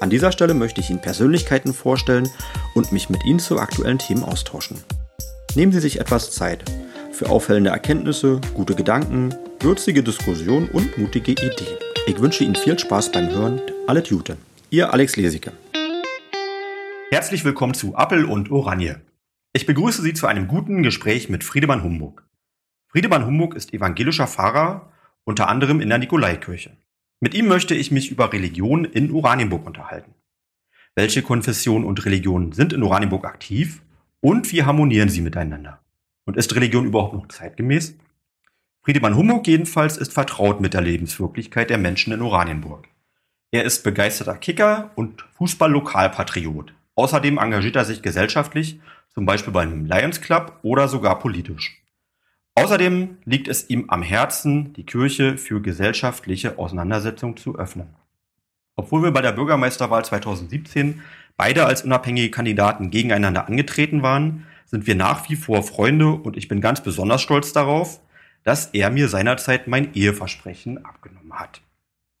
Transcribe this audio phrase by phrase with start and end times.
[0.00, 2.28] An dieser Stelle möchte ich Ihnen Persönlichkeiten vorstellen
[2.74, 4.78] und mich mit Ihnen zu aktuellen Themen austauschen.
[5.56, 6.64] Nehmen Sie sich etwas Zeit
[7.10, 11.78] für auffällende Erkenntnisse, gute Gedanken, würzige Diskussionen und mutige Ideen.
[12.06, 13.60] Ich wünsche Ihnen viel Spaß beim Hören.
[13.88, 14.36] Alle Tute.
[14.70, 15.52] Ihr Alex Lesicke.
[17.10, 19.00] Herzlich willkommen zu Appel und Oranje.
[19.52, 22.24] Ich begrüße Sie zu einem guten Gespräch mit Friedemann Humbug.
[22.86, 24.92] Friedemann Humbug ist evangelischer Pfarrer,
[25.24, 26.76] unter anderem in der Nikolaikirche.
[27.20, 30.14] Mit ihm möchte ich mich über Religion in Oranienburg unterhalten.
[30.94, 33.82] Welche Konfessionen und Religionen sind in Oranienburg aktiv
[34.20, 35.80] und wie harmonieren sie miteinander?
[36.26, 37.96] Und ist Religion überhaupt noch zeitgemäß?
[38.82, 42.88] Friedemann Hummog jedenfalls ist vertraut mit der Lebenswirklichkeit der Menschen in Oranienburg.
[43.50, 46.72] Er ist begeisterter Kicker und Fußball-Lokalpatriot.
[46.94, 51.82] Außerdem engagiert er sich gesellschaftlich, zum Beispiel beim Lions Club oder sogar politisch.
[52.64, 57.88] Außerdem liegt es ihm am Herzen, die Kirche für gesellschaftliche Auseinandersetzungen zu öffnen.
[58.74, 61.00] Obwohl wir bei der Bürgermeisterwahl 2017
[61.36, 66.48] beide als unabhängige Kandidaten gegeneinander angetreten waren, sind wir nach wie vor Freunde und ich
[66.48, 68.00] bin ganz besonders stolz darauf,
[68.42, 71.60] dass er mir seinerzeit mein Eheversprechen abgenommen hat.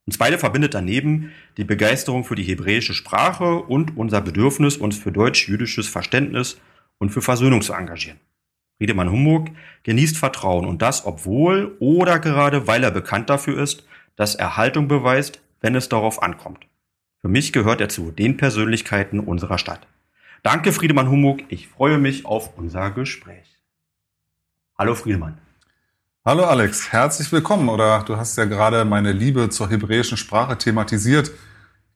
[0.06, 5.10] Uns beide verbindet daneben die Begeisterung für die hebräische Sprache und unser Bedürfnis, uns für
[5.10, 6.60] deutsch-jüdisches Verständnis
[6.98, 8.20] und für Versöhnung zu engagieren.
[8.78, 9.48] Friedemann Humbug
[9.82, 13.84] genießt Vertrauen und das, obwohl oder gerade weil er bekannt dafür ist,
[14.14, 16.66] dass er Haltung beweist, wenn es darauf ankommt.
[17.20, 19.86] Für mich gehört er zu den Persönlichkeiten unserer Stadt.
[20.44, 21.40] Danke, Friedemann Humbug.
[21.48, 23.58] Ich freue mich auf unser Gespräch.
[24.78, 25.38] Hallo, Friedemann.
[26.24, 26.92] Hallo, Alex.
[26.92, 27.68] Herzlich willkommen.
[27.68, 31.32] Oder du hast ja gerade meine Liebe zur hebräischen Sprache thematisiert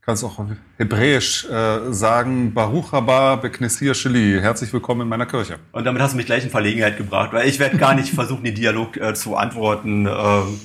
[0.03, 0.45] kannst auch
[0.79, 5.61] hebräisch äh, sagen, Baruch haba beknessir sheli, herzlich willkommen in meiner Kirche.
[5.71, 8.43] Und damit hast du mich gleich in Verlegenheit gebracht, weil ich werde gar nicht versuchen,
[8.43, 10.07] den Dialog äh, zu antworten.
[10.07, 10.61] Ähm,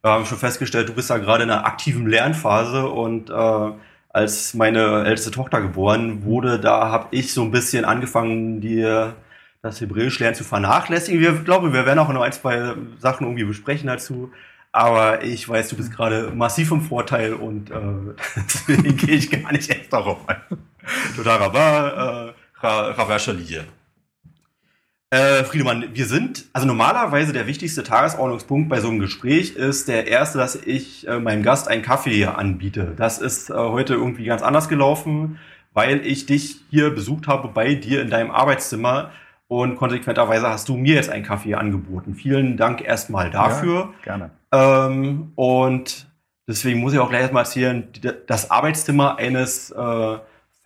[0.00, 3.72] wir haben schon festgestellt, du bist da gerade in einer aktiven Lernphase und äh,
[4.08, 9.16] als meine älteste Tochter geboren wurde, da habe ich so ein bisschen angefangen, dir
[9.60, 11.20] das Hebräisch lernen zu vernachlässigen.
[11.20, 14.32] Wir glaube, wir werden auch noch ein, zwei Sachen irgendwie besprechen dazu.
[14.72, 17.74] Aber ich weiß, du bist gerade massiv im Vorteil und äh,
[18.36, 20.36] deswegen gehe ich gar nicht erst darauf ein.
[21.16, 23.64] Total Rabba, äh, Ravashaliye.
[25.10, 30.06] Äh, Friedemann, wir sind, also normalerweise der wichtigste Tagesordnungspunkt bei so einem Gespräch ist der
[30.06, 32.92] erste, dass ich äh, meinem Gast einen Kaffee anbiete.
[32.94, 35.38] Das ist äh, heute irgendwie ganz anders gelaufen,
[35.72, 39.10] weil ich dich hier besucht habe bei dir in deinem Arbeitszimmer
[39.46, 42.14] und konsequenterweise hast du mir jetzt einen Kaffee angeboten.
[42.14, 43.94] Vielen Dank erstmal dafür.
[44.04, 44.30] Ja, gerne.
[44.52, 46.10] Ähm, und
[46.46, 47.88] deswegen muss ich auch gleich erstmal erzählen,
[48.26, 50.18] das Arbeitszimmer eines äh,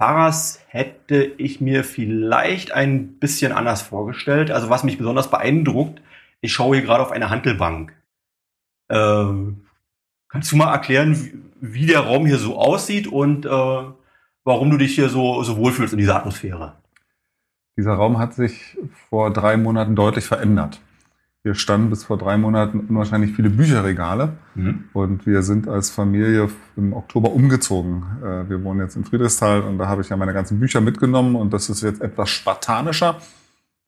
[0.03, 4.51] Fahrers hätte ich mir vielleicht ein bisschen anders vorgestellt.
[4.51, 6.03] Also was mich besonders beeindruckt,
[6.41, 7.95] ich schaue hier gerade auf eine Handelbank.
[8.91, 9.67] Ähm,
[10.29, 14.97] kannst du mal erklären, wie, der Raum hier so aussieht und äh, warum du dich
[14.97, 16.75] hier so, so wohlfühlst in dieser Atmosphäre?
[17.77, 18.77] Dieser Raum hat sich
[19.09, 20.81] vor drei Monaten deutlich verändert.
[21.45, 24.85] Wir standen bis vor drei Monaten unwahrscheinlich viele Bücherregale mhm.
[24.93, 28.05] und wir sind als Familie im Oktober umgezogen.
[28.23, 31.35] Äh, wir wohnen jetzt in Friedrichsthal und da habe ich ja meine ganzen Bücher mitgenommen
[31.35, 33.21] und das ist jetzt etwas spartanischer.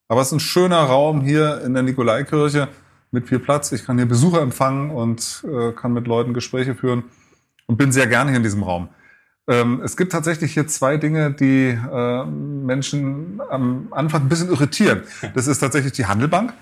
[0.09, 2.69] Aber es ist ein schöner Raum hier in der Nikolaikirche
[3.13, 3.71] mit viel Platz.
[3.71, 7.05] Ich kann hier Besucher empfangen und äh, kann mit Leuten Gespräche führen
[7.67, 8.89] und bin sehr gerne hier in diesem Raum.
[9.47, 15.03] Ähm, es gibt tatsächlich hier zwei Dinge, die äh, Menschen am Anfang ein bisschen irritieren.
[15.35, 16.53] Das ist tatsächlich die Handelbank,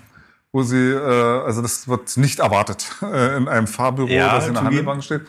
[0.53, 4.55] wo sie, äh, also das wird nicht erwartet äh, in einem Fahrbüro, ja, dass in
[4.55, 5.23] einer Handelbank steht.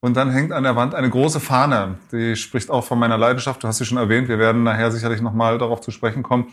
[0.00, 3.62] Und dann hängt an der Wand eine große Fahne, die spricht auch von meiner Leidenschaft.
[3.62, 4.28] Du hast sie schon erwähnt.
[4.28, 6.52] Wir werden nachher sicherlich nochmal darauf zu sprechen kommen.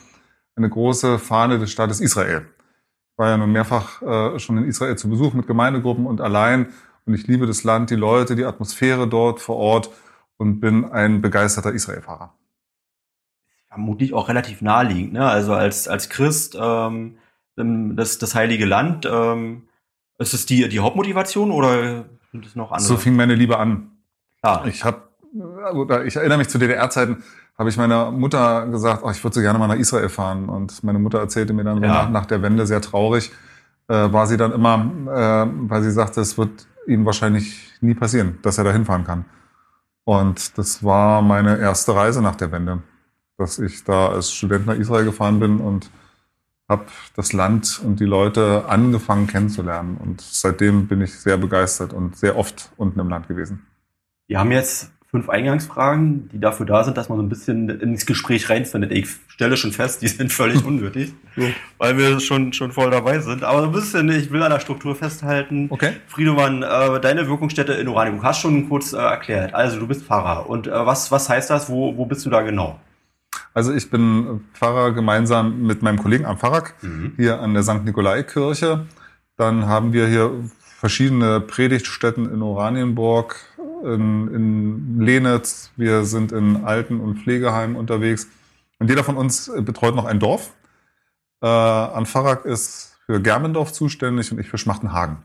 [0.56, 2.48] Eine große Fahne des Staates Israel.
[3.12, 6.70] Ich war ja nun mehrfach äh, schon in Israel zu Besuch mit Gemeindegruppen und allein.
[7.06, 9.92] Und ich liebe das Land, die Leute, die Atmosphäre dort vor Ort
[10.38, 12.34] und bin ein begeisterter Israel-Fahrer.
[13.68, 15.28] Vermutlich auch relativ naheliegend, ne?
[15.28, 17.18] Also als, als Christ, ähm,
[17.56, 19.64] das, das Heilige Land, ähm,
[20.18, 22.88] ist es die, die Hauptmotivation oder sind es noch andere?
[22.88, 23.92] So fing meine Liebe an.
[24.42, 24.66] Klar.
[24.68, 25.02] Ich habe,
[26.06, 27.24] ich erinnere mich zu DDR-Zeiten,
[27.58, 30.50] habe ich meiner Mutter gesagt, oh, ich würde so gerne mal nach Israel fahren.
[30.50, 31.88] Und meine Mutter erzählte mir dann ja.
[31.88, 33.32] nach, nach, der Wende sehr traurig,
[33.88, 38.38] äh, war sie dann immer, äh, weil sie sagte, es wird ihm wahrscheinlich nie passieren,
[38.42, 39.26] dass er da hinfahren kann.
[40.04, 42.84] Und das war meine erste Reise nach der Wende.
[43.38, 45.90] dass ich da als Student nach Israel gefahren bin und
[46.68, 46.86] habe
[47.16, 49.98] das Land und die Leute angefangen kennenzulernen.
[49.98, 53.66] Und seitdem bin ich sehr begeistert und sehr oft unten im Land gewesen.
[54.28, 58.06] Wir haben jetzt fünf Eingangsfragen, die dafür da sind, dass man so ein bisschen ins
[58.06, 58.92] Gespräch reinfindet.
[58.92, 61.14] Ich stelle schon fest, die sind völlig unnötig,
[61.78, 63.44] weil wir schon, schon voll dabei sind.
[63.44, 65.68] Aber so ein bisschen, ich will an der Struktur festhalten.
[65.70, 65.94] Okay.
[66.08, 69.54] Friedemann, äh, deine Wirkungsstätte in Oranienburg hast schon kurz äh, erklärt.
[69.54, 70.50] Also du bist Pfarrer.
[70.50, 71.70] Und äh, was, was heißt das?
[71.70, 72.80] Wo, wo bist du da genau?
[73.56, 77.14] Also ich bin Pfarrer gemeinsam mit meinem Kollegen am Pfarrer mhm.
[77.16, 77.86] hier an der St.
[77.86, 78.86] Nikolai-Kirche.
[79.38, 83.38] Dann haben wir hier verschiedene Predigtstätten in Oranienburg,
[83.86, 85.72] in, in Lenitz.
[85.78, 88.28] Wir sind in Alten- und Pflegeheimen unterwegs.
[88.80, 90.52] Und jeder von uns betreut noch ein Dorf.
[91.42, 95.20] Äh, an Pfarrer ist für Germendorf zuständig und ich für Schmachtenhagen.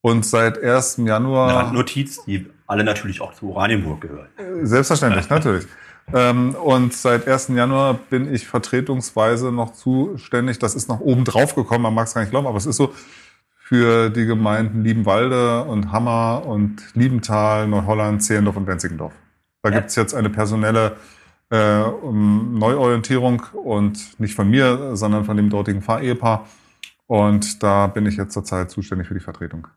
[0.00, 0.96] Und seit 1.
[1.04, 1.50] Januar.
[1.50, 4.28] Eine Randnotiz, die alle natürlich auch zu Oranienburg gehören.
[4.62, 5.66] Selbstverständlich, natürlich.
[6.12, 7.48] Ähm, und seit 1.
[7.48, 10.58] Januar bin ich vertretungsweise noch zuständig.
[10.58, 12.76] Das ist noch oben drauf gekommen, man mag es gar nicht glauben, aber es ist
[12.76, 12.92] so
[13.56, 19.14] für die Gemeinden Liebenwalde und Hammer und Liebenthal, Neuholland, Zehlendorf und Wenzigendorf.
[19.62, 19.78] Da ja.
[19.78, 20.96] es jetzt eine personelle
[21.50, 26.46] äh, um Neuorientierung und nicht von mir, sondern von dem dortigen Pfarrehepaar.
[27.06, 29.68] Und da bin ich jetzt zurzeit zuständig für die Vertretung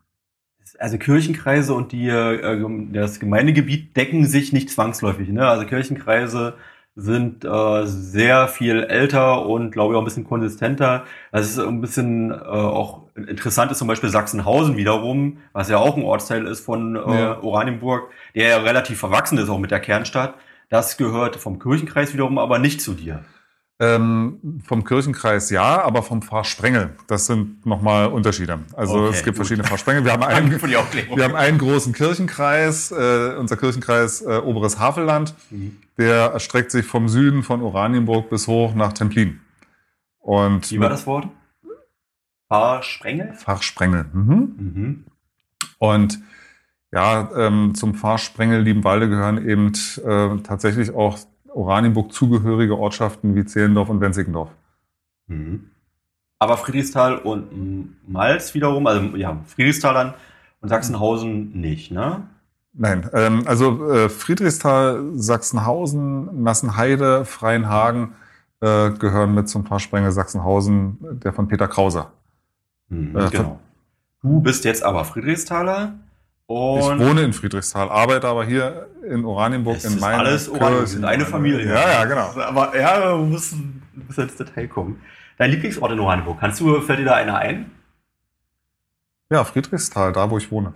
[0.78, 2.58] also Kirchenkreise und die, äh,
[2.92, 5.28] das Gemeindegebiet decken sich nicht zwangsläufig.
[5.28, 5.46] Ne?
[5.46, 6.54] Also Kirchenkreise
[6.96, 11.04] sind äh, sehr viel älter und glaube ich auch ein bisschen konsistenter.
[11.30, 15.96] Das ist ein bisschen äh, auch interessant ist zum Beispiel Sachsenhausen wiederum, was ja auch
[15.96, 17.42] ein Ortsteil ist von äh, ja.
[17.42, 20.34] Oranienburg, der ja relativ verwachsen ist auch mit der Kernstadt.
[20.70, 23.24] Das gehört vom Kirchenkreis wiederum aber nicht zu dir.
[23.78, 26.94] Ähm, vom Kirchenkreis ja, aber vom Pfarrsprengel.
[27.08, 28.60] Das sind nochmal Unterschiede.
[28.74, 29.36] Also okay, es gibt gut.
[29.36, 30.02] verschiedene Pfarrsprengel.
[30.06, 35.34] Wir haben einen, wir haben einen großen Kirchenkreis, äh, unser Kirchenkreis äh, Oberes Havelland.
[35.50, 35.76] Mhm.
[35.98, 39.40] Der erstreckt sich vom Süden von Oranienburg bis hoch nach Templin.
[40.20, 41.28] Und Wie war das Wort?
[42.48, 43.34] Pfarrsprengel?
[43.34, 44.06] Pfarrsprengel.
[44.12, 44.54] Mhm.
[44.56, 45.04] Mhm.
[45.78, 46.18] Und
[46.92, 49.72] ja, ähm, zum Pfarrsprengel Liebenwalde gehören eben
[50.02, 51.18] äh, tatsächlich auch
[51.56, 54.50] Oranienburg zugehörige Ortschaften wie Zehlendorf und Wenzigendorf.
[55.26, 55.70] Mhm.
[56.38, 60.14] Aber Friedrichsthal und Malz wiederum, also ja, Friedrichsthal dann
[60.60, 62.28] und Sachsenhausen nicht, ne?
[62.74, 68.12] Nein, ähm, also äh, Friedrichsthal, Sachsenhausen, Nassenheide, Freienhagen
[68.60, 72.12] äh, gehören mit zum Pfarrsprengel Sachsenhausen, der von Peter Krauser.
[72.90, 73.60] Mhm, äh, genau.
[74.20, 75.94] Du bist jetzt aber Friedrichsthaler
[76.46, 81.04] und ich wohne in Friedrichsthal, arbeite aber hier in Oranienburg in meiner alles Oranienburg, sind
[81.04, 81.66] eine Familie.
[81.66, 82.40] Ja, ja, genau.
[82.40, 85.00] Aber ja, wir müssen bis ins Detail kommen.
[85.38, 87.70] Dein Lieblingsort in Oranienburg, kannst du, fällt dir da einer ein?
[89.30, 90.72] Ja, Friedrichsthal, da wo ich wohne.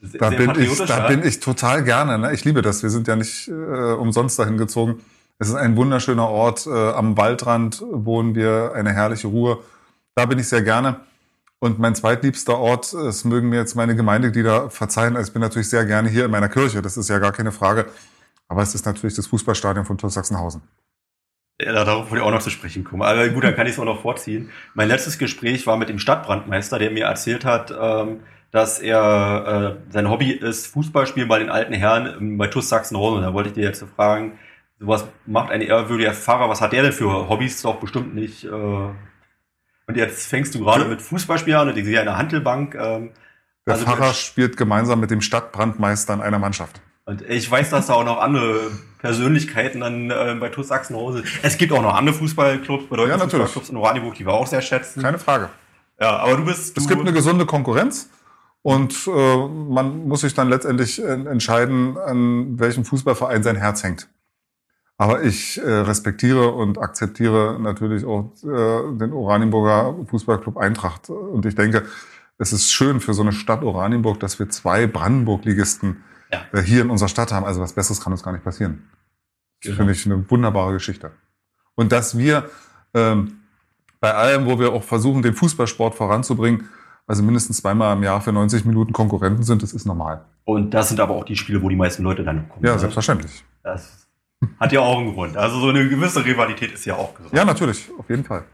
[0.00, 2.18] Sehr, da, sehr bin ich, da bin ich total gerne.
[2.18, 2.32] Ne?
[2.32, 2.84] Ich liebe das.
[2.84, 5.00] Wir sind ja nicht äh, umsonst dahin gezogen.
[5.40, 6.66] Es ist ein wunderschöner Ort.
[6.66, 9.58] Äh, am Waldrand wohnen wir, eine herrliche Ruhe.
[10.14, 11.00] Da bin ich sehr gerne.
[11.60, 15.68] Und mein zweitliebster Ort, es mögen mir jetzt meine Gemeindeglieder verzeihen, also ich bin natürlich
[15.68, 17.86] sehr gerne hier in meiner Kirche, das ist ja gar keine Frage.
[18.46, 20.62] Aber es ist natürlich das Fußballstadion von TuS Sachsenhausen.
[21.60, 23.02] Ja, darauf wollte ich auch noch zu sprechen kommen.
[23.02, 24.50] Aber gut, dann kann ich es auch noch vorziehen.
[24.74, 28.20] Mein letztes Gespräch war mit dem Stadtbrandmeister, der mir erzählt hat, ähm,
[28.52, 33.22] dass er äh, sein Hobby ist Fußballspielen bei den alten Herren bei TuS Sachsenhausen.
[33.22, 34.38] Da wollte ich dir jetzt fragen,
[34.78, 37.60] sowas macht ein ehrwürdiger Pfarrer, was hat der denn für Hobbys?
[37.62, 38.88] Doch bestimmt nicht äh,
[39.88, 42.74] und jetzt fängst du gerade mit Fußballspielern und ich sehe eine Handelbank.
[42.74, 43.10] Ähm,
[43.66, 46.80] der also Pfarrer spielt gemeinsam mit dem Stadtbrandmeister in einer Mannschaft.
[47.06, 51.24] Und ich weiß, dass da auch noch andere Persönlichkeiten dann äh, bei TuS Sachsenhause.
[51.42, 54.60] Es gibt auch noch andere Fußballclubs, bedeutende ja, Fußballclubs in Oranienburg, die wir auch sehr
[54.60, 55.02] schätzen.
[55.02, 55.48] Keine Frage.
[55.98, 56.76] Ja, aber du bist.
[56.76, 58.10] Du es gibt eine gesunde Konkurrenz
[58.60, 64.08] und äh, man muss sich dann letztendlich entscheiden, an welchem Fußballverein sein Herz hängt.
[65.00, 71.08] Aber ich äh, respektiere und akzeptiere natürlich auch äh, den Oranienburger Fußballclub Eintracht.
[71.08, 71.84] Und ich denke,
[72.36, 76.02] es ist schön für so eine Stadt Oranienburg, dass wir zwei Brandenburg-Ligisten
[76.32, 76.40] ja.
[76.52, 77.46] äh, hier in unserer Stadt haben.
[77.46, 78.88] Also was Besseres kann uns gar nicht passieren.
[79.60, 79.76] Genau.
[79.76, 81.12] finde ich eine wunderbare Geschichte.
[81.76, 82.50] Und dass wir
[82.92, 83.38] ähm,
[84.00, 86.68] bei allem, wo wir auch versuchen, den Fußballsport voranzubringen,
[87.06, 90.24] also mindestens zweimal im Jahr für 90 Minuten Konkurrenten sind, das ist normal.
[90.44, 92.64] Und das sind aber auch die Spiele, wo die meisten Leute dann kommen.
[92.64, 92.78] Ja, ne?
[92.78, 93.44] selbstverständlich.
[93.62, 94.07] Das
[94.60, 95.36] hat ja auch einen Grund.
[95.36, 97.34] Also so eine gewisse Rivalität ist ja auch gesund.
[97.34, 98.44] Ja, natürlich, auf jeden Fall.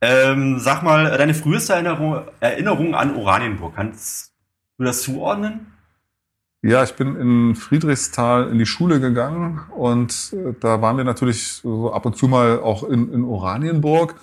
[0.00, 4.32] Ähm, sag mal, deine früheste Erinnerung, Erinnerung an Oranienburg, kannst
[4.78, 5.72] du das zuordnen?
[6.64, 11.54] Ja, ich bin in Friedrichsthal in die Schule gegangen und äh, da waren wir natürlich
[11.54, 14.14] so ab und zu mal auch in, in Oranienburg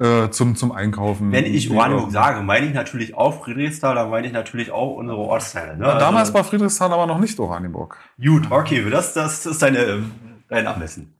[0.00, 1.32] äh, zum, zum Einkaufen.
[1.32, 5.18] Wenn ich Oranienburg sage, meine ich natürlich auch Friedrichsthal, dann meine ich natürlich auch unsere
[5.18, 5.76] Ortsteile.
[5.76, 5.84] Ne?
[5.84, 7.96] Ja, damals also, war Friedrichsthal aber noch nicht Oranienburg.
[8.20, 10.04] Gut, okay, das, das ist deine,
[10.48, 11.14] dein Abmessen.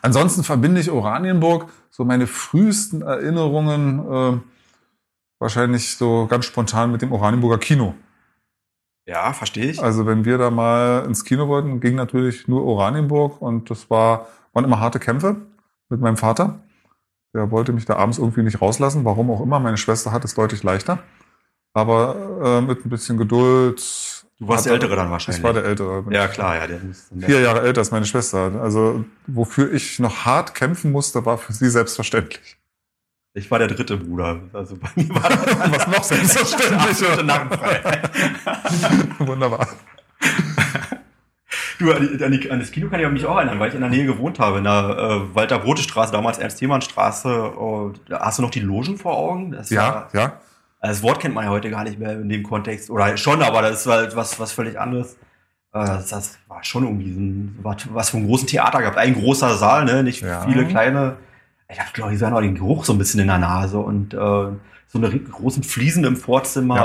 [0.00, 4.40] Ansonsten verbinde ich Oranienburg, so meine frühesten Erinnerungen, äh,
[5.38, 7.94] wahrscheinlich so ganz spontan mit dem Oranienburger Kino.
[9.06, 9.82] Ja, verstehe ich.
[9.82, 14.28] Also wenn wir da mal ins Kino wollten, ging natürlich nur Oranienburg und das war,
[14.52, 15.36] waren immer harte Kämpfe
[15.88, 16.60] mit meinem Vater.
[17.34, 19.58] Der wollte mich da abends irgendwie nicht rauslassen, warum auch immer.
[19.58, 20.98] Meine Schwester hat es deutlich leichter.
[21.72, 24.11] Aber äh, mit ein bisschen Geduld.
[24.42, 25.38] Du warst der Ältere dann wahrscheinlich.
[25.38, 26.04] Ich war der Ältere.
[26.10, 26.66] Ja, klar, ja.
[26.66, 26.80] Der
[27.16, 28.60] vier Jahre älter als meine Schwester.
[28.60, 32.56] Also wofür ich noch hart kämpfen musste, war für sie selbstverständlich.
[33.34, 34.40] Ich war der dritte Bruder.
[34.52, 37.18] Also bei mir war das Was noch selbstverständlicher.
[39.20, 39.68] Wunderbar.
[41.78, 43.90] Du, an, die, an, das Kino kann ich mich auch erinnern, weil ich in der
[43.90, 47.52] Nähe gewohnt habe, in der äh, Walter-Brote-Straße, damals Ernst-Thiemann-Straße.
[47.56, 49.52] Oh, hast du noch die Logen vor Augen?
[49.52, 50.40] Das ja, war, ja.
[50.82, 52.90] Also das Wort kennt man ja heute gar nicht mehr in dem Kontext.
[52.90, 55.14] Oder schon, aber das ist halt was, was völlig anderes.
[55.72, 57.58] Äh, das war schon irgendwie so ein,
[57.92, 58.98] was für einen großen Theater gehabt.
[58.98, 60.02] Ein großer Saal, ne?
[60.02, 60.40] Nicht ja.
[60.40, 61.18] viele kleine.
[61.70, 64.12] Ich habe, glaube ich, sogar noch den Geruch so ein bisschen in der Nase und
[64.12, 66.76] äh, so eine großen Fliesen im Vorzimmer.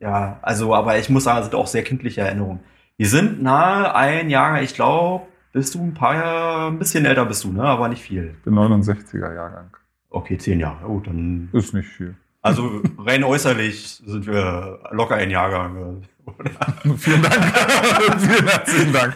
[0.00, 0.08] Ja.
[0.08, 2.58] ja, also, aber ich muss sagen, das sind auch sehr kindliche Erinnerungen.
[2.96, 7.24] Wir sind nahe ein Jahr, ich glaube, bist du ein paar Jahre, ein bisschen älter
[7.24, 7.62] bist du, ne?
[7.62, 8.34] Aber nicht viel.
[8.36, 9.70] Ich bin 69er Jahrgang.
[10.10, 10.86] Okay, zehn Jahre.
[10.86, 11.50] Gut, dann.
[11.52, 12.16] Ist nicht viel.
[12.42, 16.02] Also rein äußerlich sind wir locker ein Jahrgang.
[16.96, 17.34] Vielen Dank.
[18.18, 19.14] Vielen herzlichen Dank.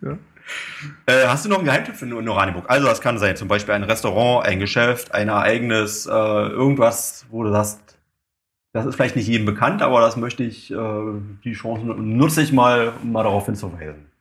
[0.00, 0.18] Ja.
[1.06, 2.68] Äh, hast du noch einen Geheimtipp für Oranienburg?
[2.68, 7.44] Also das kann sein, zum Beispiel ein Restaurant, ein Geschäft, ein Ereignis, äh, irgendwas, wo
[7.44, 7.98] du sagst,
[8.72, 10.76] das ist vielleicht nicht jedem bekannt, aber das möchte ich, äh,
[11.44, 14.11] die Chance nutze ich mal, um mal darauf hinzuweisen.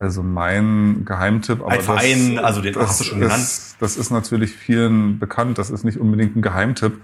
[0.00, 3.76] Also mein Geheimtipp, aber ein Verein, das, also den das hast du schon ist, genannt.
[3.80, 7.00] Das ist natürlich vielen bekannt, das ist nicht unbedingt ein Geheimtipp,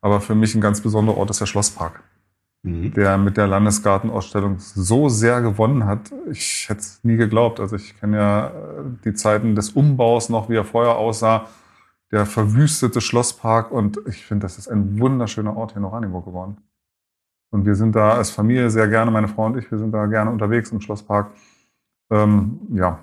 [0.00, 2.02] aber für mich ein ganz besonderer Ort ist der Schlosspark,
[2.62, 2.92] mhm.
[2.94, 6.12] der mit der Landesgartenausstellung so sehr gewonnen hat.
[6.30, 7.58] Ich hätte es nie geglaubt.
[7.58, 8.52] Also ich kenne ja äh,
[9.04, 11.46] die Zeiten des Umbaus noch, wie er vorher aussah
[12.12, 16.58] der verwüstete Schlosspark und ich finde, das ist ein wunderschöner Ort hier in Oranienburg geworden.
[17.50, 20.06] Und wir sind da als Familie sehr gerne, meine Frau und ich, wir sind da
[20.06, 21.32] gerne unterwegs im Schlosspark.
[22.10, 23.00] Ähm, ja.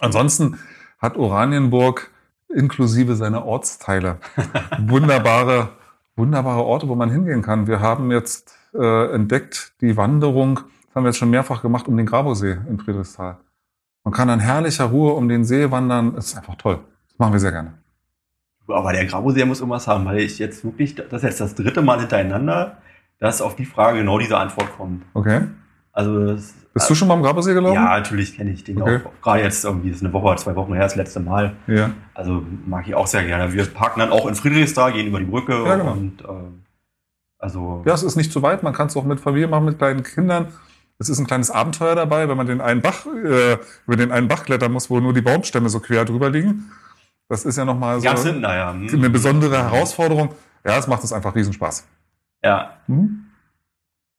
[0.00, 0.58] Ansonsten
[0.98, 2.10] hat Oranienburg
[2.48, 4.18] inklusive seiner Ortsteile
[4.78, 5.70] wunderbare,
[6.16, 7.66] wunderbare Orte, wo man hingehen kann.
[7.66, 11.96] Wir haben jetzt äh, entdeckt die Wanderung, das haben wir jetzt schon mehrfach gemacht, um
[11.96, 13.38] den Grabosee in Friedrichsthal.
[14.06, 16.14] Man kann an herrlicher Ruhe um den See wandern.
[16.14, 16.78] Das ist einfach toll.
[17.08, 17.74] Das machen wir sehr gerne.
[18.68, 21.82] Aber der Grabosee muss irgendwas haben, weil ich jetzt wirklich, das ist jetzt das dritte
[21.82, 22.78] Mal hintereinander,
[23.18, 25.04] dass auf die Frage genau diese Antwort kommt.
[25.14, 25.48] Okay.
[25.90, 27.74] Also das, Bist du schon mal am Grabosee gelaufen?
[27.74, 29.00] Ja, natürlich kenne ich den okay.
[29.02, 29.22] auch.
[29.22, 31.56] Gerade jetzt irgendwie, ist eine Woche oder zwei Wochen her, das letzte Mal.
[31.66, 31.92] Ja.
[32.12, 33.50] Also mag ich auch sehr gerne.
[33.54, 35.92] Wir parken dann auch in Friedrichsthal, gehen über die Brücke ja, genau.
[35.92, 36.26] und äh,
[37.38, 37.82] also.
[37.86, 40.02] Ja, es ist nicht zu weit, man kann es auch mit Familie machen, mit kleinen
[40.02, 40.48] Kindern.
[40.98, 43.56] Es ist ein kleines Abenteuer dabei, wenn man den einen Bach, äh,
[43.86, 46.70] über den einen Bach klettern muss, wo nur die Baumstämme so quer drüber liegen.
[47.30, 48.74] Das ist ja nochmal so hinten, ja.
[48.74, 48.86] hm.
[48.92, 50.34] eine besondere Herausforderung.
[50.62, 51.88] Ja, es macht uns einfach Riesenspaß.
[52.44, 52.76] Ja.
[52.86, 53.24] Hm?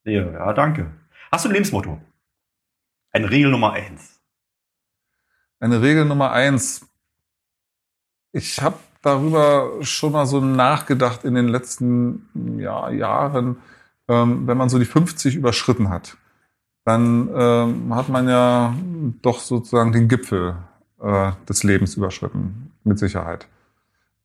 [0.06, 0.88] Ja, ja, danke.
[1.32, 2.00] Hast du ein Lebensmotto?
[3.12, 4.20] Eine Regel Nummer eins.
[5.60, 6.88] Eine Regel Nummer eins.
[8.32, 13.58] Ich habe darüber schon mal so nachgedacht in den letzten ja, Jahren,
[14.08, 16.18] ähm, wenn man so die 50 überschritten hat,
[16.86, 18.76] dann ähm, hat man ja
[19.22, 20.56] doch sozusagen den Gipfel
[21.02, 23.48] äh, des Lebens überschritten, mit Sicherheit.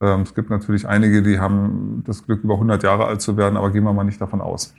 [0.01, 3.57] Ähm, es gibt natürlich einige, die haben das Glück, über 100 Jahre alt zu werden,
[3.57, 4.75] aber gehen wir mal nicht davon aus.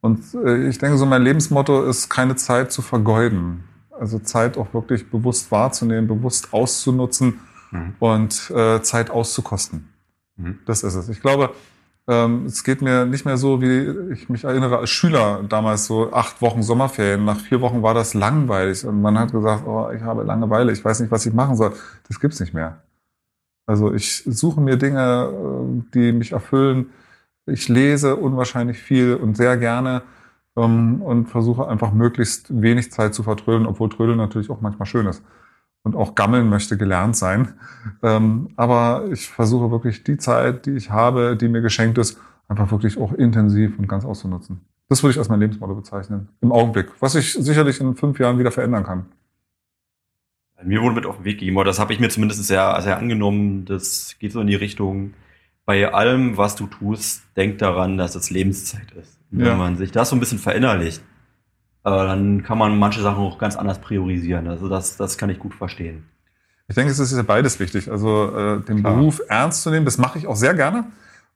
[0.00, 3.64] Und äh, ich denke, so mein Lebensmotto ist, keine Zeit zu vergeuden.
[3.90, 7.40] Also Zeit auch wirklich bewusst wahrzunehmen, bewusst auszunutzen
[7.70, 7.94] mhm.
[7.98, 9.88] und äh, Zeit auszukosten.
[10.36, 10.58] Mhm.
[10.64, 11.08] Das ist es.
[11.10, 11.50] Ich glaube,
[12.08, 16.12] ähm, es geht mir nicht mehr so, wie ich mich erinnere als Schüler damals so
[16.12, 17.24] acht Wochen Sommerferien.
[17.24, 20.84] Nach vier Wochen war das langweilig und man hat gesagt, oh, ich habe Langeweile, ich
[20.84, 21.72] weiß nicht, was ich machen soll.
[22.08, 22.82] Das gibt's nicht mehr.
[23.66, 26.86] Also ich suche mir Dinge, äh, die mich erfüllen.
[27.50, 30.02] Ich lese unwahrscheinlich viel und sehr gerne
[30.56, 35.06] ähm, und versuche einfach möglichst wenig Zeit zu vertrödeln, obwohl Trödeln natürlich auch manchmal schön
[35.06, 35.22] ist
[35.82, 37.54] und auch gammeln möchte gelernt sein.
[38.02, 42.70] Ähm, aber ich versuche wirklich die Zeit, die ich habe, die mir geschenkt ist, einfach
[42.70, 44.60] wirklich auch intensiv und ganz auszunutzen.
[44.88, 46.28] Das würde ich als mein Lebensmotto bezeichnen.
[46.40, 46.88] Im Augenblick.
[47.00, 49.06] Was ich sicherlich in fünf Jahren wieder verändern kann.
[50.62, 53.64] Mir wurde mit auf den Weg gegeben, das habe ich mir zumindest sehr, sehr angenommen.
[53.64, 55.14] Das geht so in die Richtung,
[55.64, 59.18] bei allem, was du tust, denk daran, dass es Lebenszeit ist.
[59.30, 59.54] Wenn ja.
[59.54, 61.00] man sich das so ein bisschen verinnerlicht,
[61.84, 64.48] äh, dann kann man manche Sachen auch ganz anders priorisieren.
[64.48, 66.04] Also das, das kann ich gut verstehen.
[66.68, 67.90] Ich denke, es ist ja beides wichtig.
[67.90, 68.94] Also äh, den Klar.
[68.94, 70.84] Beruf ernst zu nehmen, das mache ich auch sehr gerne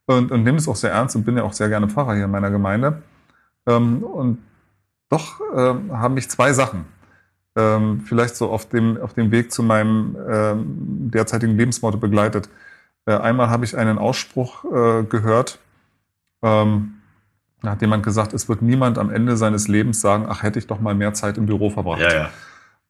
[0.07, 2.25] und, und nehme es auch sehr ernst und bin ja auch sehr gerne Pfarrer hier
[2.25, 3.03] in meiner Gemeinde.
[3.67, 4.39] Ähm, und
[5.09, 6.85] doch äh, haben mich zwei Sachen
[7.57, 10.65] ähm, vielleicht so auf dem, auf dem Weg zu meinem ähm,
[11.11, 12.49] derzeitigen Lebensmotto begleitet.
[13.07, 15.59] Äh, einmal habe ich einen Ausspruch äh, gehört,
[16.43, 16.95] ähm,
[17.65, 20.67] da hat jemand gesagt, es wird niemand am Ende seines Lebens sagen, ach, hätte ich
[20.67, 22.01] doch mal mehr Zeit im Büro verbracht.
[22.01, 22.31] Ja, ja.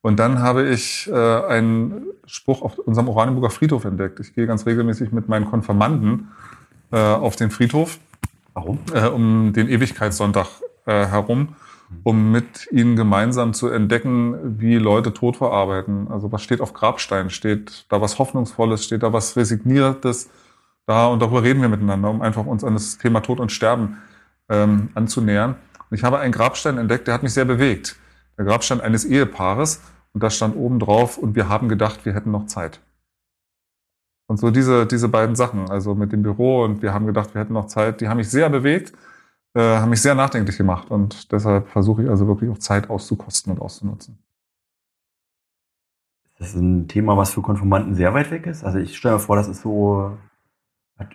[0.03, 4.21] Und dann habe ich äh, einen Spruch auf unserem Oranienburger Friedhof entdeckt.
[4.21, 6.29] Ich gehe ganz regelmäßig mit meinen Konfirmanden
[6.93, 7.99] äh, auf den Friedhof.
[8.53, 8.81] Warum?
[8.93, 10.49] Äh, um den Ewigkeitssonntag
[10.87, 11.57] äh, herum,
[12.03, 16.09] um mit ihnen gemeinsam zu entdecken, wie Leute Tod verarbeiten.
[16.11, 17.31] Also was steht auf Grabstein?
[17.31, 18.85] Steht da was Hoffnungsvolles?
[18.85, 20.31] Steht da was Resigniertes?
[20.87, 23.99] Da und darüber reden wir miteinander, um einfach uns an das Thema Tod und Sterben
[24.49, 25.57] ähm, anzunähern.
[25.91, 27.97] Und ich habe einen Grabstein entdeckt, der hat mich sehr bewegt.
[28.37, 29.81] Der Grabstein eines Ehepaares
[30.13, 32.81] und da stand oben drauf und wir haben gedacht, wir hätten noch Zeit.
[34.27, 37.41] Und so diese, diese beiden Sachen, also mit dem Büro und wir haben gedacht, wir
[37.41, 38.93] hätten noch Zeit, die haben mich sehr bewegt,
[39.55, 43.53] äh, haben mich sehr nachdenklich gemacht und deshalb versuche ich also wirklich auch Zeit auszukosten
[43.53, 44.19] und auszunutzen.
[46.39, 48.65] Das ist ein Thema, was für Konformanten sehr weit weg ist.
[48.65, 50.19] Also ich stelle mir vor, das ist so,
[50.99, 51.09] hat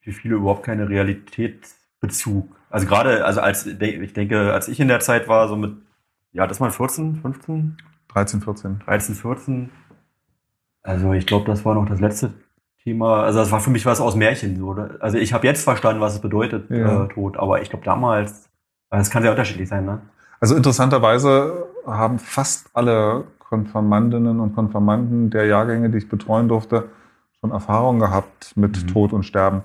[0.00, 2.54] für viele überhaupt keine Realitätsbezug.
[2.68, 5.76] Also gerade, also als, ich denke, als ich in der Zeit war, so mit,
[6.32, 7.76] ja, das mal 14, 15?
[8.08, 8.78] 13, 14.
[8.80, 9.70] 13, 14.
[10.82, 12.34] Also ich glaube, das war noch das letzte
[12.84, 13.22] Thema.
[13.22, 14.56] Also das war für mich was aus Märchen.
[14.58, 14.76] So.
[15.00, 17.04] Also ich habe jetzt verstanden, was es bedeutet, ja.
[17.04, 17.36] äh, Tod.
[17.36, 18.48] Aber ich glaube damals,
[18.90, 19.84] es kann sehr unterschiedlich sein.
[19.86, 20.00] Ne?
[20.40, 26.88] Also interessanterweise haben fast alle Konfirmandinnen und Konfirmanden der Jahrgänge, die ich betreuen durfte,
[27.40, 28.86] schon Erfahrung gehabt mit mhm.
[28.88, 29.62] Tod und Sterben.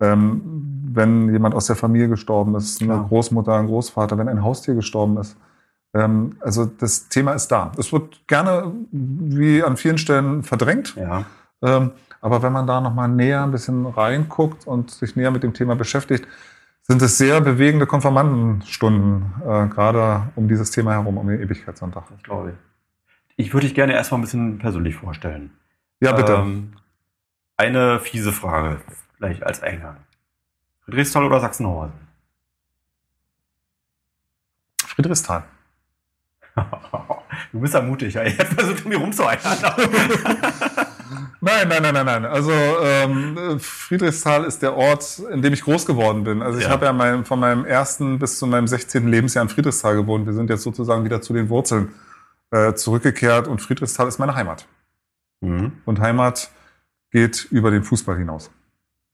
[0.00, 0.42] Ähm,
[0.92, 5.18] wenn jemand aus der Familie gestorben ist, eine Großmutter, ein Großvater, wenn ein Haustier gestorben
[5.18, 5.36] ist,
[5.94, 7.72] ähm, also das Thema ist da.
[7.78, 10.94] Es wird gerne, wie an vielen Stellen, verdrängt.
[10.96, 11.24] Ja.
[11.62, 15.54] Ähm, aber wenn man da nochmal näher ein bisschen reinguckt und sich näher mit dem
[15.54, 16.26] Thema beschäftigt,
[16.82, 22.04] sind es sehr bewegende Konfirmandenstunden, äh, gerade um dieses Thema herum, um den Ewigkeitssonntag.
[22.10, 22.56] Das glaube ich.
[23.36, 25.50] Ich würde dich gerne erstmal ein bisschen persönlich vorstellen.
[26.00, 26.32] Ja, bitte.
[26.32, 26.72] Ähm,
[27.56, 28.80] eine fiese Frage,
[29.18, 29.96] gleich als Eingang.
[30.84, 31.92] Friedrichsthal oder Sachsenhausen?
[34.84, 35.44] Friedrichsthal.
[37.52, 38.14] Du bist ja mutig.
[38.14, 39.38] Ich hätte versucht, mir rumzueiern.
[41.40, 42.24] nein, nein, nein, nein, nein.
[42.24, 46.42] Also ähm, Friedrichsthal ist der Ort, in dem ich groß geworden bin.
[46.42, 46.70] Also ich ja.
[46.70, 49.08] habe ja mein, von meinem ersten bis zu meinem 16.
[49.08, 50.26] Lebensjahr in Friedrichsthal gewohnt.
[50.26, 51.94] Wir sind jetzt sozusagen wieder zu den Wurzeln
[52.50, 54.66] äh, zurückgekehrt und Friedrichsthal ist meine Heimat.
[55.40, 55.72] Mhm.
[55.84, 56.50] Und Heimat
[57.10, 58.50] geht über den Fußball hinaus.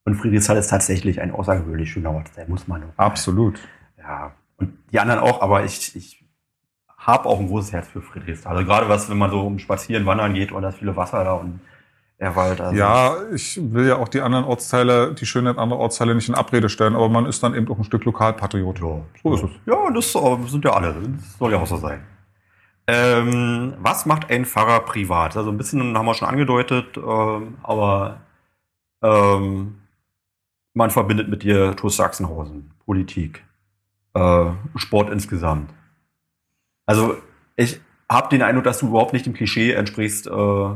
[0.05, 2.83] Und Friedrichsthal ist tatsächlich ein außergewöhnlich schöner Ort, der muss man.
[2.97, 3.59] Absolut.
[3.99, 6.25] Ja, und die anderen auch, aber ich, ich
[6.99, 8.57] habe auch ein großes Herz für Friedrichsthal.
[8.57, 11.25] Also gerade was, wenn man so um Spazieren, Wandern geht und da ist viele Wasser
[11.25, 11.61] da und
[12.21, 12.61] der Wald.
[12.61, 16.35] Also ja, ich will ja auch die anderen Ortsteile, die schönen anderen Ortsteile nicht in
[16.35, 18.81] Abrede stellen, aber man ist dann eben auch ein Stück Lokalpatriot.
[18.81, 19.51] Ja, so ist es.
[19.67, 20.13] Ja, das
[20.53, 20.95] sind ja alle.
[20.95, 22.05] Das soll ja auch so sein.
[22.87, 25.37] Ähm, was macht ein Pfarrer privat?
[25.37, 28.21] Also ein bisschen haben wir schon angedeutet, ähm, aber
[29.03, 29.81] ähm,
[30.75, 33.45] man verbindet mit dir TuS Sachsenhausen, Politik,
[34.13, 35.73] äh, Sport insgesamt.
[36.85, 37.17] Also
[37.57, 40.71] ich habe den Eindruck, dass du überhaupt nicht dem Klischee entsprichst, äh,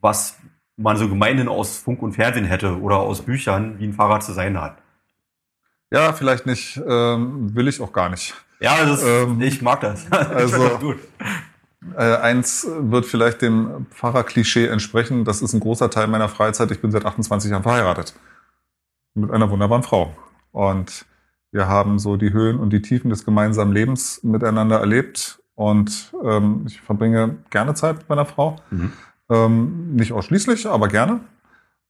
[0.00, 0.38] was
[0.76, 4.32] man so gemeinhin aus Funk und Fernsehen hätte oder aus Büchern, wie ein Fahrrad zu
[4.32, 4.78] sein hat.
[5.90, 8.34] Ja, vielleicht nicht, ähm, will ich auch gar nicht.
[8.60, 10.10] Ja, ist, ähm, ich mag das.
[10.12, 10.98] also gut.
[11.96, 15.24] Äh, eins wird vielleicht dem Pfarrer-Klischee entsprechen.
[15.24, 16.70] Das ist ein großer Teil meiner Freizeit.
[16.70, 18.14] Ich bin seit 28 Jahren verheiratet.
[19.14, 20.14] Mit einer wunderbaren Frau.
[20.52, 21.06] Und
[21.50, 26.66] wir haben so die Höhen und die Tiefen des gemeinsamen Lebens miteinander erlebt und ähm,
[26.68, 28.56] ich verbringe gerne Zeit mit meiner Frau.
[28.70, 28.92] Mhm.
[29.30, 31.20] Ähm, nicht ausschließlich, aber gerne.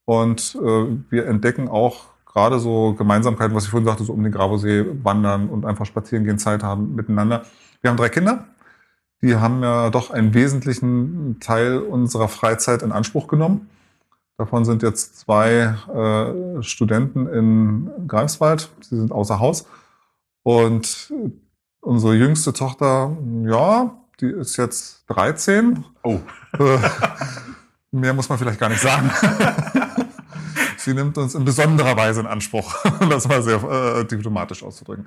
[0.05, 4.33] Und äh, wir entdecken auch gerade so Gemeinsamkeiten, was ich vorhin sagte, so um den
[4.33, 7.44] Gravosee wandern und einfach spazieren gehen, Zeit haben miteinander.
[7.81, 8.46] Wir haben drei Kinder.
[9.20, 13.68] Die haben ja doch einen wesentlichen Teil unserer Freizeit in Anspruch genommen.
[14.37, 18.70] Davon sind jetzt zwei äh, Studenten in Greifswald.
[18.81, 19.66] Sie sind außer Haus.
[20.44, 21.12] Und
[21.81, 25.85] unsere jüngste Tochter, ja, die ist jetzt 13.
[26.02, 26.20] Oh.
[26.59, 26.78] Äh,
[27.90, 29.11] mehr muss man vielleicht gar nicht sagen.
[30.78, 35.07] Sie nimmt uns in besonderer Weise in Anspruch, um das mal sehr äh, diplomatisch auszudrücken.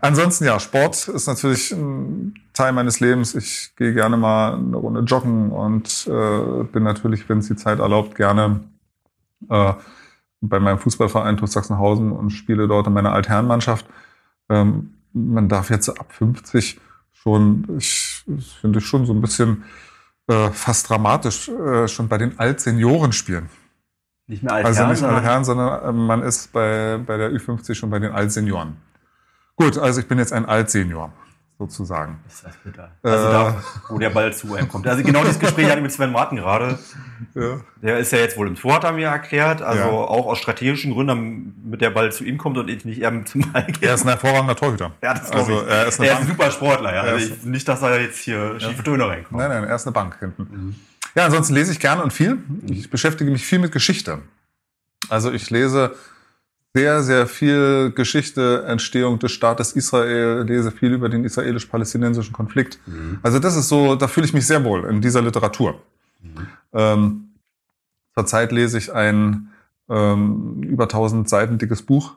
[0.00, 3.34] Ansonsten ja, Sport ist natürlich ein Teil meines Lebens.
[3.34, 7.78] Ich gehe gerne mal eine Runde joggen und äh, bin natürlich, wenn es die Zeit
[7.78, 8.60] erlaubt, gerne
[9.50, 9.74] äh,
[10.40, 13.86] bei meinem Fußballverein TuS Sachsenhausen und spiele dort in meiner Altherrenmannschaft.
[14.48, 16.80] Ähm, man darf jetzt ab 50
[17.22, 18.24] schon, ich
[18.60, 19.64] finde schon so ein bisschen
[20.28, 23.48] äh, fast dramatisch, äh, schon bei den Altsenioren spielen.
[24.26, 27.90] Nicht mehr Altherren, Also nicht Altherren, sondern äh, man ist bei, bei der Ü50 schon
[27.90, 28.76] bei den Altsenioren.
[29.56, 31.12] Gut, also ich bin jetzt ein Altsenior.
[31.58, 32.20] Sozusagen.
[32.28, 32.90] Ist das bitter.
[33.02, 34.86] Also äh, da, wo der Ball zu einem kommt.
[34.86, 36.78] Also genau dieses Gespräch hatte ich mit Sven Martin gerade.
[37.34, 37.60] Ja.
[37.82, 39.62] Der ist ja jetzt wohl im Tor, hat er mir erklärt.
[39.62, 39.88] Also ja.
[39.88, 43.52] auch aus strategischen Gründen, damit der Ball zu ihm kommt und ich nicht eher zum
[43.52, 43.88] Ball gehe.
[43.88, 44.92] Er ist ein hervorragender Torhüter.
[45.02, 45.68] Ja, das also, ich.
[45.68, 46.94] Er ist, er ist ein super Sportler.
[46.94, 47.00] Ja.
[47.02, 49.40] Also ich, nicht, dass er jetzt hier schiefe Töne reinkommt.
[49.40, 50.42] Nein, nein, er ist eine Bank hinten.
[50.42, 50.74] Mhm.
[51.14, 52.38] Ja, ansonsten lese ich gerne und viel.
[52.68, 54.18] Ich beschäftige mich viel mit Geschichte.
[55.08, 55.94] Also ich lese
[56.76, 62.78] sehr, sehr viel Geschichte, Entstehung des Staates Israel, lese viel über den israelisch-palästinensischen Konflikt.
[62.84, 63.18] Mhm.
[63.22, 65.80] Also das ist so, da fühle ich mich sehr wohl in dieser Literatur.
[66.20, 66.46] Mhm.
[66.74, 67.28] Ähm,
[68.14, 69.48] zurzeit lese ich ein
[69.88, 72.16] ähm, über 1000 Seiten dickes Buch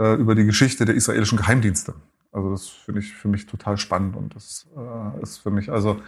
[0.00, 1.94] äh, über die Geschichte der israelischen Geheimdienste.
[2.32, 6.00] Also das finde ich für mich total spannend und das äh, ist für mich also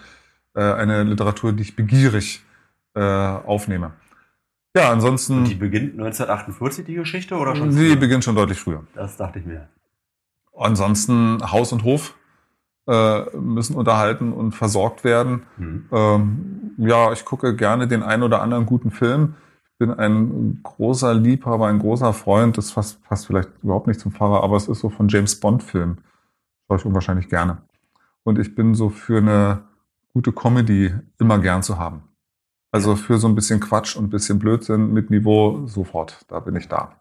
[0.55, 2.43] äh, eine Literatur, die ich begierig
[2.95, 3.93] äh, aufnehme.
[4.77, 5.39] Ja, ansonsten.
[5.39, 7.71] Und die beginnt 1948, die Geschichte, oder schon?
[7.71, 8.85] Die beginnt schon deutlich früher.
[8.95, 9.69] Das dachte ich mir.
[10.57, 12.17] Ansonsten Haus und Hof
[12.87, 15.45] äh, müssen unterhalten und versorgt werden.
[15.57, 15.87] Mhm.
[15.93, 19.35] Ähm, ja, ich gucke gerne den einen oder anderen guten Film.
[19.73, 22.59] Ich bin ein großer Liebhaber, ein großer Freund.
[22.59, 25.99] Das passt, passt vielleicht überhaupt nicht zum Pfarrer, aber es ist so von James Bond-Film.
[26.67, 27.59] Schaue ich unwahrscheinlich gerne.
[28.23, 29.65] Und ich bin so für eine
[30.13, 32.03] gute Comedy immer gern zu haben.
[32.75, 36.25] Also für so ein bisschen Quatsch und ein bisschen Blödsinn mit Niveau sofort.
[36.27, 36.97] Da bin ich da.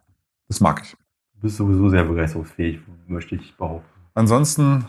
[0.48, 0.92] Das mag ich.
[0.92, 3.90] Du bist sowieso sehr begeisterungsfähig, möchte ich behaupten.
[4.14, 4.86] Ansonsten,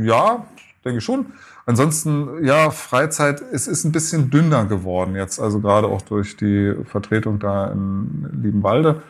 [0.00, 0.44] ja,
[0.84, 1.26] denke ich schon.
[1.66, 6.74] Ansonsten, ja, Freizeit, es ist ein bisschen dünner geworden jetzt, also gerade auch durch die
[6.82, 9.02] Vertretung da in Liebenwalde.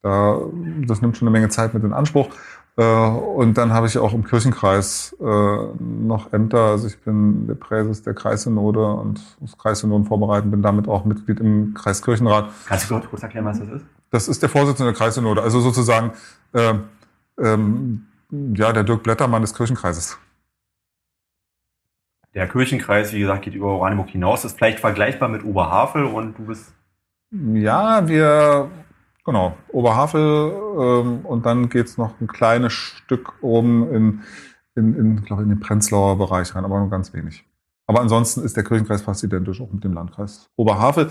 [0.00, 0.40] Da,
[0.86, 2.30] das nimmt schon eine Menge Zeit mit in Anspruch.
[2.76, 6.70] Äh, und dann habe ich auch im Kirchenkreis äh, noch Ämter.
[6.70, 11.40] Also ich bin der Präses der Kreissynode und muss Kreissynoden vorbereiten, bin damit auch Mitglied
[11.40, 12.50] im Kreiskirchenrat.
[12.66, 13.86] Kannst du kurz erklären, was das ist?
[14.10, 16.12] Das ist der Vorsitzende der Kreissynode, also sozusagen
[16.52, 16.74] äh,
[17.38, 20.18] ähm, ja, der Dirk Blättermann des Kirchenkreises.
[22.34, 24.44] Der Kirchenkreis, wie gesagt, geht über Oranienburg hinaus.
[24.44, 26.74] Ist vielleicht vergleichbar mit Oberhavel und du bist.
[27.30, 28.70] Ja, wir
[29.24, 34.20] Genau, Oberhavel ähm, und dann geht's noch ein kleines Stück oben in,
[34.74, 37.44] in, in, glaube in den Prenzlauer Bereich rein, aber nur ganz wenig.
[37.86, 41.10] Aber ansonsten ist der Kirchenkreis fast identisch auch mit dem Landkreis Oberhavel,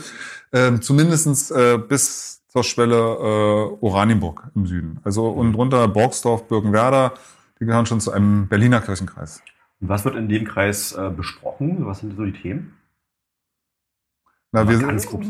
[0.51, 4.99] ähm, zumindest äh, bis zur Schwelle äh, Oranienburg im Süden.
[5.03, 7.13] Also und drunter Borgsdorf, Birkenwerder,
[7.59, 9.41] die gehören schon zu einem Berliner Kirchenkreis.
[9.81, 11.85] Und was wird in dem Kreis äh, besprochen?
[11.85, 12.75] Was sind so die Themen?
[14.53, 15.23] Na, wir, ganz grob.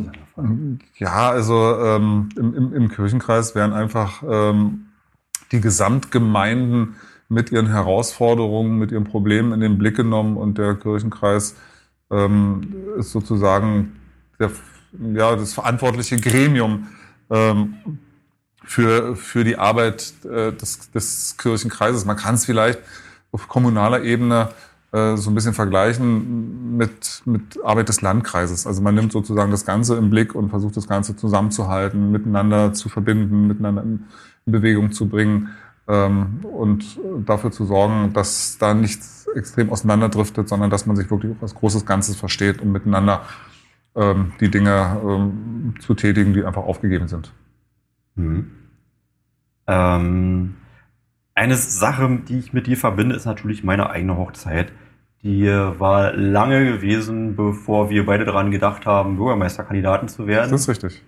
[0.97, 4.87] Ja, also ähm, im, im, im Kirchenkreis werden einfach ähm,
[5.53, 6.95] die Gesamtgemeinden
[7.29, 11.55] mit ihren Herausforderungen, mit ihren Problemen in den Blick genommen und der Kirchenkreis
[12.11, 13.93] ähm, ist sozusagen
[14.39, 14.51] der,
[15.13, 16.89] ja, das verantwortliche Gremium
[17.29, 17.75] ähm,
[18.65, 22.03] für, für die Arbeit äh, des, des Kirchenkreises.
[22.03, 22.79] Man kann es vielleicht
[23.31, 24.49] auf kommunaler Ebene
[24.93, 28.67] äh, so ein bisschen vergleichen mit, mit Arbeit des Landkreises.
[28.67, 32.89] Also man nimmt sozusagen das Ganze im Blick und versucht das Ganze zusammenzuhalten, miteinander zu
[32.89, 34.05] verbinden, miteinander in,
[34.45, 35.49] in Bewegung zu bringen
[35.87, 41.35] ähm, und dafür zu sorgen, dass da nichts extrem auseinanderdriftet, sondern dass man sich wirklich
[41.41, 43.23] als großes Ganzes versteht und miteinander
[43.95, 47.33] ähm, die Dinge ähm, zu tätigen, die einfach aufgegeben sind.
[48.15, 48.51] Mhm.
[49.65, 50.55] Ähm,
[51.33, 54.71] eine Sache, die ich mit dir verbinde, ist natürlich meine eigene Hochzeit.
[55.23, 60.51] Die war lange gewesen, bevor wir beide daran gedacht haben, Bürgermeisterkandidaten zu werden.
[60.51, 61.01] Das ist richtig.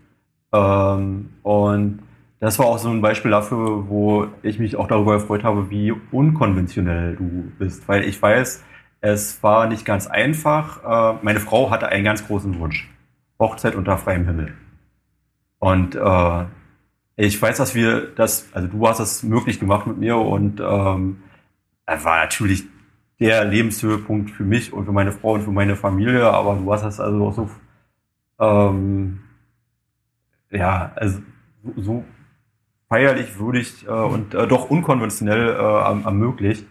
[0.54, 2.00] Ähm, und
[2.40, 5.94] das war auch so ein Beispiel dafür, wo ich mich auch darüber gefreut habe, wie
[6.12, 7.88] unkonventionell du bist.
[7.90, 8.64] Weil ich weiß,
[9.02, 11.16] es war nicht ganz einfach.
[11.16, 12.90] Äh, meine Frau hatte einen ganz großen Wunsch.
[13.38, 14.54] Hochzeit unter freiem Himmel.
[15.60, 16.46] Und äh,
[17.18, 21.24] ich weiß, dass wir das, also du hast das möglich gemacht mit mir und ähm,
[21.86, 22.66] war natürlich
[23.20, 26.84] der Lebenshöhepunkt für mich und für meine Frau und für meine Familie, aber du hast
[26.84, 27.50] das also auch so,
[28.40, 29.22] ähm,
[30.52, 31.20] ja, also
[31.78, 32.04] so
[32.90, 36.66] feierlich, würdig äh, und äh, doch unkonventionell äh, ermöglicht.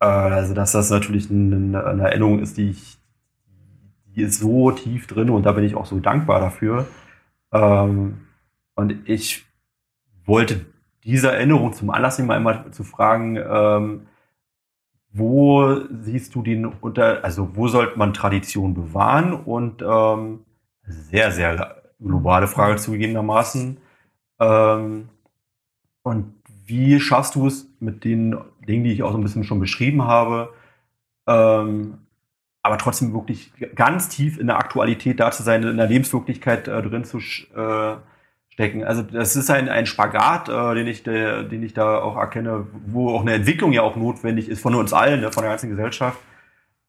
[0.00, 2.98] Äh, also, dass das natürlich eine, eine, Erinnerung ist, die ich,
[4.14, 6.86] die ist so tief drin und da bin ich auch so dankbar dafür.
[7.52, 8.20] Ähm,
[8.74, 9.44] und ich
[10.24, 10.64] wollte
[11.04, 14.06] diese Erinnerung zum Anlass nehmen, einmal zu fragen, ähm,
[15.12, 20.44] wo siehst du den unter, also wo sollte man Tradition bewahren und ähm,
[20.84, 23.76] sehr, sehr globale Frage zugegebenermaßen.
[24.40, 25.08] Ähm,
[26.02, 29.60] und wie schaffst du es mit den Dingen, die ich auch so ein bisschen schon
[29.60, 30.52] beschrieben habe,
[31.26, 31.98] ähm,
[32.62, 36.82] aber trotzdem wirklich ganz tief in der Aktualität da zu sein, in der Lebenswirklichkeit äh,
[36.82, 37.96] drin zu äh,
[38.52, 38.84] stecken.
[38.84, 42.66] Also das ist ein, ein Spagat, äh, den, ich, der, den ich da auch erkenne,
[42.86, 45.70] wo auch eine Entwicklung ja auch notwendig ist von uns allen, ne, von der ganzen
[45.70, 46.18] Gesellschaft.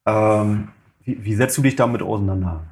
[0.06, 0.70] Ähm,
[1.04, 2.64] wie, wie setzt du dich damit auseinander?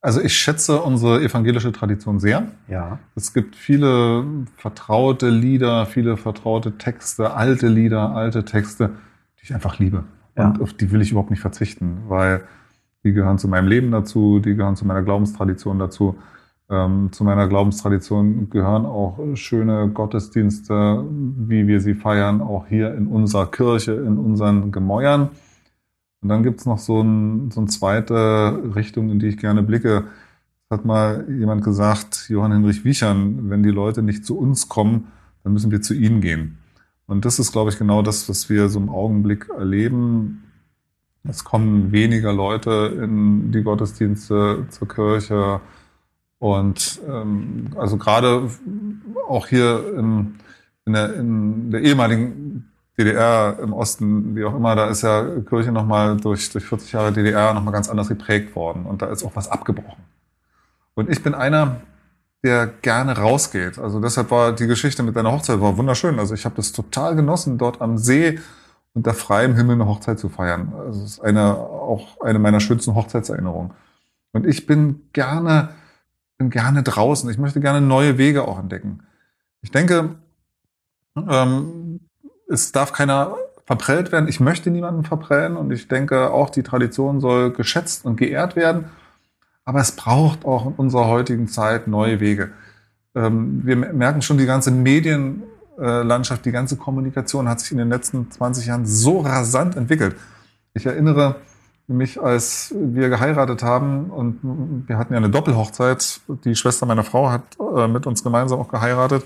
[0.00, 2.48] Also ich schätze unsere evangelische Tradition sehr.
[2.68, 2.98] Ja.
[3.14, 4.24] Es gibt viele
[4.56, 8.90] vertraute Lieder, viele vertraute Texte, alte Lieder, alte Texte,
[9.38, 10.04] die ich einfach liebe.
[10.36, 10.48] Ja.
[10.48, 12.42] Und auf die will ich überhaupt nicht verzichten, weil
[13.04, 16.16] die gehören zu meinem Leben dazu, die gehören zu meiner Glaubenstradition dazu.
[16.68, 23.06] Ähm, zu meiner Glaubenstradition gehören auch schöne Gottesdienste, wie wir sie feiern, auch hier in
[23.06, 25.30] unserer Kirche, in unseren Gemäuern.
[26.22, 30.04] Und dann gibt's noch so, ein, so eine zweite Richtung, in die ich gerne blicke.
[30.64, 35.06] Es hat mal jemand gesagt, Johann Hinrich Wiechern, wenn die Leute nicht zu uns kommen,
[35.44, 36.58] dann müssen wir zu ihnen gehen.
[37.06, 40.42] Und das ist, glaube ich, genau das, was wir so im Augenblick erleben.
[41.22, 45.60] Es kommen weniger Leute in die Gottesdienste zur Kirche.
[46.38, 48.50] Und ähm, also gerade
[49.28, 50.38] auch hier in,
[50.84, 55.72] in, der, in der ehemaligen DDR im Osten, wie auch immer, da ist ja Kirche
[55.72, 58.86] nochmal durch, durch 40 Jahre DDR nochmal ganz anders geprägt worden.
[58.86, 60.02] Und da ist auch was abgebrochen.
[60.94, 61.80] Und ich bin einer,
[62.42, 63.78] der gerne rausgeht.
[63.78, 66.18] Also deshalb war die Geschichte mit deiner Hochzeit war wunderschön.
[66.18, 68.38] Also ich habe das total genossen, dort am See
[68.94, 70.72] unter freiem Himmel eine Hochzeit zu feiern.
[70.78, 73.72] Also es ist eine, auch eine meiner schönsten Hochzeitserinnerungen.
[74.32, 75.70] Und ich bin gerne
[76.38, 77.28] bin gerne draußen.
[77.30, 79.00] Ich möchte gerne neue Wege auch entdecken.
[79.62, 80.16] Ich denke,
[81.16, 82.00] ähm,
[82.48, 84.28] es darf keiner verprellt werden.
[84.28, 88.86] Ich möchte niemanden verprellen und ich denke auch, die Tradition soll geschätzt und geehrt werden.
[89.64, 92.52] Aber es braucht auch in unserer heutigen Zeit neue Wege.
[93.14, 98.30] Ähm, wir merken schon, die ganze Medienlandschaft, die ganze Kommunikation hat sich in den letzten
[98.30, 100.14] 20 Jahren so rasant entwickelt.
[100.74, 101.36] Ich erinnere
[101.88, 104.40] mich, als wir geheiratet haben und
[104.88, 106.20] wir hatten ja eine Doppelhochzeit.
[106.44, 109.24] Die Schwester meiner Frau hat äh, mit uns gemeinsam auch geheiratet.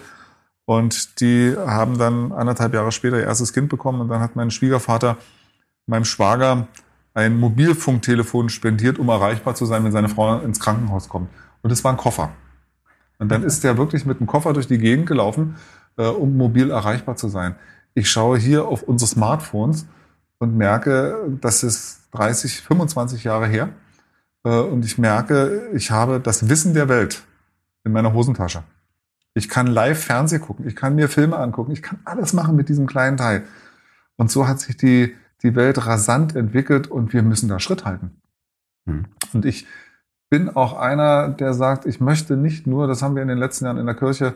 [0.66, 4.00] Und die haben dann anderthalb Jahre später ihr erstes Kind bekommen.
[4.02, 5.16] Und dann hat mein Schwiegervater
[5.86, 6.68] meinem Schwager
[7.14, 11.28] ein Mobilfunktelefon spendiert, um erreichbar zu sein, wenn seine Frau ins Krankenhaus kommt.
[11.62, 12.30] Und es war ein Koffer.
[13.18, 15.56] Und dann ist der wirklich mit einem Koffer durch die Gegend gelaufen,
[15.96, 17.56] äh, um mobil erreichbar zu sein.
[17.94, 19.86] Ich schaue hier auf unsere Smartphones
[20.38, 23.70] und merke, dass es 30, 25 Jahre her.
[24.44, 27.22] Äh, und ich merke, ich habe das Wissen der Welt
[27.84, 28.62] in meiner Hosentasche.
[29.34, 32.68] Ich kann live Fernsehen gucken, ich kann mir Filme angucken, ich kann alles machen mit
[32.68, 33.44] diesem kleinen Teil.
[34.16, 38.20] Und so hat sich die, die Welt rasant entwickelt und wir müssen da Schritt halten.
[38.86, 39.06] Hm.
[39.32, 39.66] Und ich
[40.30, 43.64] bin auch einer, der sagt, ich möchte nicht nur, das haben wir in den letzten
[43.64, 44.34] Jahren in der Kirche,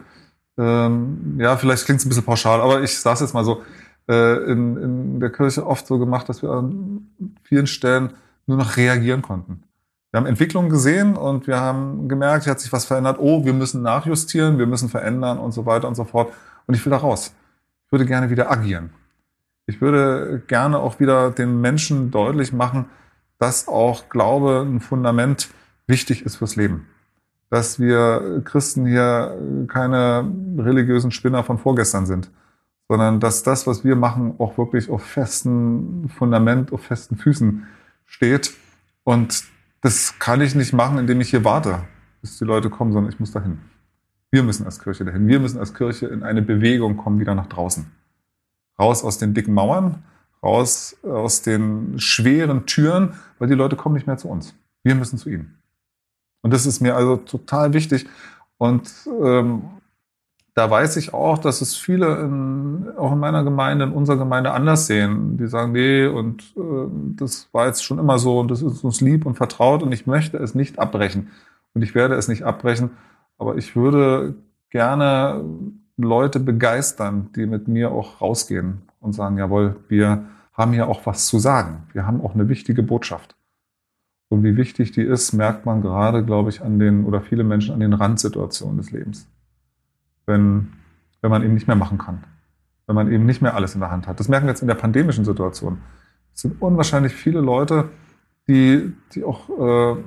[0.56, 3.62] ähm, ja, vielleicht klingt es ein bisschen pauschal, aber ich sage es jetzt mal so,
[4.08, 7.08] äh, in, in der Kirche oft so gemacht, dass wir an
[7.42, 8.10] vielen Stellen
[8.46, 9.62] nur noch reagieren konnten.
[10.10, 13.16] Wir haben Entwicklungen gesehen und wir haben gemerkt, hier hat sich was verändert.
[13.18, 16.32] Oh, wir müssen nachjustieren, wir müssen verändern und so weiter und so fort.
[16.66, 17.34] Und ich will da raus.
[17.86, 18.90] Ich würde gerne wieder agieren.
[19.66, 22.86] Ich würde gerne auch wieder den Menschen deutlich machen,
[23.38, 25.48] dass auch Glaube ein Fundament
[25.86, 26.86] wichtig ist fürs Leben.
[27.50, 29.36] Dass wir Christen hier
[29.68, 32.30] keine religiösen Spinner von vorgestern sind,
[32.88, 37.66] sondern dass das, was wir machen, auch wirklich auf festen Fundament, auf festen Füßen
[38.06, 38.54] steht.
[39.04, 39.44] Und
[39.80, 41.84] das kann ich nicht machen, indem ich hier warte,
[42.20, 43.58] bis die Leute kommen, sondern ich muss dahin.
[44.30, 45.28] Wir müssen als Kirche dahin.
[45.28, 47.86] Wir müssen als Kirche in eine Bewegung kommen, wieder nach draußen.
[48.78, 50.02] Raus aus den dicken Mauern,
[50.42, 54.54] raus aus den schweren Türen, weil die Leute kommen nicht mehr zu uns.
[54.82, 55.58] Wir müssen zu ihnen.
[56.42, 58.06] Und das ist mir also total wichtig.
[58.58, 58.90] Und
[59.22, 59.62] ähm,
[60.54, 64.52] da weiß ich auch, dass es viele in, auch in meiner Gemeinde, in unserer Gemeinde
[64.52, 65.36] anders sehen.
[65.36, 69.00] Die sagen, nee, und äh, das war jetzt schon immer so und das ist uns
[69.00, 71.30] lieb und vertraut und ich möchte es nicht abbrechen.
[71.74, 72.90] Und ich werde es nicht abbrechen,
[73.36, 74.34] aber ich würde
[74.70, 75.44] gerne
[75.96, 81.26] Leute begeistern, die mit mir auch rausgehen und sagen, jawohl, wir haben hier auch was
[81.26, 81.88] zu sagen.
[81.92, 83.34] Wir haben auch eine wichtige Botschaft.
[84.28, 87.74] Und wie wichtig die ist, merkt man gerade, glaube ich, an den, oder viele Menschen
[87.74, 89.28] an den Randsituationen des Lebens
[90.26, 90.72] wenn,
[91.20, 92.24] wenn man eben nicht mehr machen kann.
[92.86, 94.20] Wenn man eben nicht mehr alles in der Hand hat.
[94.20, 95.78] Das merken wir jetzt in der pandemischen Situation.
[96.34, 97.90] Es sind unwahrscheinlich viele Leute,
[98.46, 100.02] die, die auch äh,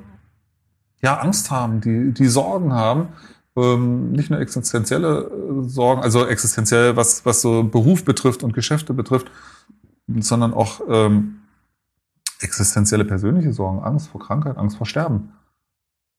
[1.02, 3.10] ja, Angst haben, die, die Sorgen haben,
[3.56, 8.94] ähm, nicht nur existenzielle äh, Sorgen, also existenziell, was, was so Beruf betrifft und Geschäfte
[8.94, 9.32] betrifft,
[10.20, 11.40] sondern auch ähm,
[12.42, 15.34] existenzielle persönliche Sorgen, Angst vor Krankheit, Angst vor Sterben.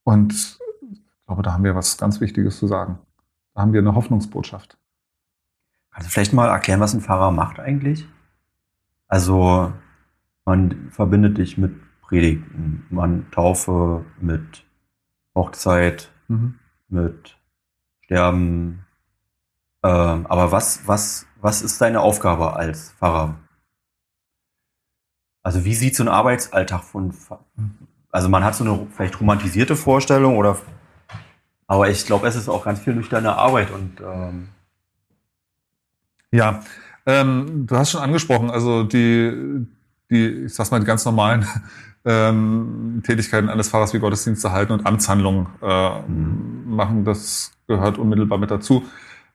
[0.02, 0.32] Und
[0.90, 2.98] ich glaube, da haben wir was ganz Wichtiges zu sagen
[3.58, 4.78] haben wir eine Hoffnungsbotschaft.
[5.90, 8.06] Kannst du vielleicht mal erklären, was ein Pfarrer macht eigentlich?
[9.08, 9.72] Also,
[10.44, 14.64] man verbindet dich mit Predigten, man Taufe, mit
[15.34, 16.58] Hochzeit, mhm.
[16.88, 17.36] mit
[18.08, 18.84] Der, ähm,
[19.82, 23.38] äh, aber was, was, was ist deine Aufgabe als Pfarrer?
[25.42, 27.14] Also wie sieht so ein Arbeitsalltag von,
[28.10, 30.58] also man hat so eine vielleicht romantisierte Vorstellung oder,
[31.68, 34.48] aber ich glaube, es ist auch ganz viel nüchterne Arbeit und ähm
[36.30, 36.62] ja,
[37.06, 39.66] ähm, du hast schon angesprochen, also die,
[40.10, 41.46] die, ich sag's mal, die ganz normalen
[42.04, 46.64] ähm, Tätigkeiten eines Fahrers wie Gottesdienste halten und Amtshandlungen äh, mhm.
[46.66, 48.84] machen, das gehört unmittelbar mit dazu.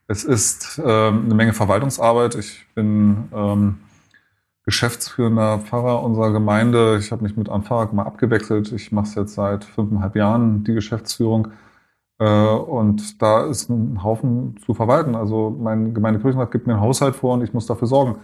[0.07, 2.35] Es ist ähm, eine Menge Verwaltungsarbeit.
[2.35, 3.79] Ich bin ähm,
[4.65, 6.97] geschäftsführender Pfarrer unserer Gemeinde.
[6.99, 8.71] Ich habe mich mit einem Pfarrer mal abgewechselt.
[8.71, 11.49] Ich mache es jetzt seit fünfeinhalb Jahren, die Geschäftsführung.
[12.23, 15.15] Äh, und da ist ein Haufen zu verwalten.
[15.15, 18.15] Also mein Gemeindekirchenrat gibt mir einen Haushalt vor und ich muss dafür sorgen,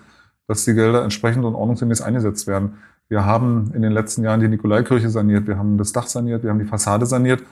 [0.47, 2.77] dass die Gelder entsprechend und ordnungsgemäß eingesetzt werden.
[3.09, 6.49] Wir haben in den letzten Jahren die Nikolaikirche saniert, wir haben das Dach saniert, wir
[6.49, 7.43] haben die Fassade saniert.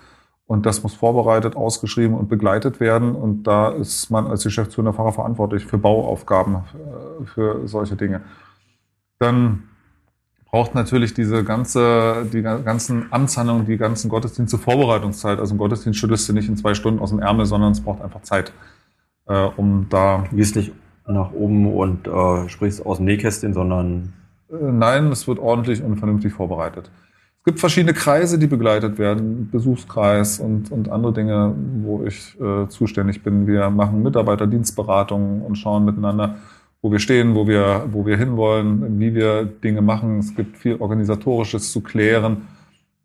[0.45, 3.15] Und das muss vorbereitet, ausgeschrieben und begleitet werden.
[3.15, 8.21] Und da ist man als Geschäftsführender Pfarrer verantwortlich für Bauaufgaben, äh, für solche Dinge.
[9.19, 9.63] Dann
[10.57, 15.37] braucht natürlich diese ganze, die ganzen Amtshandlungen, die ganzen Gottesdienste Vorbereitungszeit.
[15.37, 18.01] Also ein Gottesdienst schüttelst du nicht in zwei Stunden aus dem Ärmel, sondern es braucht
[18.01, 18.51] einfach Zeit,
[19.27, 20.23] äh, um da.
[20.31, 20.71] Gehst nicht
[21.05, 24.13] nach oben und äh, sprichst aus dem Nähkästchen, sondern.
[24.49, 26.89] Äh, nein, es wird ordentlich und vernünftig vorbereitet.
[27.37, 32.67] Es gibt verschiedene Kreise, die begleitet werden, Besuchskreis und, und andere Dinge, wo ich äh,
[32.67, 33.45] zuständig bin.
[33.45, 36.37] Wir machen Mitarbeiterdienstberatungen und schauen miteinander,
[36.87, 40.19] wo wir stehen, wo wir, wo wir hinwollen, wie wir Dinge machen.
[40.19, 42.47] Es gibt viel Organisatorisches zu klären.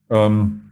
[0.08, 0.70] Ähm,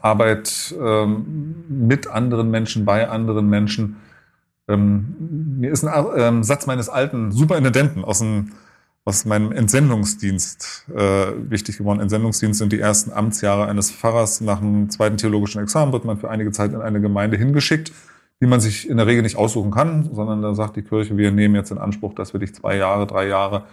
[0.00, 3.96] Arbeit ähm, mit anderen Menschen, bei anderen Menschen.
[4.68, 5.16] Ähm,
[5.58, 8.52] mir ist ein ähm, Satz meines alten Superintendenten aus, dem,
[9.04, 12.00] aus meinem Entsendungsdienst äh, wichtig geworden.
[12.00, 14.40] Entsendungsdienst sind die ersten Amtsjahre eines Pfarrers.
[14.40, 17.92] Nach dem zweiten theologischen Examen wird man für einige Zeit in eine Gemeinde hingeschickt
[18.40, 21.30] die man sich in der Regel nicht aussuchen kann, sondern da sagt die Kirche, wir
[21.30, 23.64] nehmen jetzt in Anspruch, dass wir dich zwei Jahre, drei Jahre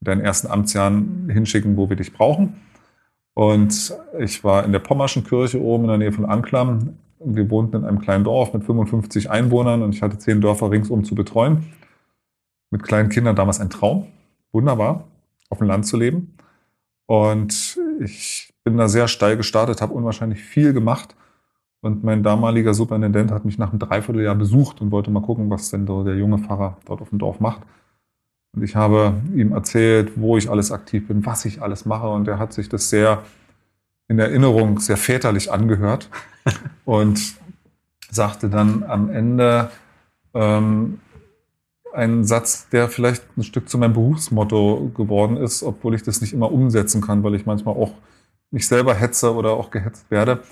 [0.00, 2.60] in deinen ersten Amtsjahren hinschicken, wo wir dich brauchen.
[3.34, 6.98] Und ich war in der Pommerschen Kirche oben in der Nähe von Anklam.
[7.24, 11.04] Wir wohnten in einem kleinen Dorf mit 55 Einwohnern und ich hatte zehn Dörfer ringsum
[11.04, 11.72] zu betreuen.
[12.70, 14.06] Mit kleinen Kindern damals ein Traum.
[14.52, 15.04] Wunderbar,
[15.48, 16.36] auf dem Land zu leben.
[17.06, 21.16] Und ich bin da sehr steil gestartet, habe unwahrscheinlich viel gemacht
[21.82, 25.70] und mein damaliger Superintendent hat mich nach einem Dreivierteljahr besucht und wollte mal gucken, was
[25.70, 27.62] denn so der junge Pfarrer dort auf dem Dorf macht.
[28.54, 32.08] Und ich habe ihm erzählt, wo ich alles aktiv bin, was ich alles mache.
[32.08, 33.24] Und er hat sich das sehr
[34.06, 36.08] in Erinnerung, sehr väterlich angehört
[36.84, 37.34] und
[38.10, 39.70] sagte dann am Ende
[40.34, 41.00] ähm,
[41.92, 46.32] einen Satz, der vielleicht ein Stück zu meinem Berufsmotto geworden ist, obwohl ich das nicht
[46.32, 47.94] immer umsetzen kann, weil ich manchmal auch
[48.52, 50.42] mich selber hetze oder auch gehetzt werde.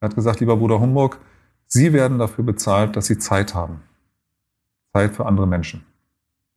[0.00, 1.18] Er hat gesagt, lieber Bruder Humburg,
[1.66, 3.82] Sie werden dafür bezahlt, dass Sie Zeit haben.
[4.92, 5.84] Zeit für andere Menschen.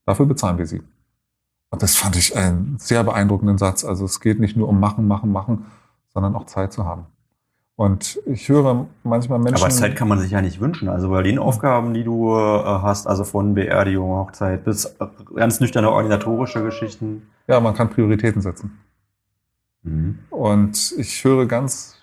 [0.05, 0.81] Dafür bezahlen wir Sie.
[1.71, 3.83] Und das fand ich einen sehr beeindruckenden Satz.
[3.83, 5.65] Also es geht nicht nur um machen, machen, machen,
[6.13, 7.05] sondern auch Zeit zu haben.
[7.75, 9.63] Und ich höre manchmal Menschen.
[9.63, 10.89] Aber Zeit kann man sich ja nicht wünschen.
[10.89, 14.97] Also bei den Aufgaben, die du äh, hast, also von Beerdigung, Hochzeit bis
[15.33, 17.27] ganz nüchterne organisatorische Geschichten.
[17.47, 18.79] Ja, man kann Prioritäten setzen.
[19.83, 20.19] Mhm.
[20.29, 21.98] Und ich höre ganz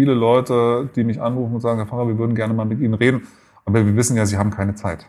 [0.00, 2.94] viele Leute, die mich anrufen und sagen, Herr Pfarrer, wir würden gerne mal mit Ihnen
[2.94, 3.26] reden,
[3.66, 5.06] aber wir wissen ja, Sie haben keine Zeit.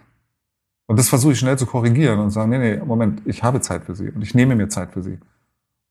[0.86, 3.86] Und das versuche ich schnell zu korrigieren und sagen, nee, nee, Moment, ich habe Zeit
[3.86, 5.18] für Sie und ich nehme mir Zeit für Sie.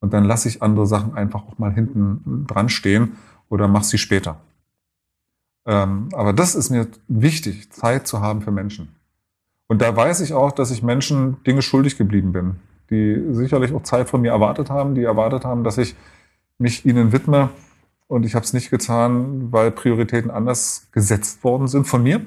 [0.00, 3.12] Und dann lasse ich andere Sachen einfach auch mal hinten dran stehen
[3.48, 4.36] oder mache sie später.
[5.66, 8.94] Ähm, aber das ist mir wichtig, Zeit zu haben für Menschen.
[9.66, 12.56] Und da weiß ich auch, dass ich Menschen Dinge schuldig geblieben bin,
[12.90, 15.94] die sicherlich auch Zeit von mir erwartet haben, die erwartet haben, dass ich
[16.58, 17.48] mich ihnen widme.
[18.10, 22.20] Und ich habe es nicht getan, weil Prioritäten anders gesetzt worden sind von mir,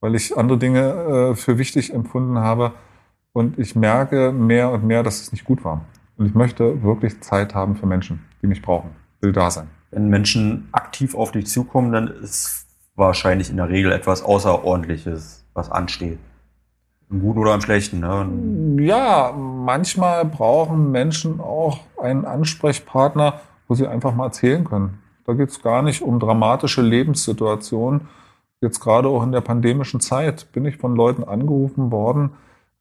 [0.00, 2.72] weil ich andere Dinge äh, für wichtig empfunden habe.
[3.34, 5.84] Und ich merke mehr und mehr, dass es nicht gut war.
[6.16, 9.66] Und ich möchte wirklich Zeit haben für Menschen, die mich brauchen, will da sein.
[9.90, 15.70] Wenn Menschen aktiv auf dich zukommen, dann ist wahrscheinlich in der Regel etwas Außerordentliches, was
[15.70, 16.18] ansteht.
[17.10, 18.00] Im Guten oder im Schlechten.
[18.00, 18.86] Ne?
[18.86, 24.96] Ja, manchmal brauchen Menschen auch einen Ansprechpartner, wo sie einfach mal erzählen können.
[25.30, 28.08] Da geht es gar nicht um dramatische Lebenssituationen.
[28.60, 32.30] Jetzt gerade auch in der pandemischen Zeit bin ich von Leuten angerufen worden,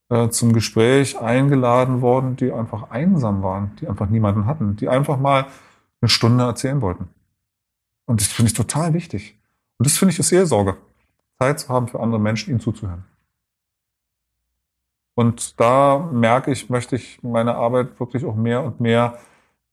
[0.09, 5.19] äh, zum Gespräch eingeladen worden, die einfach einsam waren, die einfach niemanden hatten, die einfach
[5.19, 5.45] mal
[6.01, 7.09] eine Stunde erzählen wollten.
[8.07, 9.37] Und das finde ich total wichtig.
[9.77, 10.75] Und das finde ich ist Seelsorge.
[11.37, 13.03] Zeit zu haben für andere Menschen, ihnen zuzuhören.
[15.13, 19.19] Und da merke ich, möchte ich meine Arbeit wirklich auch mehr und mehr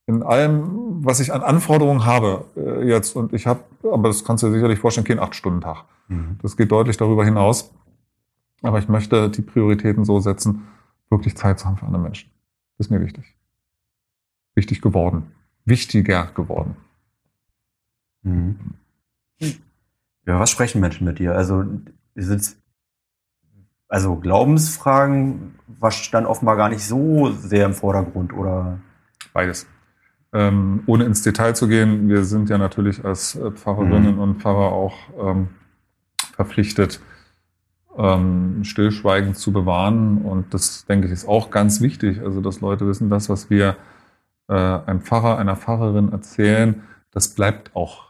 [0.07, 4.42] in allem, was ich an Anforderungen habe äh, jetzt, und ich habe, aber das kannst
[4.42, 5.84] du dir sicherlich vorstellen, kein Acht-Stunden-Tag.
[6.09, 6.38] Mhm.
[6.42, 7.72] Das geht deutlich darüber hinaus.
[8.62, 10.66] Aber ich möchte die Prioritäten so setzen,
[11.11, 12.30] wirklich Zeit zu haben für andere Menschen.
[12.78, 13.36] Das ist mir wichtig.
[14.54, 15.32] Wichtig geworden.
[15.64, 16.76] Wichtiger geworden.
[18.22, 18.59] Mhm.
[20.26, 21.34] Ja, was sprechen Menschen mit dir?
[21.34, 21.64] Also,
[22.14, 22.57] sind
[23.88, 28.78] also Glaubensfragen was dann offenbar gar nicht so sehr im Vordergrund, oder?
[29.32, 29.66] Beides.
[30.37, 34.20] Ähm, ohne ins Detail zu gehen, wir sind ja natürlich als äh, Pfarrerinnen mhm.
[34.20, 35.49] und Pfarrer auch ähm,
[36.34, 37.01] verpflichtet,
[37.97, 40.18] ähm, Stillschweigen zu bewahren.
[40.18, 42.20] Und das, denke ich, ist auch ganz wichtig.
[42.20, 43.76] Also, dass Leute wissen, das, was wir
[44.49, 46.82] äh, einem Pfarrer, einer Pfarrerin erzählen,
[47.12, 48.09] das bleibt auch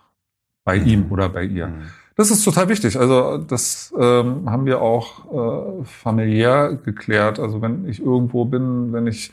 [0.64, 0.86] bei mhm.
[0.86, 1.68] ihm oder bei ihr.
[1.68, 1.82] Mhm.
[2.16, 2.98] Das ist total wichtig.
[2.98, 7.38] Also das ähm, haben wir auch äh, familiär geklärt.
[7.38, 9.32] Also wenn ich irgendwo bin, wenn ich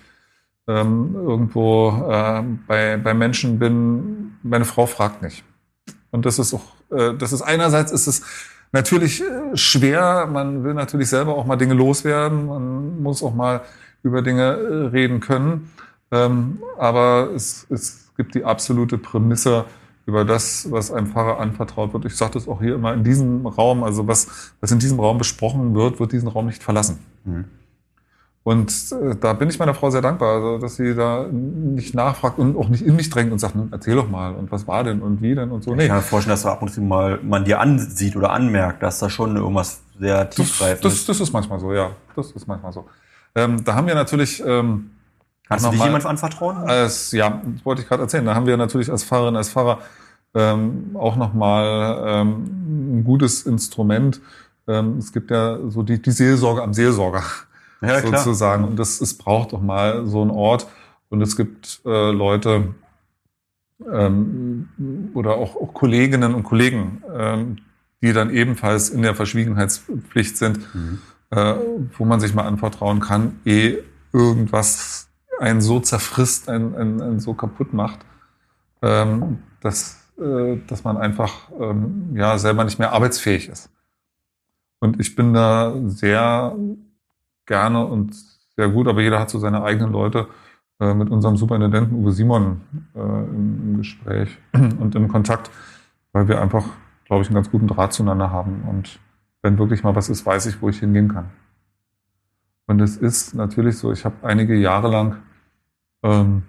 [0.68, 5.44] ähm, irgendwo äh, bei, bei Menschen bin, meine Frau fragt nicht.
[6.12, 8.24] Und das ist auch, äh, das ist einerseits ist es
[8.72, 10.28] natürlich äh, schwer.
[10.28, 12.48] Man will natürlich selber auch mal Dinge loswerden.
[12.48, 13.62] Man muss auch mal
[14.04, 15.72] über Dinge äh, reden können.
[16.12, 19.66] Ähm, aber es, es gibt die absolute Prämisse,
[20.06, 22.06] über das, was einem Pfarrer anvertraut wird.
[22.06, 25.18] Ich sage das auch hier immer in diesem Raum, also was, was in diesem Raum
[25.18, 27.00] besprochen wird, wird diesen Raum nicht verlassen.
[27.24, 27.46] Mhm.
[28.44, 32.40] Und äh, da bin ich meiner Frau sehr dankbar, also, dass sie da nicht nachfragt
[32.40, 35.02] und auch nicht in mich drängt und sagt, erzähl doch mal und was war denn
[35.02, 35.74] und wie denn und so.
[35.74, 35.84] Nee.
[35.84, 38.84] Ich kann mir vorstellen, dass du ab und zu mal man dir ansieht oder anmerkt,
[38.84, 41.92] dass da schon irgendwas sehr tiefgreifend das, das, das ist manchmal so, ja.
[42.16, 42.86] Das ist manchmal so.
[43.36, 44.92] Ähm, da haben wir natürlich ähm,
[45.48, 46.58] Kannst du dich jemand anvertrauen?
[46.58, 48.26] Als, ja, das wollte ich gerade erzählen.
[48.26, 49.80] Da haben wir natürlich als Fahrerin, als Fahrer
[50.34, 54.20] ähm, auch nochmal ähm, ein gutes Instrument.
[54.68, 57.24] Ähm, es gibt ja so die, die Seelsorge am Seelsorger
[57.88, 58.64] ja, sozusagen.
[58.64, 60.68] Und das, es braucht auch mal so einen Ort.
[61.10, 62.74] Und es gibt äh, Leute
[63.92, 67.58] ähm, oder auch, auch Kolleginnen und Kollegen, ähm,
[68.02, 71.00] die dann ebenfalls in der Verschwiegenheitspflicht sind, mhm.
[71.30, 71.56] äh,
[71.98, 73.78] wo man sich mal anvertrauen kann, eh
[74.12, 75.10] irgendwas
[75.40, 78.00] einen so zerfrisst, einen, einen, einen so kaputt macht,
[78.82, 83.70] ähm, dass, äh, dass man einfach ähm, ja, selber nicht mehr arbeitsfähig ist.
[84.80, 86.56] Und ich bin da sehr
[87.46, 88.16] gerne und
[88.56, 90.28] sehr gut, aber jeder hat so seine eigenen Leute
[90.80, 92.62] äh, mit unserem Superintendenten Uwe Simon
[92.96, 95.52] äh, im, im Gespräch und im Kontakt,
[96.12, 96.66] weil wir einfach,
[97.06, 98.64] glaube ich, einen ganz guten Draht zueinander haben.
[98.70, 99.00] Und
[99.42, 101.30] wenn wirklich mal was ist, weiß ich, wo ich hingehen kann.
[102.68, 105.18] Und es ist natürlich so, ich habe einige Jahre lang
[106.02, 106.44] ähm,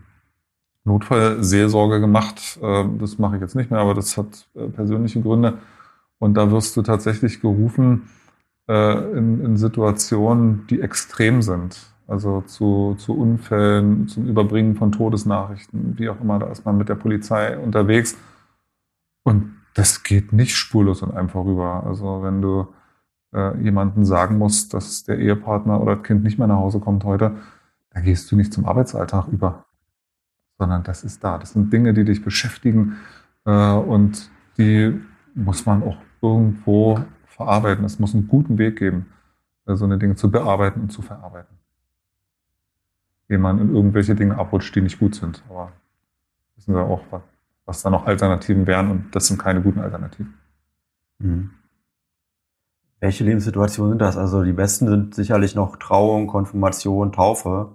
[0.84, 2.58] Notfallseelsorge gemacht.
[2.62, 5.58] Ähm, das mache ich jetzt nicht mehr, aber das hat äh, persönliche Gründe.
[6.18, 8.08] Und da wirst du tatsächlich gerufen
[8.72, 11.78] in, in Situationen, die extrem sind.
[12.06, 16.88] Also zu, zu Unfällen, zum Überbringen von Todesnachrichten, wie auch immer, da ist man mit
[16.88, 18.16] der Polizei unterwegs.
[19.22, 21.84] Und das geht nicht spurlos und einfach rüber.
[21.86, 22.68] Also wenn du
[23.34, 27.04] äh, jemanden sagen musst, dass der Ehepartner oder das Kind nicht mehr nach Hause kommt
[27.04, 27.36] heute,
[27.90, 29.64] da gehst du nicht zum Arbeitsalltag über,
[30.58, 31.38] sondern das ist da.
[31.38, 32.96] Das sind Dinge, die dich beschäftigen
[33.44, 35.00] äh, und die
[35.34, 37.00] muss man auch irgendwo
[37.34, 37.84] verarbeiten.
[37.84, 39.06] Es muss einen guten Weg geben,
[39.66, 41.56] äh, so eine Dinge zu bearbeiten und zu verarbeiten.
[43.28, 45.42] Ehe man in irgendwelche Dinge abrutscht, die nicht gut sind.
[45.48, 45.72] Aber
[46.56, 47.00] wissen wir auch,
[47.64, 50.34] was da noch Alternativen wären und das sind keine guten Alternativen.
[51.18, 51.50] Mhm.
[53.00, 54.16] Welche Lebenssituationen sind das?
[54.16, 57.72] Also die besten sind sicherlich noch Trauung, Konfirmation, Taufe.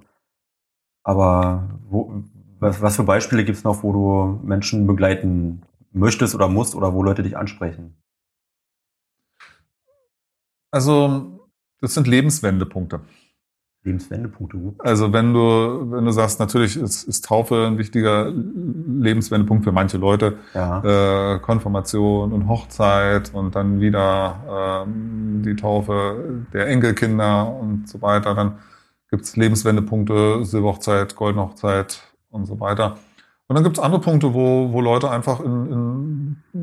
[1.03, 2.23] Aber wo,
[2.59, 6.93] was, was für Beispiele gibt es noch, wo du Menschen begleiten möchtest oder musst oder
[6.93, 7.95] wo Leute dich ansprechen?
[10.71, 11.49] Also,
[11.81, 13.01] das sind Lebenswendepunkte.
[13.83, 14.75] Lebenswendepunkte.
[14.79, 19.97] Also wenn du, wenn du sagst, natürlich ist, ist Taufe ein wichtiger Lebenswendepunkt für manche
[19.97, 21.35] Leute, ja.
[21.35, 28.35] äh, Konfirmation und Hochzeit und dann wieder ähm, die Taufe der Enkelkinder und so weiter,
[28.35, 28.59] dann
[29.09, 32.97] gibt's Lebenswendepunkte, Silberhochzeit, Goldene Hochzeit und so weiter.
[33.47, 36.18] Und dann gibt's andere Punkte, wo, wo Leute einfach in, in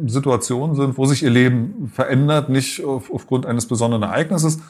[0.06, 4.60] Situationen sind, wo sich ihr Leben verändert, nicht auf, aufgrund eines besonderen Ereignisses,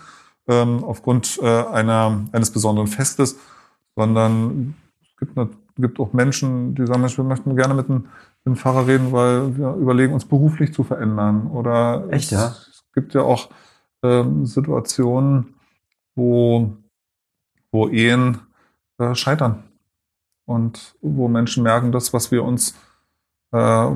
[0.48, 3.38] ähm, aufgrund äh, einer, eines besonderen Festes,
[3.94, 8.46] sondern es gibt, eine, gibt auch Menschen, die sagen, wir möchten gerne mit einem, mit
[8.46, 11.48] einem Pfarrer reden, weil wir überlegen, uns beruflich zu verändern.
[11.48, 12.48] Oder Echt, ja?
[12.48, 13.48] es gibt ja auch
[14.02, 15.54] ähm, Situationen,
[16.14, 16.76] wo
[17.76, 18.38] wo Ehen
[18.98, 19.64] äh, scheitern
[20.46, 22.74] und wo Menschen merken, das, was wir uns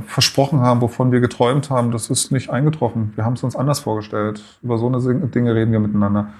[0.06, 3.12] versprochen haben, wovon wir geträumt haben, das ist nicht eingetroffen.
[3.16, 4.42] Wir haben es uns anders vorgestellt.
[4.62, 6.32] Über so eine Dinge reden wir miteinander.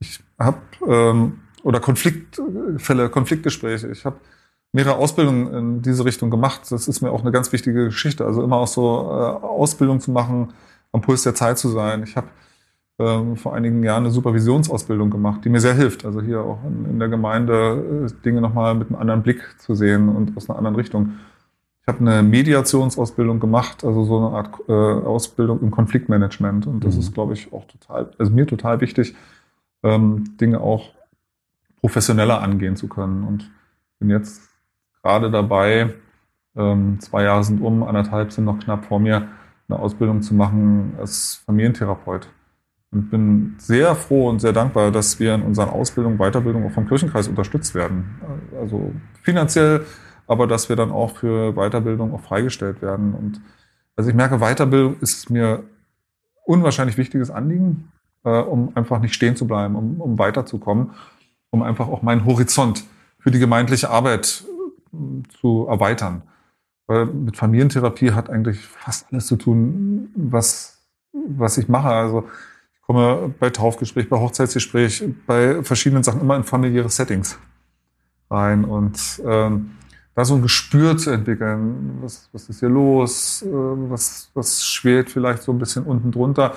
[0.00, 3.88] Ich habe ähm, oder Konfliktfälle, Konfliktgespräche.
[3.88, 4.16] Ich habe
[4.72, 6.62] mehrere Ausbildungen in diese Richtung gemacht.
[6.70, 8.24] Das ist mir auch eine ganz wichtige Geschichte.
[8.26, 10.52] Also immer auch so äh, Ausbildung zu machen,
[10.92, 12.02] am Puls der Zeit zu sein.
[12.02, 12.28] Ich habe
[12.98, 16.04] ähm, vor einigen Jahren eine Supervisionsausbildung gemacht, die mir sehr hilft.
[16.04, 19.74] Also hier auch in, in der Gemeinde äh, Dinge nochmal mit einem anderen Blick zu
[19.74, 21.14] sehen und aus einer anderen Richtung.
[21.86, 26.66] Ich habe eine Mediationsausbildung gemacht, also so eine Art äh, Ausbildung im Konfliktmanagement.
[26.66, 27.00] Und das mhm.
[27.00, 29.14] ist, glaube ich, auch total, also mir total wichtig,
[29.82, 30.94] ähm, Dinge auch
[31.80, 33.24] professioneller angehen zu können.
[33.24, 33.50] Und
[33.98, 34.48] bin jetzt
[35.02, 35.92] gerade dabei,
[36.56, 39.28] ähm, zwei Jahre sind um, anderthalb sind noch knapp vor mir,
[39.68, 42.28] eine Ausbildung zu machen als Familientherapeut.
[42.92, 46.88] Und bin sehr froh und sehr dankbar, dass wir in unseren Ausbildungen, Weiterbildung auch vom
[46.88, 48.20] Kirchenkreis unterstützt werden.
[48.58, 49.84] Also finanziell,
[50.26, 53.14] aber dass wir dann auch für Weiterbildung auch freigestellt werden.
[53.14, 53.40] Und
[53.96, 55.64] also ich merke, Weiterbildung ist mir
[56.44, 57.92] unwahrscheinlich wichtiges Anliegen,
[58.24, 60.90] äh, um einfach nicht stehen zu bleiben, um, um weiterzukommen,
[61.50, 62.84] um einfach auch meinen Horizont
[63.18, 64.44] für die gemeindliche Arbeit
[64.92, 66.22] äh, zu erweitern.
[66.86, 71.88] Weil mit Familientherapie hat eigentlich fast alles zu tun, was, was ich mache.
[71.88, 72.28] Also
[72.74, 77.38] ich komme bei Taufgespräch, bei Hochzeitsgespräch, bei verschiedenen Sachen immer in familiäre Settings
[78.30, 79.70] rein und ähm,
[80.14, 85.10] da so ein Gespür zu entwickeln, was, was ist hier los, äh, was, was schwelt
[85.10, 86.54] vielleicht so ein bisschen unten drunter.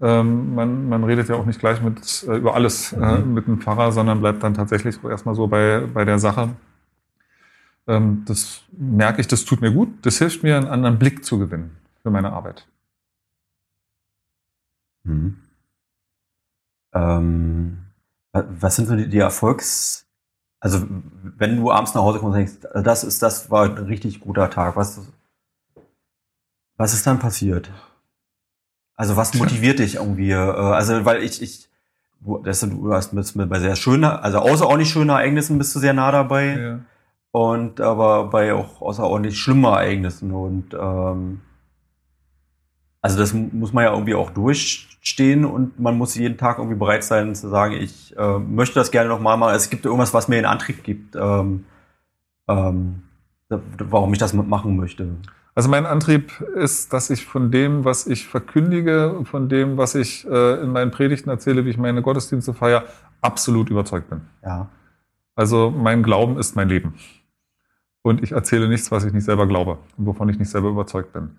[0.00, 3.34] Ähm, man, man redet ja auch nicht gleich mit, äh, über alles äh, mhm.
[3.34, 6.50] mit dem Pfarrer, sondern bleibt dann tatsächlich erstmal so bei, bei der Sache.
[7.86, 9.88] Ähm, das merke ich, das tut mir gut.
[10.02, 12.66] Das hilft mir, einen anderen Blick zu gewinnen für meine Arbeit.
[15.02, 15.36] Mhm.
[16.92, 17.78] Ähm,
[18.32, 20.06] was sind so die, die Erfolgs...
[20.60, 20.86] Also
[21.38, 24.50] wenn du abends nach Hause kommst und denkst, das ist das war ein richtig guter
[24.50, 25.00] Tag, was,
[26.76, 27.70] was ist dann passiert?
[28.94, 30.32] Also was motiviert dich irgendwie?
[30.32, 31.70] Äh, also weil ich, ich
[32.44, 35.94] das, du hast mit, mit bei sehr schönen, also außerordentlich schönen Ereignissen bist du sehr
[35.94, 36.58] nah dabei.
[36.58, 36.80] Ja.
[37.32, 40.32] Und aber bei auch außerordentlich schlimmen Ereignissen.
[40.32, 41.40] Und ähm,
[43.00, 44.30] also das muss man ja irgendwie auch
[45.00, 48.90] durchstehen und man muss jeden Tag irgendwie bereit sein zu sagen, ich äh, möchte das
[48.90, 49.54] gerne nochmal machen.
[49.54, 51.64] Es gibt irgendwas, was mir einen Antrieb gibt, ähm,
[52.48, 53.02] ähm,
[53.48, 55.08] warum ich das machen möchte.
[55.54, 60.26] Also mein Antrieb ist, dass ich von dem, was ich verkündige, von dem, was ich
[60.28, 62.84] äh, in meinen Predigten erzähle, wie ich meine Gottesdienste feiere,
[63.20, 64.20] absolut überzeugt bin.
[64.44, 64.68] Ja.
[65.34, 66.94] Also mein Glauben ist mein Leben.
[68.02, 71.12] Und ich erzähle nichts, was ich nicht selber glaube und wovon ich nicht selber überzeugt
[71.12, 71.38] bin.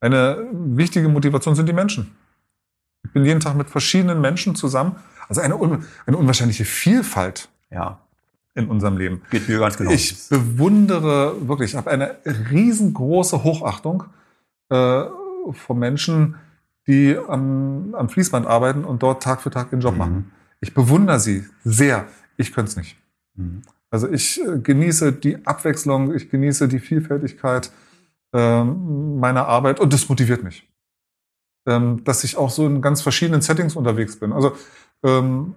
[0.00, 2.16] Eine wichtige Motivation sind die Menschen.
[3.04, 4.96] Ich bin jeden Tag mit verschiedenen Menschen zusammen.
[5.28, 5.54] Also eine,
[6.06, 7.48] eine unwahrscheinliche Vielfalt.
[7.70, 8.00] Ja
[8.58, 9.22] in unserem Leben.
[9.30, 9.92] Geht mir ganz genau.
[9.92, 14.04] Ich bewundere wirklich, ich habe eine riesengroße Hochachtung
[14.68, 15.04] äh,
[15.52, 16.34] von Menschen,
[16.88, 19.98] die am, am Fließband arbeiten und dort Tag für Tag ihren Job mhm.
[19.98, 20.32] machen.
[20.60, 22.06] Ich bewundere sie sehr.
[22.36, 22.96] Ich könnte es nicht.
[23.36, 23.62] Mhm.
[23.90, 27.70] Also ich äh, genieße die Abwechslung, ich genieße die Vielfältigkeit
[28.32, 30.68] äh, meiner Arbeit und das motiviert mich.
[31.68, 34.32] Ähm, dass ich auch so in ganz verschiedenen Settings unterwegs bin.
[34.32, 34.56] Also
[35.04, 35.54] ähm,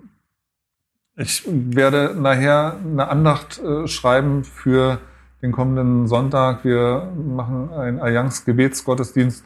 [1.16, 5.00] ich werde nachher eine Andacht äh, schreiben für
[5.42, 6.66] den kommenden Sonntag.
[6.66, 9.46] Wir machen einen Allianz-Gebetsgottesdienst.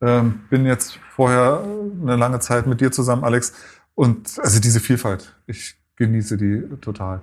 [0.00, 1.64] Ähm, bin jetzt vorher
[2.00, 3.52] eine lange Zeit mit dir zusammen, Alex.
[3.96, 7.22] Und also diese Vielfalt, ich genieße die total.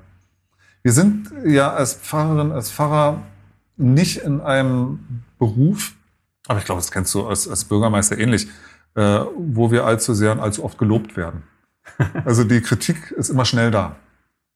[0.84, 3.22] Wir sind ja als Pfarrerin, als Pfarrer
[3.78, 5.94] nicht in einem Beruf,
[6.48, 8.48] aber ich glaube, das kennst du als, als Bürgermeister ähnlich,
[8.96, 11.44] äh, wo wir allzu sehr und allzu oft gelobt werden.
[12.26, 13.96] Also die Kritik ist immer schnell da.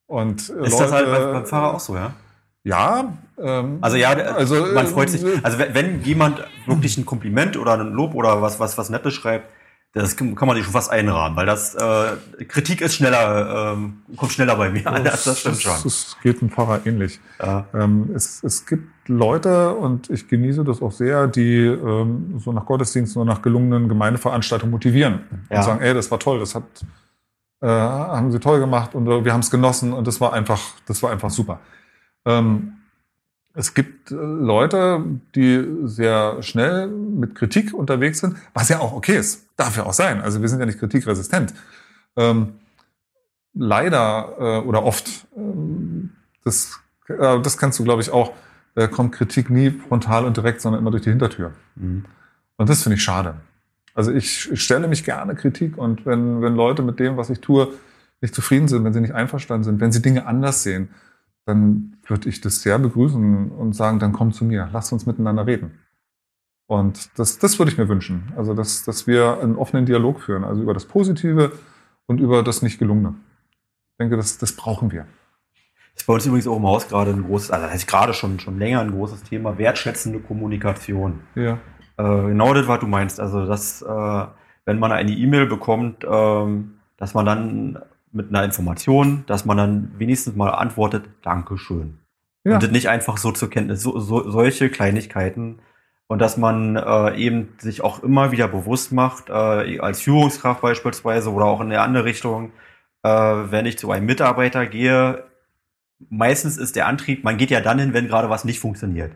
[0.07, 2.13] Und äh, ist Leute, das halt beim, beim Fahrer auch so, ja?
[2.63, 3.13] Ja.
[3.37, 5.23] Ähm, also ja, also man freut sich.
[5.23, 8.89] Äh, also wenn, wenn jemand wirklich ein Kompliment oder ein Lob oder was was was
[8.89, 9.49] Nettes schreibt,
[9.93, 14.33] das kann man sich schon fast einrahmen, weil das äh, Kritik ist schneller, ähm, kommt
[14.33, 15.03] schneller bei mir an.
[15.03, 15.73] Das, das stimmt schon.
[15.85, 17.19] Es geht ein Pfarrer ähnlich.
[17.39, 17.65] Ja.
[17.73, 22.65] Ähm, es, es gibt Leute und ich genieße das auch sehr, die ähm, so nach
[22.65, 25.57] Gottesdiensten oder nach gelungenen Gemeindeveranstaltungen motivieren ja.
[25.57, 26.63] und sagen, ey, das war toll, das hat
[27.61, 31.01] äh, haben sie toll gemacht und wir haben es genossen und das war einfach, das
[31.01, 31.59] war einfach super.
[32.25, 32.73] Ähm,
[33.53, 35.03] es gibt äh, Leute,
[35.33, 39.47] die sehr schnell mit Kritik unterwegs sind, was ja auch okay ist.
[39.55, 40.21] Darf ja auch sein.
[40.21, 41.53] Also wir sind ja nicht kritikresistent.
[42.17, 42.55] Ähm,
[43.53, 46.11] leider äh, oder oft, ähm,
[46.43, 48.33] das, äh, das kannst du, glaube ich, auch,
[48.75, 51.51] äh, kommt Kritik nie frontal und direkt, sondern immer durch die Hintertür.
[51.75, 52.05] Mhm.
[52.57, 53.35] Und das finde ich schade.
[53.93, 57.69] Also ich stelle mich gerne Kritik und wenn, wenn Leute mit dem, was ich tue,
[58.21, 60.89] nicht zufrieden sind, wenn sie nicht einverstanden sind, wenn sie Dinge anders sehen,
[61.45, 65.45] dann würde ich das sehr begrüßen und sagen, dann komm zu mir, lass uns miteinander
[65.45, 65.71] reden.
[66.67, 68.33] Und das, das würde ich mir wünschen.
[68.35, 71.51] Also, dass, dass wir einen offenen Dialog führen, also über das Positive
[72.07, 73.13] und über das Nicht-Gelungene.
[73.51, 75.05] Ich denke, das, das brauchen wir.
[75.95, 78.39] Ist bei uns übrigens auch im Haus gerade ein großes, also das heißt gerade schon,
[78.39, 81.21] schon länger ein großes Thema, wertschätzende Kommunikation.
[81.35, 81.59] Ja.
[81.97, 83.19] Äh, genau das, was du meinst.
[83.19, 84.25] Also, dass, äh,
[84.65, 87.79] wenn man eine E-Mail bekommt, ähm, dass man dann
[88.11, 91.99] mit einer Information, dass man dann wenigstens mal antwortet, Dankeschön.
[92.43, 92.55] Ja.
[92.55, 95.59] Und das nicht einfach so zur Kenntnis, so, so, solche Kleinigkeiten.
[96.07, 101.31] Und dass man äh, eben sich auch immer wieder bewusst macht, äh, als Führungskraft beispielsweise
[101.31, 102.51] oder auch in eine andere Richtung,
[103.03, 105.23] äh, wenn ich zu einem Mitarbeiter gehe,
[106.09, 109.11] meistens ist der Antrieb, man geht ja dann hin, wenn gerade was nicht funktioniert.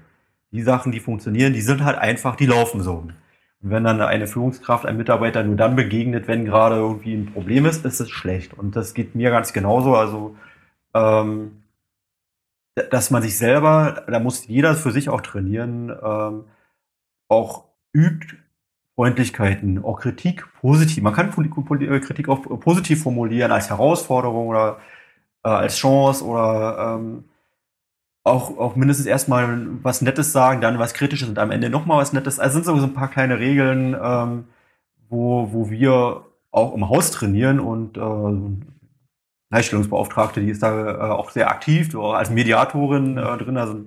[0.51, 3.07] Die Sachen, die funktionieren, die sind halt einfach, die laufen so.
[3.61, 7.65] Und wenn dann eine Führungskraft einem Mitarbeiter nur dann begegnet, wenn gerade irgendwie ein Problem
[7.65, 8.53] ist, ist es schlecht.
[8.53, 9.95] Und das geht mir ganz genauso.
[9.95, 10.35] Also,
[10.93, 11.63] ähm,
[12.89, 16.45] dass man sich selber, da muss jeder für sich auch trainieren, ähm,
[17.27, 18.37] auch übt,
[18.95, 21.03] Freundlichkeiten, auch Kritik positiv.
[21.03, 24.79] Man kann Kritik auch positiv formulieren als Herausforderung oder
[25.43, 27.25] äh, als Chance oder ähm,
[28.23, 32.13] auch, auch mindestens erstmal was Nettes sagen, dann was Kritisches und am Ende nochmal was
[32.13, 32.39] Nettes.
[32.39, 34.45] Also sind so ein paar kleine Regeln, ähm,
[35.09, 38.65] wo, wo wir auch im Haus trainieren und äh,
[39.51, 43.57] Gleichstellungsbeauftragte, die ist da äh, auch sehr aktiv, als Mediatorin äh, drin.
[43.57, 43.85] Also,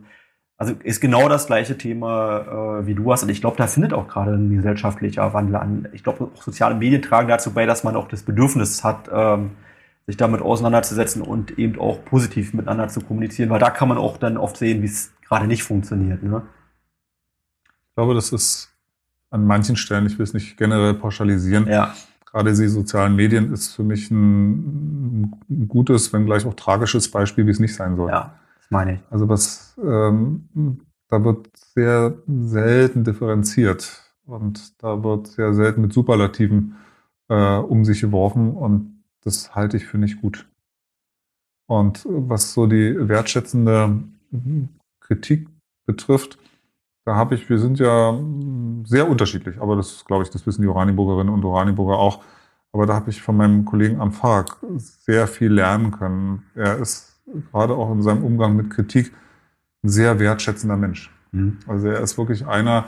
[0.56, 3.22] also ist genau das gleiche Thema, äh, wie du hast.
[3.22, 5.88] Und ich glaube, da findet auch gerade ein gesellschaftlicher Wandel an.
[5.92, 9.52] Ich glaube, auch soziale Medien tragen dazu bei, dass man auch das Bedürfnis hat, ähm,
[10.06, 14.16] sich damit auseinanderzusetzen und eben auch positiv miteinander zu kommunizieren, weil da kann man auch
[14.16, 16.22] dann oft sehen, wie es gerade nicht funktioniert.
[16.22, 16.42] Ne?
[17.64, 18.72] Ich glaube, das ist
[19.30, 21.94] an manchen Stellen, ich will es nicht generell pauschalisieren, ja.
[22.26, 25.32] gerade die sozialen Medien ist für mich ein,
[25.68, 28.10] gutes, wenn gleich auch tragisches Beispiel, wie es nicht sein soll.
[28.10, 29.00] Ja, das meine ich.
[29.10, 36.76] Also was, ähm, da wird sehr selten differenziert und da wird sehr selten mit Superlativen
[37.28, 38.91] äh, um sich geworfen und
[39.24, 40.46] das halte ich für nicht gut.
[41.66, 44.02] Und was so die wertschätzende
[45.00, 45.48] Kritik
[45.86, 46.38] betrifft,
[47.04, 48.18] da habe ich, wir sind ja
[48.84, 52.22] sehr unterschiedlich, aber das glaube ich, das wissen die Oranienburgerinnen und Oranienburger auch.
[52.72, 56.44] Aber da habe ich von meinem Kollegen Amfark sehr viel lernen können.
[56.54, 57.20] Er ist
[57.50, 59.12] gerade auch in seinem Umgang mit Kritik
[59.82, 61.12] ein sehr wertschätzender Mensch.
[61.32, 61.58] Mhm.
[61.66, 62.86] Also er ist wirklich einer,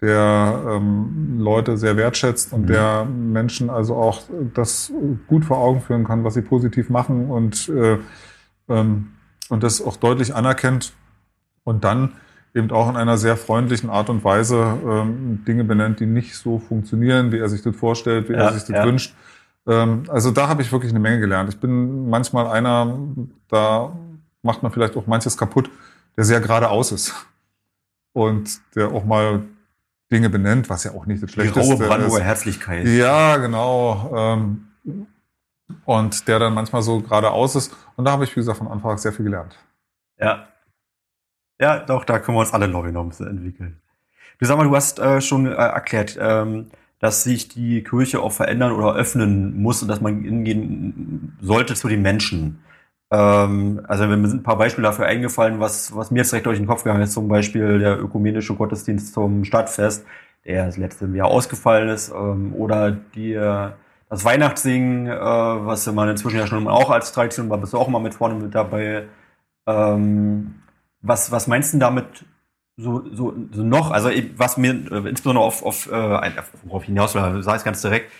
[0.00, 2.66] der ähm, Leute sehr wertschätzt und mhm.
[2.66, 4.22] der Menschen also auch
[4.54, 4.92] das
[5.26, 7.98] gut vor Augen führen kann, was sie positiv machen und, äh,
[8.68, 9.08] ähm,
[9.48, 10.92] und das auch deutlich anerkennt
[11.64, 12.12] und dann
[12.54, 16.58] eben auch in einer sehr freundlichen Art und Weise ähm, Dinge benennt, die nicht so
[16.58, 18.84] funktionieren, wie er sich das vorstellt, wie ja, er sich das ja.
[18.84, 19.14] wünscht.
[19.66, 21.48] Ähm, also da habe ich wirklich eine Menge gelernt.
[21.50, 22.98] Ich bin manchmal einer,
[23.48, 23.92] da
[24.42, 25.70] macht man vielleicht auch manches kaputt,
[26.16, 27.14] der sehr geradeaus ist
[28.12, 29.42] und der auch mal
[30.10, 31.68] Dinge benennt, was ja auch nicht das Schlechteste ist.
[31.68, 32.86] Die raue Brandenburger Herzlichkeit.
[32.86, 34.10] Ja, genau.
[34.16, 34.68] Ähm,
[35.84, 37.74] und der dann manchmal so geradeaus ist.
[37.96, 39.56] Und da habe ich, wie gesagt, von Anfang an sehr viel gelernt.
[40.18, 40.48] Ja.
[41.60, 43.80] Ja, doch, da können wir uns alle neu noch ein bisschen entwickeln.
[44.38, 48.32] Du sag mal, du hast äh, schon äh, erklärt, ähm, dass sich die Kirche auch
[48.32, 52.60] verändern oder öffnen muss und dass man hingehen sollte zu den Menschen.
[53.10, 56.58] Ähm, also mir sind ein paar Beispiele dafür eingefallen, was, was mir jetzt direkt durch
[56.58, 57.12] den Kopf gegangen ist.
[57.12, 60.04] Zum Beispiel der ökumenische Gottesdienst zum Stadtfest,
[60.44, 62.10] der das letzte Jahr ausgefallen ist.
[62.10, 63.34] Ähm, oder die,
[64.10, 67.88] das Weihnachtssingen, äh, was man inzwischen ja schon auch als Tradition war, bist du auch
[67.88, 69.04] immer mit vorne mit dabei.
[69.66, 70.54] Ähm,
[71.02, 72.24] was, was meinst du damit
[72.76, 73.90] so, so, so noch?
[73.90, 76.32] Also was mir äh, insbesondere auf, auf, äh,
[76.64, 78.10] worauf hinaus will, sei es ganz direkt,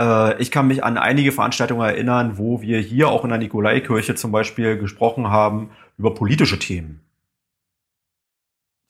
[0.00, 4.14] äh, ich kann mich an einige Veranstaltungen erinnern, wo wir hier auch in der Nikolaikirche
[4.14, 7.00] zum Beispiel gesprochen haben über politische Themen.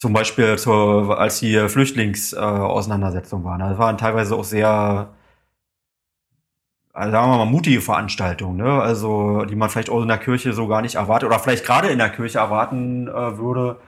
[0.00, 3.60] Zum Beispiel zur, als die Flüchtlingsauseinandersetzung waren.
[3.60, 5.14] Das waren teilweise auch sehr,
[6.92, 8.82] also sagen wir mal, mutige Veranstaltungen, ne?
[8.82, 11.88] Also, die man vielleicht auch in der Kirche so gar nicht erwartet oder vielleicht gerade
[11.88, 13.80] in der Kirche erwarten äh, würde.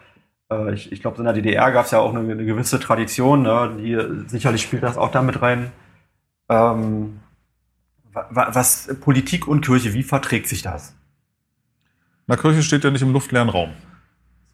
[0.50, 3.42] Äh, ich ich glaube, in der DDR gab es ja auch eine, eine gewisse Tradition,
[3.42, 3.72] ne?
[3.78, 5.72] Die sicherlich spielt das auch damit rein.
[6.49, 7.20] Ähm,
[8.12, 10.94] was Politik und Kirche, wie verträgt sich das?
[12.26, 13.70] Na, Kirche steht ja nicht im luftleeren Raum.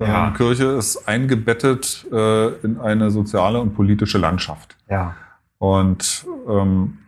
[0.01, 0.33] Ja.
[0.33, 4.77] Kirche ist eingebettet äh, in eine soziale und politische Landschaft.
[4.89, 5.15] Ja.
[5.59, 6.99] Und ähm,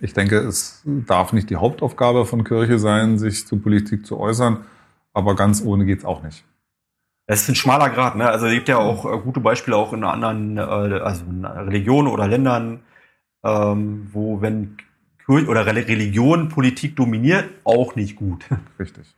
[0.00, 4.64] ich denke, es darf nicht die Hauptaufgabe von Kirche sein, sich zur Politik zu äußern,
[5.12, 6.44] aber ganz ohne geht es auch nicht.
[7.26, 8.28] Es ist ein schmaler Grad, ne?
[8.28, 12.08] Also es gibt ja auch äh, gute Beispiele auch in anderen, äh, also in Religionen
[12.08, 12.80] oder Ländern,
[13.44, 14.76] ähm, wo wenn
[15.24, 18.44] Kirche oder Religion Politik dominiert, auch nicht gut.
[18.78, 19.14] Richtig.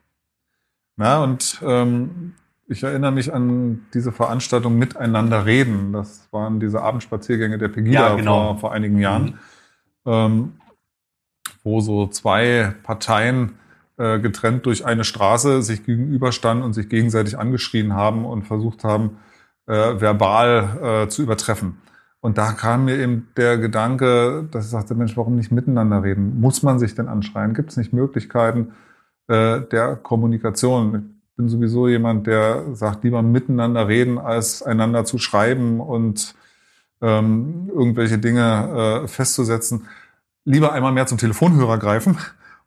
[0.97, 2.35] Na, und ähm,
[2.67, 5.93] ich erinnere mich an diese Veranstaltung Miteinander reden.
[5.93, 8.53] Das waren diese Abendspaziergänge der Pegida ja, genau.
[8.53, 9.39] vor, vor einigen Jahren,
[10.05, 10.13] mhm.
[10.13, 10.53] ähm,
[11.63, 13.59] wo so zwei Parteien
[13.97, 19.19] äh, getrennt durch eine Straße sich gegenüberstanden und sich gegenseitig angeschrien haben und versucht haben,
[19.67, 21.79] äh, verbal äh, zu übertreffen.
[22.25, 26.41] Und da kam mir eben der Gedanke, dass ich sagte, Mensch, warum nicht miteinander reden?
[26.41, 27.53] Muss man sich denn anschreien?
[27.53, 28.73] Gibt es nicht Möglichkeiten
[29.29, 31.13] äh, der Kommunikation?
[31.29, 36.35] Ich bin sowieso jemand, der sagt, lieber miteinander reden, als einander zu schreiben und
[37.03, 39.87] ähm, irgendwelche Dinge äh, festzusetzen.
[40.47, 42.17] Lieber einmal mehr zum Telefonhörer greifen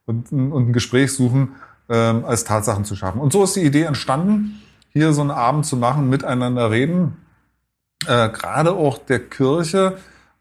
[0.05, 1.53] und, und ein Gespräch suchen,
[1.89, 3.20] ähm, als Tatsachen zu schaffen.
[3.20, 7.18] Und so ist die Idee entstanden, hier so einen Abend zu machen, miteinander reden
[8.08, 9.97] äh, gerade auch der Kirche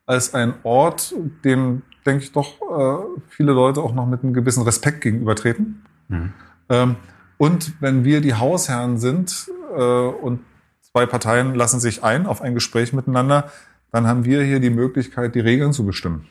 [0.07, 1.15] als ein Ort,
[1.45, 5.85] dem, denke ich, doch äh, viele Leute auch noch mit einem gewissen Respekt gegenübertreten.
[6.09, 6.33] Mhm.
[6.69, 6.97] Ähm,
[7.39, 10.41] und wenn wir die Hausherren sind äh, und
[10.81, 13.51] zwei Parteien lassen sich ein auf ein Gespräch miteinander,
[13.91, 16.27] dann haben wir hier die Möglichkeit, die Regeln zu bestimmen.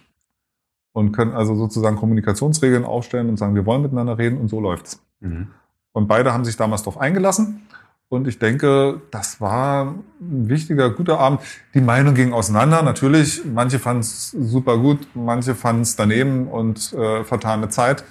[0.93, 5.01] Und können also sozusagen Kommunikationsregeln aufstellen und sagen, wir wollen miteinander reden und so läuft's.
[5.19, 5.49] Mhm.
[5.91, 7.64] Und beide haben sich damals darauf eingelassen.
[8.07, 11.41] Und ich denke, das war ein wichtiger, guter Abend.
[11.73, 12.81] Die Meinung ging auseinander.
[12.83, 18.03] Natürlich, manche fanden es super gut, manche fanden es daneben und äh, vertane Zeit.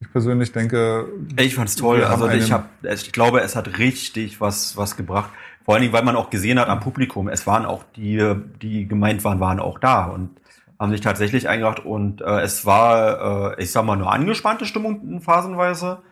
[0.00, 1.06] Ich persönlich denke.
[1.38, 2.04] Ich fand es toll.
[2.04, 5.30] Also ich, hab, ich glaube, es hat richtig was, was gebracht.
[5.64, 8.86] Vor allen Dingen, weil man auch gesehen hat am Publikum, es waren auch die, die
[8.86, 10.30] gemeint waren, waren auch da und
[10.78, 11.80] haben sich tatsächlich eingebracht.
[11.80, 16.02] Und äh, es war, äh, ich sag mal, nur angespannte Stimmung phasenweise.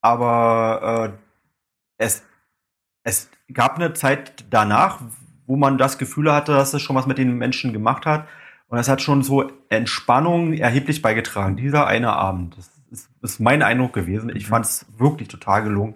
[0.00, 2.22] Aber äh, es
[3.08, 5.00] es gab eine Zeit danach,
[5.46, 8.26] wo man das Gefühl hatte, dass es schon was mit den Menschen gemacht hat.
[8.68, 11.56] Und das hat schon so Entspannung erheblich beigetragen.
[11.56, 12.58] Dieser eine Abend.
[12.58, 14.28] Das ist, ist mein Eindruck gewesen.
[14.28, 14.50] Ich mhm.
[14.50, 15.94] fand es wirklich total gelungen.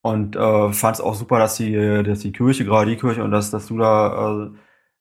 [0.00, 3.30] Und äh, fand es auch super, dass die, dass die Kirche, gerade die Kirche, und
[3.30, 4.50] dass, dass du da äh,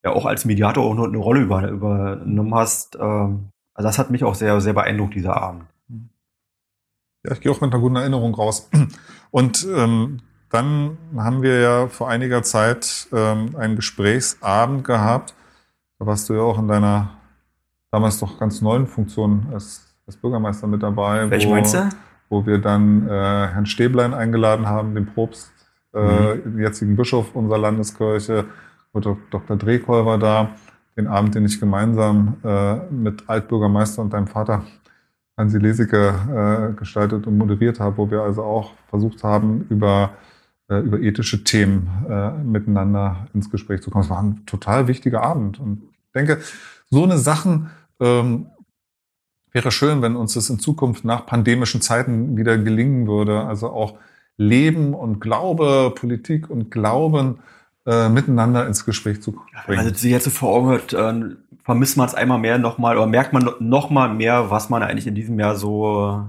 [0.04, 2.96] ja auch als Mediator auch eine Rolle über, übernommen hast.
[2.96, 3.42] Äh, also
[3.74, 5.64] das hat mich auch sehr, sehr beeindruckt, dieser Abend.
[7.26, 8.70] Ja, ich gehe auch mit einer guten Erinnerung raus.
[9.32, 15.34] Und ähm, dann haben wir ja vor einiger Zeit ähm, einen Gesprächsabend gehabt.
[16.00, 17.10] Da warst du ja auch in deiner
[17.92, 21.30] damals doch ganz neuen Funktion als, als Bürgermeister mit dabei.
[21.30, 21.90] Welche wo, meinst du?
[22.30, 25.52] Wo wir dann äh, Herrn Stäblein eingeladen haben, den Propst,
[25.94, 26.44] äh, mhm.
[26.44, 28.46] den jetzigen Bischof unserer Landeskirche.
[28.92, 29.58] Und Dr.
[29.58, 30.50] Drehkoll war da.
[30.96, 34.64] Den Abend, den ich gemeinsam äh, mit Altbürgermeister und deinem Vater
[35.38, 40.10] Hansi Lesike äh, gestaltet und moderiert habe, wo wir also auch versucht haben, über
[40.70, 44.04] über ethische Themen äh, miteinander ins Gespräch zu kommen.
[44.04, 45.60] Es war ein total wichtiger Abend.
[45.60, 46.40] Und ich denke,
[46.90, 48.48] so eine Sachen ähm,
[49.52, 53.46] wäre schön, wenn uns das in Zukunft nach pandemischen Zeiten wieder gelingen würde.
[53.46, 53.98] Also auch
[54.36, 57.40] Leben und Glaube, Politik und Glauben
[57.86, 59.80] äh, miteinander ins Gespräch zu bringen.
[59.80, 63.08] Also sie jetzt so vor Augen hört, äh, vermisst man es einmal mehr nochmal oder
[63.08, 66.26] merkt man nochmal mehr, was man eigentlich in diesem Jahr so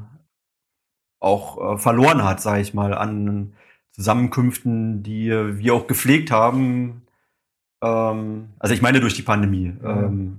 [1.20, 3.53] auch äh, verloren hat, sage ich mal, an
[3.99, 7.03] Zusammenkünften, die wir auch gepflegt haben.
[7.82, 9.74] Ähm, also ich meine durch die Pandemie.
[9.82, 10.05] Ja.
[10.05, 10.38] Ähm,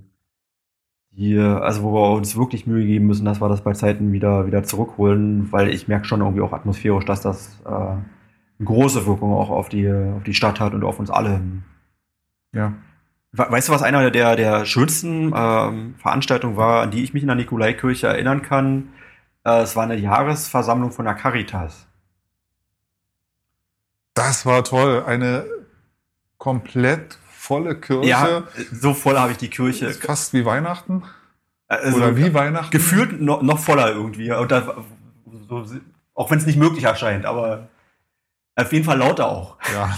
[1.12, 4.46] die, also wo wir uns wirklich Mühe geben müssen, dass wir das bei Zeiten wieder,
[4.46, 8.00] wieder zurückholen, weil ich merke schon irgendwie auch atmosphärisch, dass das äh, eine
[8.64, 11.42] große Wirkung auch auf die, auf die Stadt hat und auf uns alle.
[12.54, 12.72] Ja.
[13.32, 17.28] Weißt du, was einer der, der schönsten ähm, Veranstaltungen war, an die ich mich in
[17.28, 18.88] der Nikolaikirche erinnern kann?
[19.44, 21.89] Äh, es war eine Jahresversammlung von der Caritas.
[24.14, 25.04] Das war toll.
[25.06, 25.46] Eine
[26.38, 28.08] komplett volle Kirche.
[28.08, 28.42] Ja,
[28.72, 29.90] so voll habe ich die Kirche.
[29.90, 31.02] Fast wie Weihnachten.
[31.68, 32.70] Also Oder wie Weihnachten.
[32.70, 34.32] Gefühlt noch, noch voller irgendwie.
[34.32, 34.84] Und da,
[35.48, 35.64] so,
[36.14, 37.68] auch wenn es nicht möglich erscheint, aber
[38.56, 39.56] auf jeden Fall lauter auch.
[39.72, 39.96] Ja,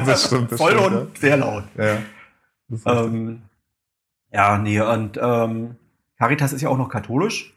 [0.06, 0.52] das stimmt.
[0.52, 1.20] Das voll stimmt, und ja.
[1.20, 1.64] sehr laut.
[1.76, 1.98] Ja,
[2.86, 3.42] ähm,
[4.32, 5.76] ja nee, und ähm,
[6.18, 7.54] Caritas ist ja auch noch katholisch.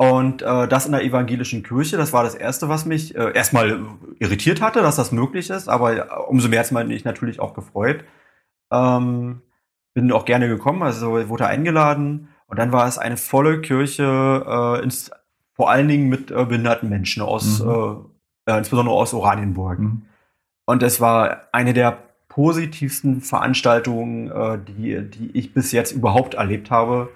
[0.00, 3.80] Und äh, das in der evangelischen Kirche, das war das Erste, was mich äh, erstmal
[4.18, 8.04] irritiert hatte, dass das möglich ist, aber äh, umso mehr hat mich natürlich auch gefreut.
[8.72, 9.42] Ähm,
[9.92, 14.82] bin auch gerne gekommen, also wurde eingeladen und dann war es eine volle Kirche, äh,
[14.82, 15.10] ins,
[15.52, 18.06] vor allen Dingen mit äh, behinderten Menschen aus, mhm.
[18.46, 19.80] äh, insbesondere aus Oranienburg.
[19.80, 20.02] Mhm.
[20.64, 21.98] Und es war eine der
[22.28, 27.10] positivsten Veranstaltungen, äh, die, die ich bis jetzt überhaupt erlebt habe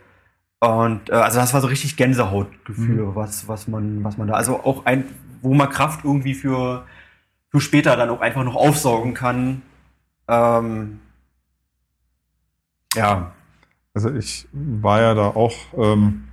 [0.67, 3.15] und äh, also das war so richtig Gänsehautgefühl, mhm.
[3.15, 5.05] was, was, man, was man da, also auch ein,
[5.43, 6.85] wo man Kraft irgendwie für,
[7.51, 9.63] für später dann auch einfach noch aufsaugen kann.
[10.29, 11.01] Ähm,
[12.95, 13.33] ja.
[13.95, 16.25] Also ich war ja da auch ähm,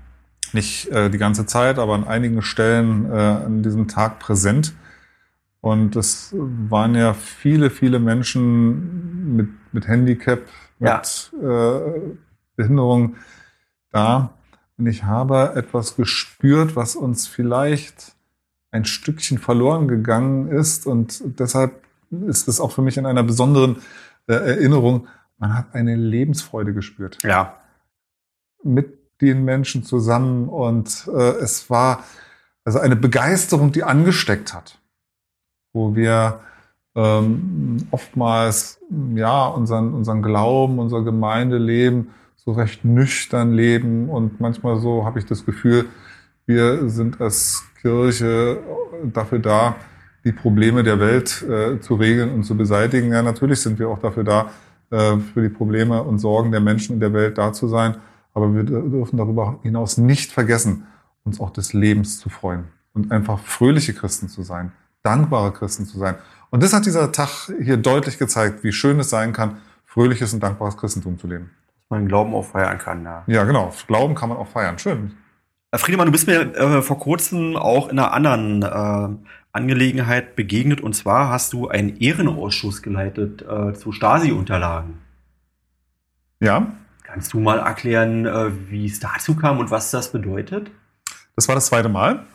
[0.53, 4.73] nicht äh, die ganze Zeit, aber an einigen Stellen äh, an diesem Tag präsent.
[5.61, 10.41] Und es waren ja viele, viele Menschen mit, mit Handicap,
[10.79, 11.77] mit ja.
[11.77, 12.01] äh,
[12.55, 13.15] Behinderung,
[13.91, 14.33] da.
[14.77, 18.15] Und ich habe etwas gespürt, was uns vielleicht
[18.71, 20.87] ein Stückchen verloren gegangen ist.
[20.87, 23.81] Und deshalb ist es auch für mich in einer besonderen
[24.27, 27.17] äh, Erinnerung, man hat eine Lebensfreude gespürt.
[27.23, 27.57] Ja.
[28.63, 32.03] Mit den Menschen zusammen und äh, es war
[32.63, 34.79] also eine Begeisterung, die angesteckt hat,
[35.73, 36.41] wo wir
[36.95, 38.79] ähm, oftmals
[39.15, 42.11] ja unseren, unseren Glauben, unser Gemeindeleben
[42.43, 45.85] so recht nüchtern leben und manchmal so habe ich das Gefühl,
[46.47, 48.57] wir sind als Kirche
[49.03, 49.75] dafür da,
[50.23, 53.11] die Probleme der Welt äh, zu regeln und zu beseitigen.
[53.11, 54.51] Ja, natürlich sind wir auch dafür da,
[54.89, 57.97] äh, für die Probleme und Sorgen der Menschen in der Welt da zu sein.
[58.33, 60.87] Aber wir dürfen darüber hinaus nicht vergessen,
[61.23, 64.71] uns auch des Lebens zu freuen und einfach fröhliche Christen zu sein,
[65.03, 66.15] dankbare Christen zu sein.
[66.49, 70.41] Und das hat dieser Tag hier deutlich gezeigt, wie schön es sein kann, fröhliches und
[70.41, 71.51] dankbares Christentum zu leben.
[71.91, 73.23] Man Glauben auch feiern kann, ja.
[73.27, 73.73] Ja, genau.
[73.85, 74.79] Glauben kann man auch feiern.
[74.79, 75.11] Schön.
[75.75, 80.79] Friedemann, du bist mir äh, vor kurzem auch in einer anderen äh, Angelegenheit begegnet.
[80.79, 84.99] Und zwar hast du einen Ehrenausschuss geleitet äh, zu Stasi-Unterlagen.
[86.39, 86.71] Ja.
[87.03, 90.71] Kannst du mal erklären, äh, wie es dazu kam und was das bedeutet?
[91.35, 92.25] Das war das zweite Mal.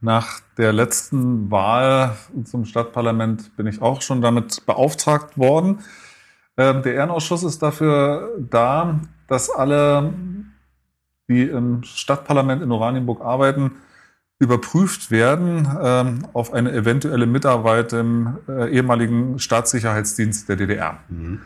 [0.00, 5.84] Nach der letzten Wahl zum Stadtparlament bin ich auch schon damit beauftragt worden.
[6.56, 10.14] Ähm, der Ehrenausschuss ist dafür da, dass alle,
[11.28, 13.72] die im Stadtparlament in Oranienburg arbeiten,
[14.38, 20.98] überprüft werden ähm, auf eine eventuelle Mitarbeit im äh, ehemaligen Staatssicherheitsdienst der DDR.
[21.08, 21.40] Mhm.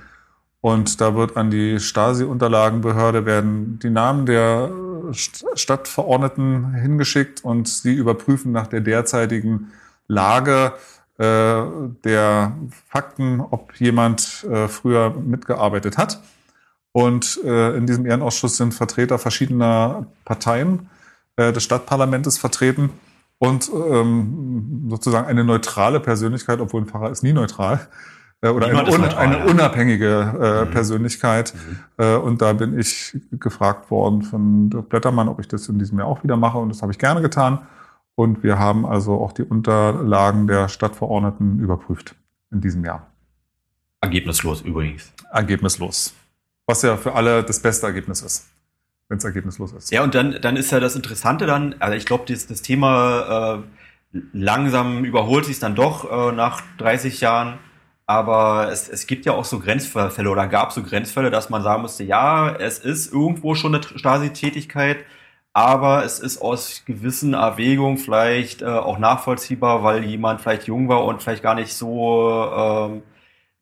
[0.61, 4.71] Und da wird an die Stasi-Unterlagenbehörde werden die Namen der
[5.13, 9.73] Stadtverordneten hingeschickt und sie überprüfen nach der derzeitigen
[10.07, 12.57] Lage äh, der
[12.89, 16.21] Fakten, ob jemand äh, früher mitgearbeitet hat.
[16.93, 20.89] Und äh, in diesem Ehrenausschuss sind Vertreter verschiedener Parteien
[21.37, 22.91] äh, des Stadtparlamentes vertreten
[23.39, 27.89] und ähm, sozusagen eine neutrale Persönlichkeit, obwohl ein Pfarrer ist nie neutral,
[28.43, 30.71] äh, oder eine, un neutral, eine, unabhängige äh, mhm.
[30.71, 31.55] Persönlichkeit.
[31.55, 32.05] Mhm.
[32.05, 35.99] Äh, und da bin ich gefragt worden von Dirk Blättermann, ob ich das in diesem
[35.99, 36.59] Jahr auch wieder mache.
[36.59, 37.61] Und das habe ich gerne getan.
[38.15, 42.15] Und wir haben also auch die Unterlagen der Stadtverordneten überprüft
[42.51, 43.11] in diesem Jahr.
[44.01, 45.13] Ergebnislos übrigens.
[45.33, 46.15] Ergebnislos.
[46.67, 48.51] Was ja für alle das beste Ergebnis ist
[49.11, 49.91] wenn es ergebnislos ist.
[49.91, 53.65] Ja, und dann, dann ist ja das Interessante dann, also ich glaube, das, das Thema
[54.15, 57.59] äh, langsam überholt sich dann doch äh, nach 30 Jahren.
[58.07, 61.83] Aber es, es gibt ja auch so Grenzfälle oder gab so Grenzfälle, dass man sagen
[61.83, 64.99] musste, ja, es ist irgendwo schon eine Stasi-Tätigkeit,
[65.53, 71.05] aber es ist aus gewissen Erwägungen vielleicht äh, auch nachvollziehbar, weil jemand vielleicht jung war
[71.05, 73.03] und vielleicht gar nicht so ähm,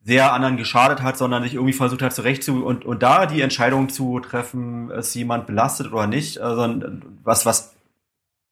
[0.05, 3.43] sehr anderen geschadet hat, sondern sich irgendwie versucht hat zurecht zu und, und da die
[3.43, 6.81] Entscheidung zu treffen, ist jemand belastet oder nicht, also
[7.25, 7.75] was, was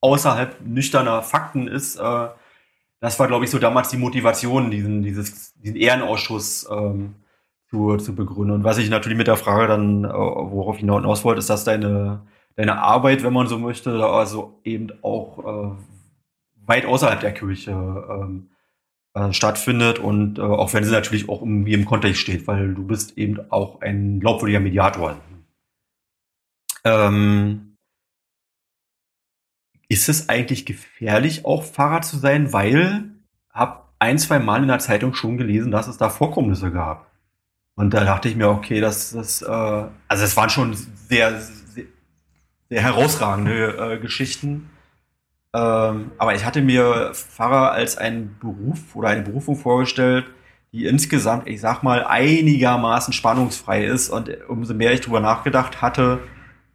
[0.00, 2.28] außerhalb nüchterner Fakten ist, äh,
[3.00, 7.14] das war, glaube ich, so damals die Motivation, diesen, dieses, diesen Ehrenausschuss ähm,
[7.70, 8.54] zu, zu begründen.
[8.54, 11.64] Und was ich natürlich mit der Frage dann, äh, worauf ich hinaus wollte, ist, dass
[11.64, 12.20] deine,
[12.56, 15.76] deine Arbeit, wenn man so möchte, also eben auch äh,
[16.66, 18.48] weit außerhalb der Kirche ähm,
[19.14, 22.86] äh, stattfindet und äh, auch wenn sie natürlich auch irgendwie im Kontext steht, weil du
[22.86, 25.16] bist eben auch ein glaubwürdiger Mediator.
[26.84, 27.76] Ähm,
[29.88, 33.10] ist es eigentlich gefährlich, auch Fahrer zu sein, weil
[33.50, 37.10] hab ein, zwei Mal in der Zeitung schon gelesen, dass es da Vorkommnisse gab.
[37.74, 39.46] Und da dachte ich mir, okay, das, das äh,
[40.08, 41.40] also es waren schon sehr,
[42.68, 44.70] sehr, herausragende äh, Geschichten.
[45.54, 50.26] Ähm, aber ich hatte mir Pfarrer als einen Beruf oder eine Berufung vorgestellt,
[50.72, 54.10] die insgesamt, ich sag mal, einigermaßen spannungsfrei ist.
[54.10, 56.20] Und umso mehr ich drüber nachgedacht hatte,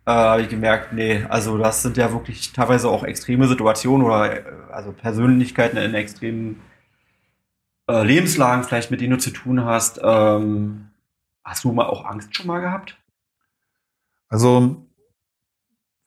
[0.06, 4.34] äh, habe ich gemerkt, nee, also das sind ja wirklich teilweise auch extreme Situationen oder
[4.34, 6.62] äh, also Persönlichkeiten in extremen
[7.88, 10.00] äh, Lebenslagen vielleicht, mit denen du zu tun hast.
[10.04, 10.90] Ähm,
[11.44, 12.98] hast du mal auch Angst schon mal gehabt?
[14.30, 14.88] Also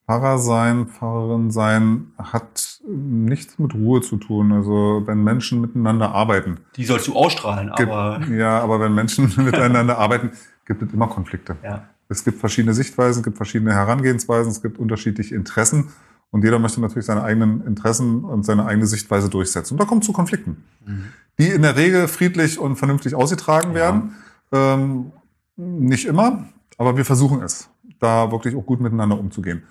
[0.06, 4.52] Pfarrer sein, Pfarrerin sein hat nichts mit Ruhe zu tun.
[4.52, 6.58] Also wenn Menschen miteinander arbeiten.
[6.76, 8.18] Die sollst du ausstrahlen, aber.
[8.20, 10.32] Gibt, ja, aber wenn Menschen miteinander arbeiten,
[10.66, 11.56] gibt es immer Konflikte.
[11.62, 11.88] Ja.
[12.08, 15.88] Es gibt verschiedene Sichtweisen, es gibt verschiedene Herangehensweisen, es gibt unterschiedliche Interessen.
[16.30, 19.74] Und jeder möchte natürlich seine eigenen Interessen und seine eigene Sichtweise durchsetzen.
[19.74, 21.04] Und da kommt es zu Konflikten, mhm.
[21.38, 23.76] die in der Regel friedlich und vernünftig ausgetragen ja.
[23.76, 24.16] werden.
[24.52, 25.12] Ähm,
[25.56, 26.44] nicht immer,
[26.76, 29.62] aber wir versuchen es, da wirklich auch gut miteinander umzugehen.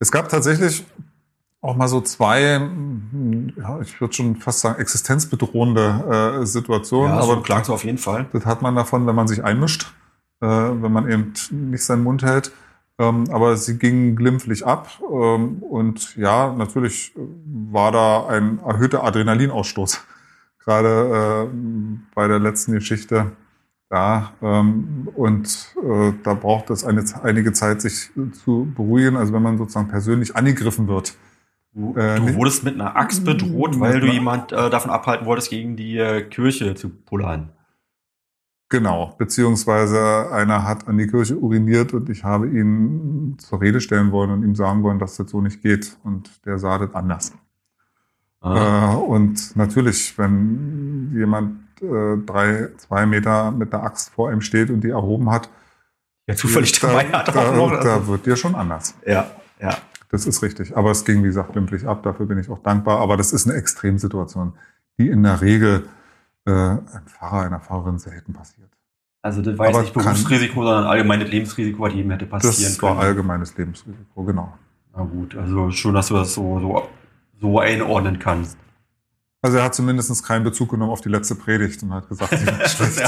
[0.00, 0.84] Es gab tatsächlich
[1.60, 2.42] auch mal so zwei,
[3.56, 7.14] ja, ich würde schon fast sagen, existenzbedrohende äh, Situationen.
[7.14, 8.26] Ja, so aber klang es auf jeden Fall.
[8.32, 9.92] Das hat man davon, wenn man sich einmischt,
[10.40, 12.50] äh, wenn man eben nicht seinen Mund hält.
[12.98, 14.88] Ähm, aber sie ging glimpflich ab.
[15.02, 17.12] Ähm, und ja, natürlich
[17.44, 20.00] war da ein erhöhter Adrenalinausstoß.
[20.64, 21.56] Gerade äh,
[22.14, 23.32] bei der letzten Geschichte
[23.90, 24.32] da.
[24.40, 28.10] Ähm, und äh, da braucht es eine, einige Zeit, sich
[28.44, 29.16] zu beruhigen.
[29.16, 31.14] Also wenn man sozusagen persönlich angegriffen wird.
[31.72, 35.50] Du, äh, du wurdest mit einer Axt bedroht, weil du jemand äh, davon abhalten wolltest,
[35.50, 37.52] gegen die äh, Kirche zu pullern.
[38.70, 44.12] Genau, beziehungsweise einer hat an die Kirche uriniert und ich habe ihn zur Rede stellen
[44.12, 45.96] wollen und ihm sagen wollen, dass das so nicht geht.
[46.04, 47.32] Und der sah das anders.
[48.40, 48.94] Ah.
[48.94, 54.70] Äh, und natürlich, wenn jemand äh, drei, zwei Meter mit der Axt vor ihm steht
[54.70, 55.48] und die erhoben hat,
[56.26, 57.88] ja, zufällig da, dabei hat da, noch, also.
[57.88, 58.94] da wird dir schon anders.
[59.06, 59.76] Ja, ja.
[60.10, 60.76] Das ist richtig.
[60.76, 62.02] Aber es ging, wie gesagt, glimpflich ab.
[62.02, 62.98] Dafür bin ich auch dankbar.
[62.98, 64.54] Aber das ist eine Extremsituation,
[64.98, 65.86] die in der Regel
[66.46, 68.70] äh, ein Fahrer, einer Fahrerin selten passiert.
[69.22, 72.92] Also das war jetzt nicht Berufsrisiko, sondern allgemeines Lebensrisiko, was jedem hätte passieren das können.
[72.92, 74.58] Das war allgemeines Lebensrisiko, genau.
[74.96, 76.88] Na gut, also schon, dass du das so, so,
[77.40, 78.56] so einordnen kannst.
[79.42, 82.46] Also er hat zumindest keinen Bezug genommen auf die letzte Predigt und hat gesagt, sie
[82.46, 83.04] war schlecht.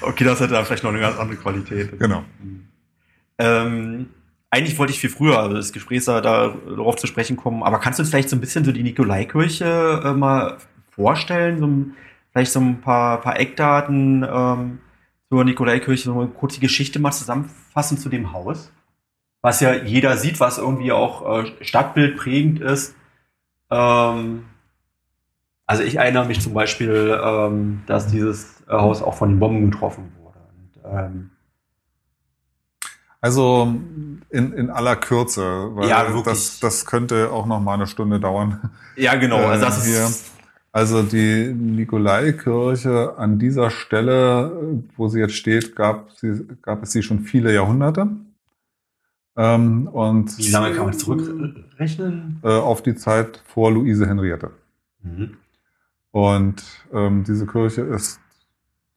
[0.00, 1.98] okay, das hätte dann vielleicht noch eine ganz andere Qualität.
[1.98, 2.24] Genau.
[3.38, 4.08] Ähm,
[4.50, 7.98] eigentlich wollte ich viel früher also das Gespräch da, darauf zu sprechen kommen, aber kannst
[7.98, 10.58] du uns vielleicht so ein bisschen so die Nikolaikirche äh, mal
[10.90, 11.58] vorstellen?
[11.60, 11.94] So,
[12.32, 14.78] vielleicht so ein paar, paar Eckdaten ähm,
[15.28, 18.72] zur Nikolaikirche, so eine kurze Geschichte mal zusammenfassen zu dem Haus?
[19.40, 22.96] Was ja jeder sieht, was irgendwie auch äh, stadtbildprägend ist.
[23.70, 24.44] Ähm,
[25.66, 30.12] also ich erinnere mich zum Beispiel, ähm, dass dieses Haus auch von den Bomben getroffen
[30.22, 30.38] wurde.
[30.56, 31.30] Und, ähm,
[33.20, 33.74] also
[34.30, 35.42] in, in aller Kürze,
[35.74, 38.70] weil ja, das, das könnte auch noch mal eine Stunde dauern.
[38.96, 39.38] Ja, genau.
[39.38, 40.32] Also, das äh, ist
[40.72, 47.02] also die Nikolaikirche an dieser Stelle, wo sie jetzt steht, gab, sie, gab es sie
[47.02, 48.08] schon viele Jahrhunderte.
[49.38, 52.40] Ähm, und Wie lange kann man zurückrechnen?
[52.42, 54.50] Äh, auf die Zeit vor Luise Henriette.
[55.02, 55.36] Mhm.
[56.10, 58.18] Und ähm, diese Kirche ist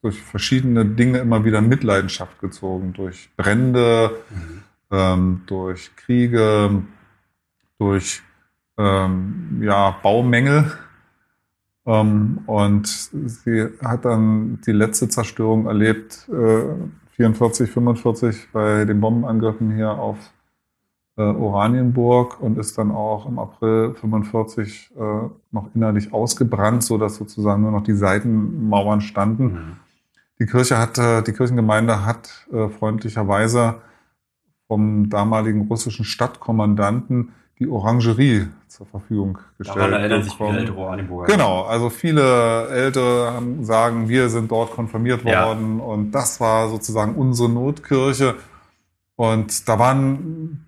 [0.02, 2.92] durch verschiedene Dinge immer wieder in Mitleidenschaft gezogen.
[2.92, 4.62] Durch Brände, mhm.
[4.90, 6.82] ähm, durch Kriege,
[7.78, 8.20] durch
[8.78, 10.72] ähm, ja, Baumängel.
[11.86, 16.64] Ähm, und sie hat dann die letzte Zerstörung erlebt, äh,
[17.22, 20.16] 44, 45 bei den Bombenangriffen hier auf
[21.16, 25.00] äh, Oranienburg und ist dann auch im April 45 äh,
[25.52, 29.44] noch innerlich ausgebrannt, so dass sozusagen nur noch die Seitenmauern standen.
[29.44, 29.76] Mhm.
[30.40, 33.76] Die Kirche hat, die Kirchengemeinde hat äh, freundlicherweise
[34.66, 37.28] vom damaligen russischen Stadtkommandanten
[37.58, 39.78] die Orangerie zur Verfügung gestellt.
[39.78, 41.32] Daran erinnern sich viele ältere Oranienburger.
[41.32, 45.84] Genau, also viele Ältere sagen, wir sind dort konfirmiert worden ja.
[45.84, 48.34] und das war sozusagen unsere Notkirche.
[49.16, 50.66] Und da waren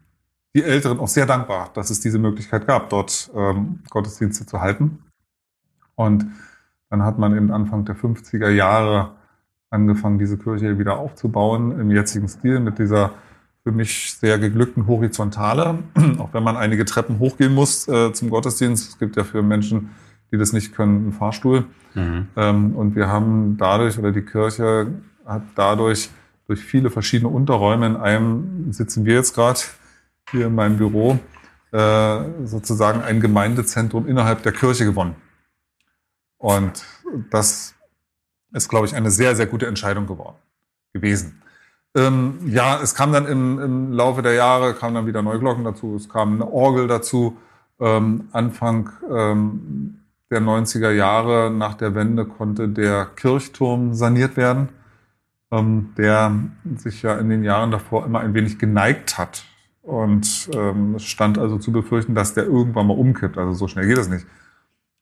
[0.54, 5.02] die Älteren auch sehr dankbar, dass es diese Möglichkeit gab, dort ähm, Gottesdienste zu halten.
[5.96, 6.26] Und
[6.90, 9.12] dann hat man eben Anfang der 50er Jahre
[9.70, 13.12] angefangen, diese Kirche wieder aufzubauen im jetzigen Stil mit dieser
[13.64, 15.78] für mich sehr geglückten Horizontale,
[16.18, 18.90] auch wenn man einige Treppen hochgehen muss äh, zum Gottesdienst.
[18.90, 19.90] Es gibt ja für Menschen,
[20.30, 21.64] die das nicht können, einen Fahrstuhl.
[21.94, 22.28] Mhm.
[22.36, 24.88] Ähm, und wir haben dadurch, oder die Kirche
[25.24, 26.10] hat dadurch
[26.46, 29.60] durch viele verschiedene Unterräume, in einem sitzen wir jetzt gerade
[30.30, 31.18] hier in meinem Büro,
[31.72, 35.16] äh, sozusagen ein Gemeindezentrum innerhalb der Kirche gewonnen.
[36.36, 36.84] Und
[37.30, 37.74] das
[38.52, 40.36] ist, glaube ich, eine sehr, sehr gute Entscheidung geworden,
[40.92, 41.40] gewesen.
[41.96, 45.64] Ähm, ja, es kam dann im, im Laufe der Jahre, kamen dann wieder neue Glocken
[45.64, 47.36] dazu, es kam eine Orgel dazu.
[47.80, 54.70] Ähm, Anfang ähm, der 90er Jahre nach der Wende konnte der Kirchturm saniert werden,
[55.52, 56.32] ähm, der
[56.76, 59.44] sich ja in den Jahren davor immer ein wenig geneigt hat.
[59.82, 63.38] Und ähm, es stand also zu befürchten, dass der irgendwann mal umkippt.
[63.38, 64.26] Also so schnell geht es nicht.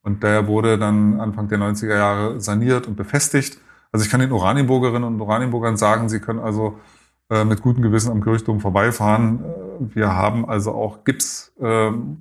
[0.02, 3.58] Und der wurde dann Anfang der 90er Jahre saniert und befestigt.
[3.92, 6.78] Also ich kann den Oranienburgerinnen und Oranienburgern sagen, sie können also
[7.30, 9.44] äh, mit gutem Gewissen am Kirchturm vorbeifahren.
[9.44, 12.16] Äh, wir haben also auch Gipsblomben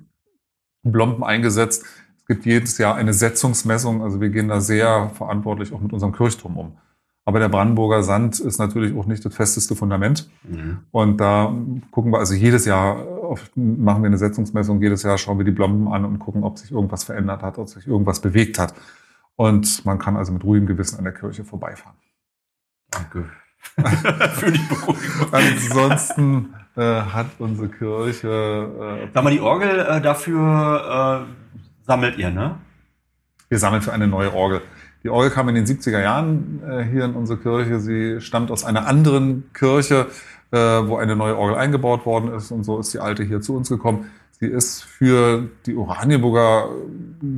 [0.84, 1.84] äh, eingesetzt.
[2.18, 4.02] Es gibt jedes Jahr eine Setzungsmessung.
[4.02, 6.76] Also wir gehen da sehr verantwortlich auch mit unserem Kirchturm um.
[7.24, 10.28] Aber der Brandenburger Sand ist natürlich auch nicht das festeste Fundament.
[10.42, 10.78] Mhm.
[10.90, 11.54] Und da
[11.90, 15.52] gucken wir also jedes Jahr, oft machen wir eine Setzungsmessung, jedes Jahr schauen wir die
[15.52, 18.74] Blomben an und gucken, ob sich irgendwas verändert hat, ob sich irgendwas bewegt hat.
[19.36, 21.96] Und man kann also mit ruhigem Gewissen an der Kirche vorbeifahren.
[22.90, 23.30] Danke.
[24.34, 25.32] Für die Beruhigung.
[25.32, 29.02] Ansonsten äh, hat unsere Kirche.
[29.02, 32.56] Äh, Sag mal, die Orgel äh, dafür äh, sammelt ihr, ne?
[33.48, 34.62] Wir sammeln für eine neue Orgel.
[35.02, 37.80] Die Orgel kam in den 70er Jahren äh, hier in unsere Kirche.
[37.80, 40.06] Sie stammt aus einer anderen Kirche,
[40.52, 43.54] äh, wo eine neue Orgel eingebaut worden ist und so ist die alte hier zu
[43.56, 44.10] uns gekommen.
[44.40, 46.70] Sie ist für die Oranienburger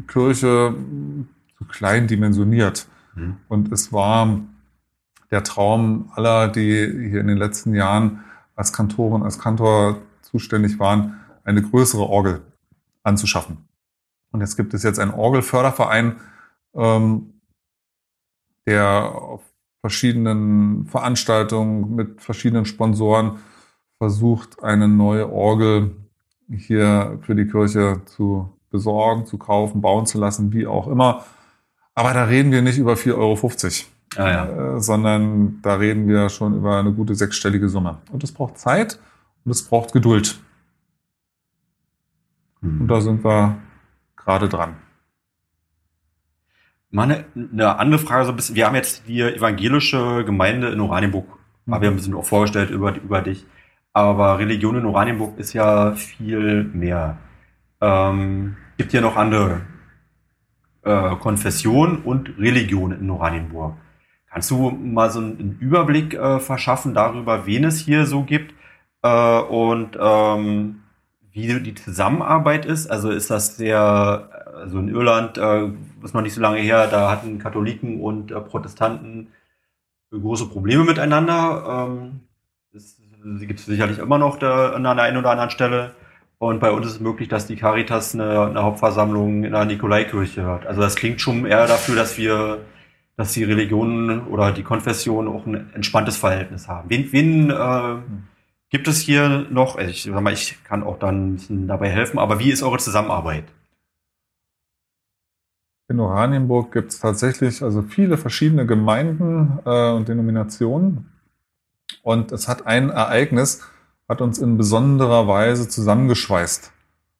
[0.07, 0.75] Kirche
[1.59, 2.87] zu klein dimensioniert.
[3.15, 3.37] Mhm.
[3.49, 4.41] Und es war
[5.31, 8.25] der Traum aller, die hier in den letzten Jahren
[8.57, 12.43] als Kantorin, als Kantor zuständig waren, eine größere Orgel
[13.03, 13.69] anzuschaffen.
[14.31, 16.17] Und jetzt gibt es jetzt einen Orgelförderverein,
[16.75, 17.41] ähm,
[18.67, 19.43] der auf
[19.81, 23.39] verschiedenen Veranstaltungen mit verschiedenen Sponsoren
[23.99, 25.97] versucht, eine neue Orgel
[26.49, 31.25] hier für die Kirche zu besorgen, zu kaufen, bauen zu lassen, wie auch immer.
[31.95, 33.39] Aber da reden wir nicht über 4,50 Euro,
[34.17, 34.77] ah, ja.
[34.77, 37.99] äh, sondern da reden wir schon über eine gute sechsstellige Summe.
[38.11, 38.99] Und es braucht Zeit
[39.45, 40.39] und es braucht Geduld.
[42.61, 42.83] Hm.
[42.83, 43.57] Und da sind wir
[44.17, 44.77] gerade dran.
[46.91, 48.55] Meine, eine andere Frage so ein bisschen.
[48.55, 51.27] Wir haben jetzt die evangelische Gemeinde in Oranienburg,
[51.67, 51.75] mhm.
[51.75, 53.47] haben ein bisschen auch vorgestellt über, über dich.
[53.93, 57.19] Aber Religion in Oranienburg ist ja viel mehr.
[57.81, 59.63] Ähm, gibt ja noch andere
[60.85, 63.77] äh, Konfessionen und Religionen in Oranienburg.
[64.31, 68.55] Kannst du mal so einen Überblick äh, verschaffen darüber, wen es hier so gibt
[69.03, 70.81] äh, und ähm,
[71.31, 72.91] wie die Zusammenarbeit ist?
[72.91, 75.69] Also ist das sehr, also in Irland, äh,
[76.03, 79.29] ist noch nicht so lange her, da hatten Katholiken und äh, Protestanten
[80.21, 81.89] große Probleme miteinander.
[81.89, 82.21] Ähm,
[82.73, 85.93] sie gibt es sicherlich immer noch da, an der einen oder anderen Stelle.
[86.39, 90.45] Und bei uns ist es möglich, dass die Caritas eine, eine Hauptversammlung in der Nikolaikirche
[90.45, 90.67] hat.
[90.67, 92.59] Also das klingt schon eher dafür, dass wir,
[93.17, 96.91] dass die Religionen oder die Konfessionen auch ein entspanntes Verhältnis haben.
[96.91, 97.97] Wen, wen äh,
[98.71, 99.77] gibt es hier noch?
[99.77, 102.63] Also ich sag mal, ich kann auch dann ein bisschen dabei helfen, aber wie ist
[102.63, 103.45] eure Zusammenarbeit?
[105.89, 111.11] In Oranienburg gibt es tatsächlich also viele verschiedene Gemeinden äh, und Denominationen.
[112.03, 113.63] Und es hat ein Ereignis,
[114.09, 116.73] hat uns in besonderer Weise zusammengeschweißt.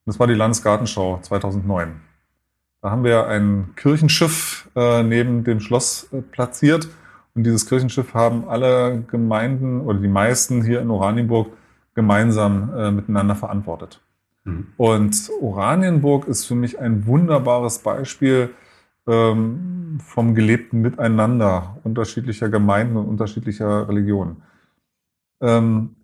[0.07, 2.01] Das war die Landesgartenschau 2009.
[2.83, 6.89] Da haben wir ein Kirchenschiff äh, neben dem Schloss äh, platziert.
[7.35, 11.49] Und dieses Kirchenschiff haben alle Gemeinden oder die meisten hier in Oranienburg
[11.95, 14.01] gemeinsam äh, miteinander verantwortet.
[14.45, 14.67] Mhm.
[14.77, 18.51] Und Oranienburg ist für mich ein wunderbares Beispiel
[19.07, 24.43] ähm, vom gelebten Miteinander unterschiedlicher Gemeinden und unterschiedlicher Religionen.
[25.41, 25.97] Ähm,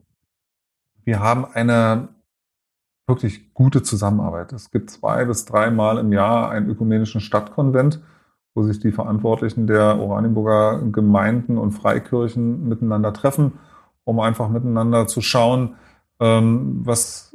[1.04, 2.08] wir haben eine
[3.06, 4.52] wirklich gute Zusammenarbeit.
[4.52, 8.00] Es gibt zwei bis dreimal im Jahr einen ökumenischen Stadtkonvent,
[8.54, 13.52] wo sich die Verantwortlichen der Oranienburger Gemeinden und Freikirchen miteinander treffen,
[14.04, 15.74] um einfach miteinander zu schauen,
[16.20, 17.34] ähm, was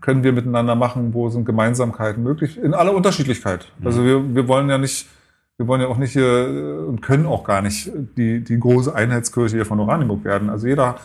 [0.00, 3.72] können wir miteinander machen, wo sind Gemeinsamkeiten möglich, in aller Unterschiedlichkeit.
[3.78, 3.86] Mhm.
[3.86, 5.08] Also wir, wir wollen ja nicht,
[5.56, 9.56] wir wollen ja auch nicht hier und können auch gar nicht die, die große Einheitskirche
[9.56, 10.50] hier von Oranienburg werden.
[10.50, 10.96] Also jeder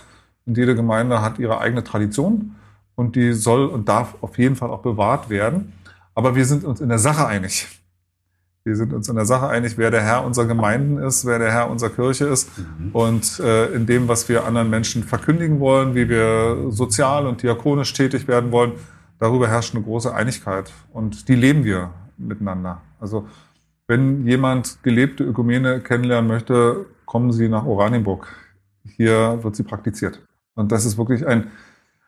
[0.51, 2.57] und jede Gemeinde hat ihre eigene Tradition
[2.95, 5.71] und die soll und darf auf jeden Fall auch bewahrt werden.
[6.13, 7.69] Aber wir sind uns in der Sache einig.
[8.65, 11.53] Wir sind uns in der Sache einig, wer der Herr unserer Gemeinden ist, wer der
[11.53, 12.49] Herr unserer Kirche ist.
[12.57, 12.89] Mhm.
[12.91, 17.93] Und äh, in dem, was wir anderen Menschen verkündigen wollen, wie wir sozial und diakonisch
[17.93, 18.73] tätig werden wollen,
[19.19, 20.73] darüber herrscht eine große Einigkeit.
[20.91, 22.81] Und die leben wir miteinander.
[22.99, 23.25] Also
[23.87, 28.27] wenn jemand gelebte Ökumene kennenlernen möchte, kommen Sie nach Oranienburg.
[28.97, 30.21] Hier wird sie praktiziert.
[30.55, 31.51] Und das ist wirklich ein,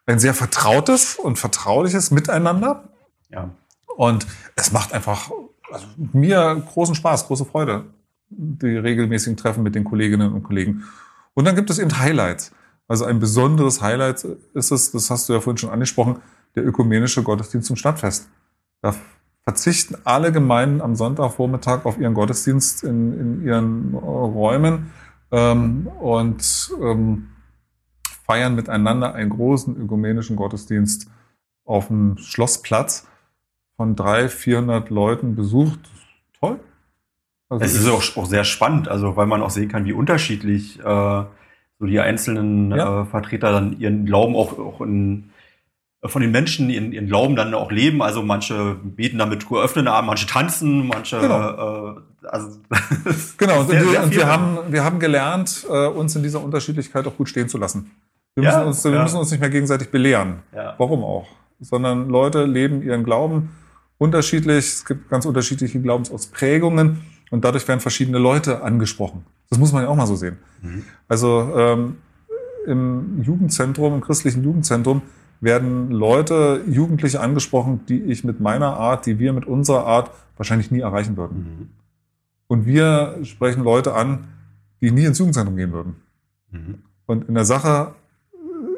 [0.06, 2.90] ein sehr vertrautes und vertrauliches Miteinander.
[3.30, 3.50] Ja.
[3.96, 4.26] Und
[4.56, 5.32] es macht einfach
[5.72, 7.86] also mir großen Spaß, große Freude,
[8.30, 10.84] die regelmäßigen Treffen mit den Kolleginnen und Kollegen.
[11.34, 12.52] Und dann gibt es eben Highlights.
[12.88, 16.18] Also ein besonderes Highlight ist es, das hast du ja vorhin schon angesprochen,
[16.56, 18.30] der ökumenische Gottesdienst zum Stadtfest.
[18.82, 18.94] Da
[19.44, 24.92] verzichten alle Gemeinden am Sonntagvormittag auf ihren Gottesdienst in, in ihren Räumen
[25.32, 27.30] ähm, und ähm,
[28.26, 31.10] feiern miteinander einen großen ökumenischen Gottesdienst
[31.66, 33.08] auf dem Schlossplatz
[33.76, 35.80] von 300, 400 Leuten besucht.
[36.40, 36.60] Toll.
[37.50, 40.80] Also es ist auch, auch, sehr spannend, also weil man auch sehen kann, wie unterschiedlich
[40.80, 43.02] äh, so die einzelnen ja.
[43.02, 45.30] äh, Vertreter dann ihren Glauben auch, auch in,
[46.02, 48.02] äh, von den Menschen ihren, ihren Glauben dann auch leben.
[48.02, 51.98] Also manche beten damit geöffneten Armen, manche tanzen, manche genau.
[51.98, 52.58] äh, also
[53.38, 53.60] genau.
[53.60, 57.18] Und, sehr, sehr und wir haben wir haben gelernt, äh, uns in dieser Unterschiedlichkeit auch
[57.18, 57.92] gut stehen zu lassen.
[58.36, 60.40] Wir, ja, müssen, uns, wir müssen uns nicht mehr gegenseitig belehren.
[60.56, 60.76] Ja.
[60.78, 61.28] Warum auch?
[61.60, 63.50] Sondern Leute leben ihren Glauben
[63.98, 64.66] unterschiedlich.
[64.66, 67.02] Es gibt ganz unterschiedliche Glaubensausprägungen
[67.32, 69.26] und dadurch werden verschiedene Leute angesprochen.
[69.50, 70.38] Das muss man ja auch mal so sehen.
[70.62, 70.84] Mhm.
[71.08, 71.98] Also ähm,
[72.66, 75.04] im Jugendzentrum, im christlichen Jugendzentrum
[75.42, 80.72] werden Leute, Jugendliche angesprochen, die ich mit meiner Art, die wir mit unserer Art wahrscheinlich
[80.72, 81.38] nie erreichen würden.
[81.38, 81.70] Mhm.
[82.48, 84.28] Und wir sprechen Leute an,
[84.82, 85.96] die nie ins Jugendzentrum gehen würden.
[86.52, 86.84] Mhm.
[87.06, 87.94] Und in der Sache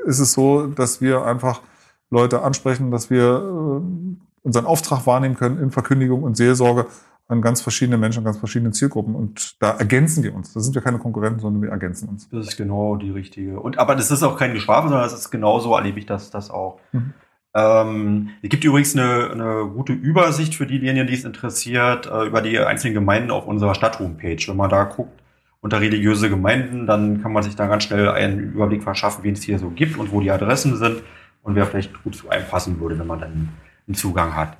[0.06, 1.62] ist es so, dass wir einfach
[2.10, 6.86] Leute ansprechen, dass wir äh, unseren Auftrag wahrnehmen können in Verkündigung und Seelsorge
[7.28, 9.16] an ganz verschiedene Menschen, an ganz verschiedene Zielgruppen.
[9.16, 10.54] Und da ergänzen wir uns.
[10.54, 12.30] Da sind wir keine Konkurrenten, sondern wir ergänzen uns.
[12.30, 13.60] Das ist genau die richtige.
[13.60, 16.52] Und aber das ist auch kein Geschwafel, sondern das ist genauso erlebe ich das, das
[16.52, 16.80] auch.
[16.92, 17.14] Mhm.
[17.56, 22.42] Ähm, es gibt übrigens eine, eine gute Übersicht für diejenigen, die es interessiert, äh, über
[22.42, 24.38] die einzelnen Gemeinden auf unserer Stadt-Homepage.
[24.46, 25.20] Wenn man da guckt
[25.66, 29.42] unter religiöse Gemeinden, dann kann man sich da ganz schnell einen Überblick verschaffen, wen es
[29.42, 31.02] hier so gibt und wo die Adressen sind
[31.42, 33.50] und wer vielleicht gut zu einem passen würde, wenn man dann
[33.88, 34.58] einen Zugang hat.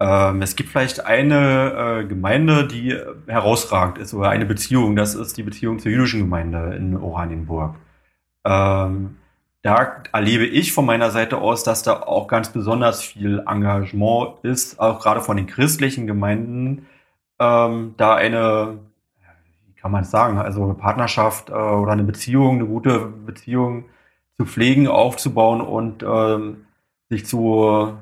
[0.00, 2.98] Ähm, es gibt vielleicht eine äh, Gemeinde, die
[3.28, 4.96] herausragend ist oder eine Beziehung.
[4.96, 7.76] Das ist die Beziehung zur jüdischen Gemeinde in Oranienburg.
[8.44, 9.18] Ähm,
[9.62, 14.80] da erlebe ich von meiner Seite aus, dass da auch ganz besonders viel Engagement ist,
[14.80, 16.86] auch gerade von den christlichen Gemeinden,
[17.38, 18.80] ähm, da eine,
[19.80, 23.84] kann man es sagen, also eine Partnerschaft äh, oder eine Beziehung, eine gute Beziehung
[24.36, 26.66] zu pflegen, aufzubauen und ähm,
[27.08, 27.94] sich zu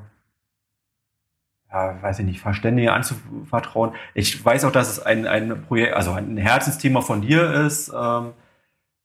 [1.70, 3.92] ja, weiß ich nicht, Verständige anzuvertrauen.
[4.14, 7.92] Ich weiß auch, dass es ein, ein Projekt, also ein Herzensthema von dir ist.
[7.94, 8.32] Ähm,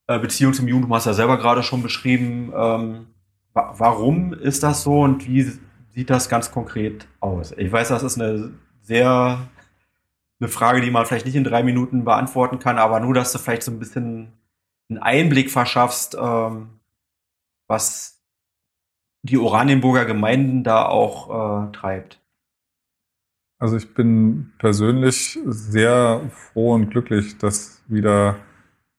[0.06, 2.52] äh, Beziehung zum Judentum hast ja selber gerade schon beschrieben.
[2.56, 3.06] Ähm,
[3.52, 5.52] wa warum ist das so und wie
[5.90, 7.52] sieht das ganz konkret aus?
[7.52, 8.52] Ich weiß, das ist eine
[8.82, 9.38] sehr
[10.44, 13.38] eine Frage, die man vielleicht nicht in drei Minuten beantworten kann, aber nur, dass du
[13.38, 14.32] vielleicht so ein bisschen
[14.90, 16.68] einen Einblick verschaffst, ähm,
[17.66, 18.22] was
[19.22, 22.20] die Oranienburger Gemeinden da auch äh, treibt.
[23.58, 28.36] Also ich bin persönlich sehr froh und glücklich, dass wieder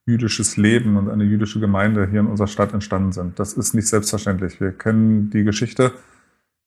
[0.06, 3.38] jüdisches Leben und eine jüdische Gemeinde hier in unserer Stadt entstanden sind.
[3.38, 4.60] Das ist nicht selbstverständlich.
[4.60, 5.92] Wir kennen die Geschichte.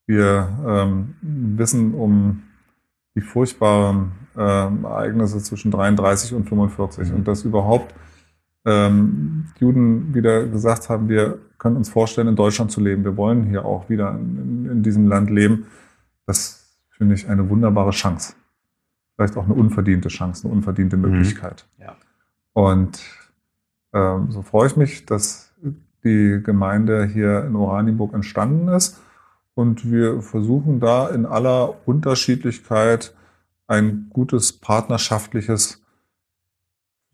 [0.07, 2.43] Wir ähm, wissen um
[3.15, 7.15] die furchtbaren ähm, Ereignisse zwischen 33 und 45 mhm.
[7.17, 7.93] und dass überhaupt
[8.65, 13.03] ähm, Juden wieder gesagt haben, wir können uns vorstellen, in Deutschland zu leben.
[13.03, 15.67] Wir wollen hier auch wieder in, in diesem Land leben.
[16.25, 18.33] Das finde ich eine wunderbare Chance.
[19.15, 21.09] Vielleicht auch eine unverdiente Chance, eine unverdiente mhm.
[21.09, 21.65] Möglichkeit.
[21.77, 21.83] Mhm.
[21.83, 21.95] Ja.
[22.53, 23.01] Und
[23.93, 25.53] ähm, so freue ich mich, dass
[26.05, 29.01] die Gemeinde hier in Oranienburg entstanden ist.
[29.53, 33.13] Und wir versuchen da in aller Unterschiedlichkeit
[33.69, 35.81] ein gutes partnerschaftliches,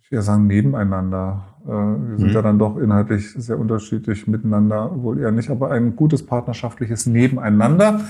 [0.01, 1.55] ich will sagen, Nebeneinander.
[1.65, 2.33] Äh, wir sind mhm.
[2.33, 8.01] ja dann doch inhaltlich sehr unterschiedlich miteinander, wohl eher nicht, aber ein gutes partnerschaftliches Nebeneinander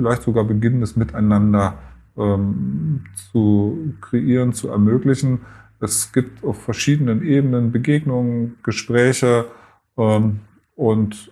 [0.00, 1.74] vielleicht sogar beginnendes Miteinander
[2.16, 5.40] ähm, zu kreieren, zu ermöglichen.
[5.78, 9.44] Es gibt auf verschiedenen Ebenen Begegnungen, Gespräche
[9.98, 10.40] ähm,
[10.74, 11.30] und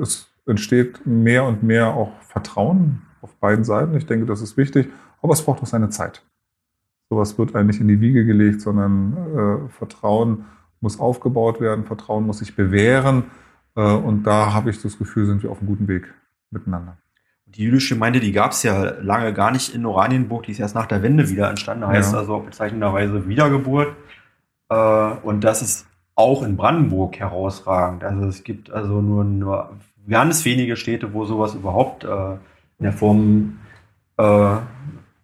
[0.00, 3.96] es entsteht mehr und mehr auch Vertrauen auf beiden Seiten.
[3.96, 4.88] Ich denke, das ist wichtig,
[5.24, 6.22] aber es braucht auch seine Zeit.
[7.10, 9.16] Sowas wird eigentlich in die Wiege gelegt, sondern
[9.66, 10.44] äh, Vertrauen
[10.80, 13.24] muss aufgebaut werden, Vertrauen muss sich bewähren
[13.74, 16.14] äh, und da habe ich das Gefühl, sind wir auf einem guten Weg
[16.50, 16.96] miteinander
[17.56, 20.74] die jüdische Gemeinde, die gab es ja lange gar nicht in Oranienburg, die ist erst
[20.74, 22.18] nach der Wende wieder entstanden, heißt ja.
[22.18, 23.94] also bezeichnenderweise Wiedergeburt.
[24.68, 24.74] Äh,
[25.22, 25.86] und das ist
[26.16, 28.04] auch in Brandenburg herausragend.
[28.04, 29.76] Also es gibt also nur, nur
[30.08, 32.32] ganz wenige Städte, wo sowas überhaupt äh,
[32.78, 33.58] in der Form
[34.16, 34.56] äh,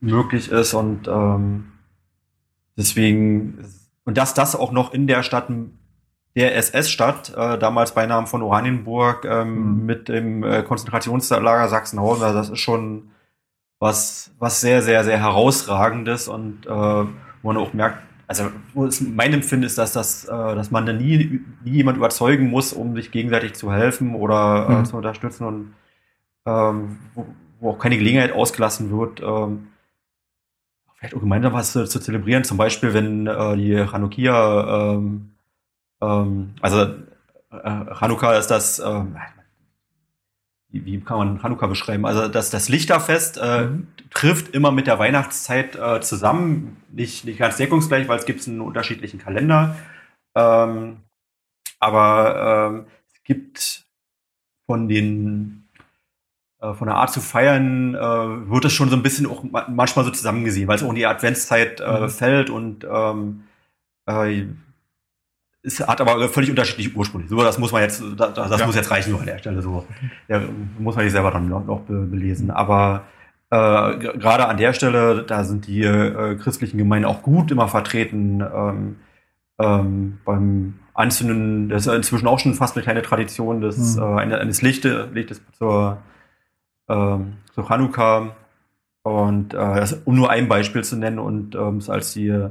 [0.00, 1.72] möglich ist und ähm,
[2.76, 3.64] deswegen
[4.04, 5.48] und dass das auch noch in der Stadt
[6.36, 9.86] der SS-Stadt, äh, damals bei Namen von Oranienburg, ähm, mhm.
[9.86, 12.22] mit dem äh, Konzentrationslager Sachsenhausen.
[12.22, 13.10] Also das ist schon
[13.78, 17.08] was, was sehr, sehr, sehr herausragendes und äh, wo
[17.42, 18.44] man auch merkt, also
[18.74, 22.48] wo es mein Empfinden ist, dass das, äh, dass man da nie, nie jemand überzeugen
[22.48, 24.84] muss, um sich gegenseitig zu helfen oder äh, mhm.
[24.84, 25.74] zu unterstützen und
[26.46, 27.26] ähm, wo,
[27.58, 29.68] wo auch keine Gelegenheit ausgelassen wird, ähm,
[31.00, 32.44] vielleicht auch gemeinsam was zu, zu zelebrieren.
[32.44, 35.30] Zum Beispiel, wenn äh, die Chanukia ähm,
[36.00, 37.70] ähm, also äh,
[38.00, 39.04] Hanukkah ist das, äh,
[40.70, 42.06] wie, wie, kann man Hanukkah beschreiben?
[42.06, 43.88] Also das, das Lichterfest äh, mhm.
[44.10, 48.60] trifft immer mit der Weihnachtszeit äh, zusammen, nicht, nicht ganz deckungsgleich, weil es gibt einen
[48.60, 49.76] unterschiedlichen Kalender.
[50.34, 50.98] Ähm,
[51.78, 53.86] aber ähm, es gibt
[54.66, 55.59] von den äh,
[56.60, 60.10] von der Art zu feiern, äh, wird es schon so ein bisschen auch manchmal so
[60.10, 62.08] zusammengesehen, weil es auch in die Adventszeit äh, mhm.
[62.08, 63.44] fällt und ähm,
[64.06, 64.44] äh,
[65.62, 67.28] es hat aber völlig unterschiedliche Ursprünge.
[67.28, 68.66] So, das muss man jetzt, das, das ja.
[68.66, 69.60] muss jetzt reichen nur an der Stelle.
[69.60, 69.84] So,
[70.26, 70.40] ja,
[70.78, 72.50] muss man sich selber dann noch, noch belesen.
[72.50, 73.04] Aber
[73.50, 78.40] äh, gerade an der Stelle, da sind die äh, christlichen Gemeinden auch gut immer vertreten.
[78.40, 78.96] Ähm,
[79.58, 84.02] ähm, beim Anzünden, das ist inzwischen auch schon fast eine kleine Tradition des, mhm.
[84.02, 85.98] äh, eines Lichte, Lichtes zur,
[86.90, 88.36] äh, zur Chanukka.
[89.02, 92.50] Und äh, das, um nur ein Beispiel zu nennen und ähm, als die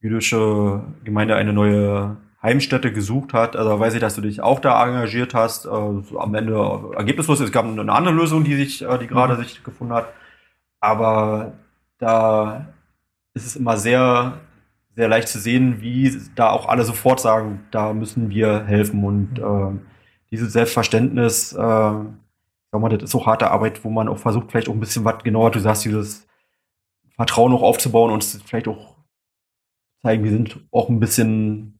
[0.00, 3.56] jüdische Gemeinde eine neue Heimstätte gesucht hat.
[3.56, 5.64] Also weiß ich, dass du dich auch da engagiert hast.
[5.64, 7.40] Äh, so am Ende ergebnislos.
[7.40, 9.38] Es gab eine andere Lösung, die sich, äh, die gerade mhm.
[9.42, 10.08] sich gefunden hat.
[10.80, 11.54] Aber
[11.98, 12.66] da
[13.32, 14.40] ist es immer sehr,
[14.94, 19.02] sehr leicht zu sehen, wie da auch alle sofort sagen, da müssen wir helfen.
[19.04, 19.80] Und äh,
[20.30, 21.92] dieses Selbstverständnis, äh,
[22.74, 25.04] sag mal, das ist auch harte Arbeit, wo man auch versucht, vielleicht auch ein bisschen
[25.04, 26.26] was genauer, du sagst, dieses
[27.14, 28.96] Vertrauen noch aufzubauen und vielleicht auch
[30.02, 31.78] zeigen, wir sind auch ein bisschen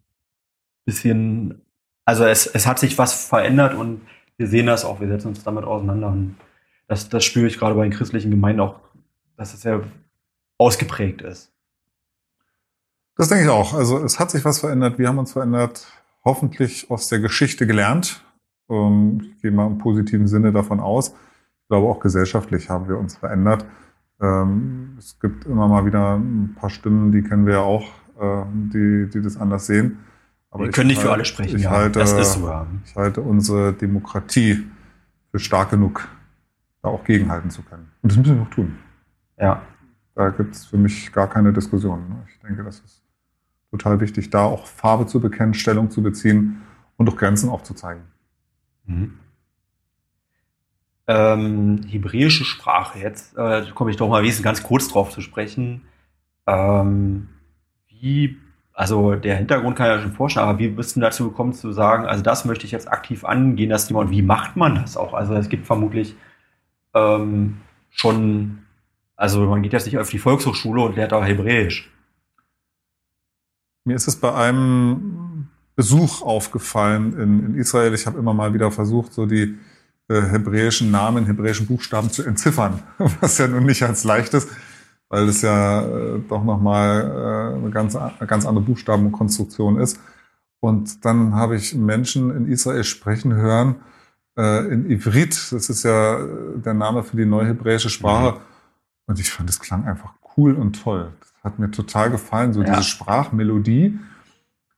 [0.85, 1.63] bisschen,
[2.05, 4.03] also es, es hat sich was verändert und
[4.37, 6.37] wir sehen das auch, wir setzen uns damit auseinander und
[6.87, 8.79] das, das spüre ich gerade bei den christlichen Gemeinden auch,
[9.37, 9.83] dass es sehr
[10.59, 11.51] ausgeprägt ist.
[13.17, 13.75] Das denke ich auch.
[13.75, 15.87] Also es hat sich was verändert, wir haben uns verändert,
[16.25, 18.25] hoffentlich aus der Geschichte gelernt.
[18.69, 21.09] Ähm, ich gehe mal im positiven Sinne davon aus.
[21.09, 23.65] Ich glaube, auch gesellschaftlich haben wir uns verändert.
[24.21, 27.87] Ähm, es gibt immer mal wieder ein paar Stimmen, die kennen wir ja auch,
[28.21, 29.99] äh, die, die das anders sehen.
[30.51, 31.57] Aber wir können nicht halt, für alle sprechen.
[31.57, 32.67] Ich, ja, halte, das ist so.
[32.85, 34.65] ich halte unsere Demokratie
[35.31, 36.07] für stark genug,
[36.81, 37.91] da auch gegenhalten zu können.
[38.03, 38.77] Und das müssen wir auch tun.
[39.39, 39.63] Ja.
[40.15, 42.01] Da gibt es für mich gar keine Diskussion.
[42.29, 43.03] Ich denke, das ist
[43.73, 46.63] total wichtig, da auch Farbe zu bekennen, Stellung zu beziehen
[46.97, 48.05] und auch Grenzen aufzuzeigen.
[48.87, 49.19] Mhm.
[51.07, 55.83] Ähm, hebräische Sprache, jetzt äh, komme ich doch mal wesentlich ganz kurz drauf zu sprechen.
[56.47, 57.29] Ähm,
[57.89, 58.39] wie
[58.75, 61.73] also der Hintergrund kann ich ja schon vorstellen, aber wie bist du dazu gekommen zu
[61.73, 64.97] sagen, also das möchte ich jetzt aktiv angehen, das Thema und wie macht man das
[64.97, 65.15] auch?
[65.15, 66.17] Also es gibt vermutlich
[66.93, 68.65] ähm, schon,
[69.15, 71.89] also man geht jetzt nicht auf die Volkshochschule und lernt auch Hebräisch.
[73.85, 75.34] Mir ist es bei einem
[75.77, 77.95] Besuch aufgefallen in, in Israel.
[77.95, 79.59] Ich habe immer mal wieder versucht, so die
[80.09, 82.83] äh, hebräischen Namen, hebräischen Buchstaben zu entziffern,
[83.21, 84.49] was ja nun nicht als leicht ist
[85.15, 90.01] weil es ja äh, doch nochmal äh, eine, ganz, eine ganz andere Buchstabenkonstruktion ist.
[90.61, 93.77] Und dann habe ich Menschen in Israel sprechen hören,
[94.37, 96.27] äh, in Ivrit, das ist ja äh,
[96.57, 98.41] der Name für die neuhebräische Sprache.
[99.07, 101.13] Und ich fand, das klang einfach cool und toll.
[101.21, 102.71] Das hat mir total gefallen, so ja.
[102.71, 103.99] diese Sprachmelodie.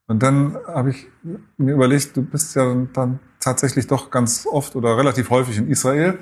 [0.08, 1.08] Und dann habe ich
[1.56, 6.18] mir überlegt, du bist ja dann tatsächlich doch ganz oft oder relativ häufig in Israel.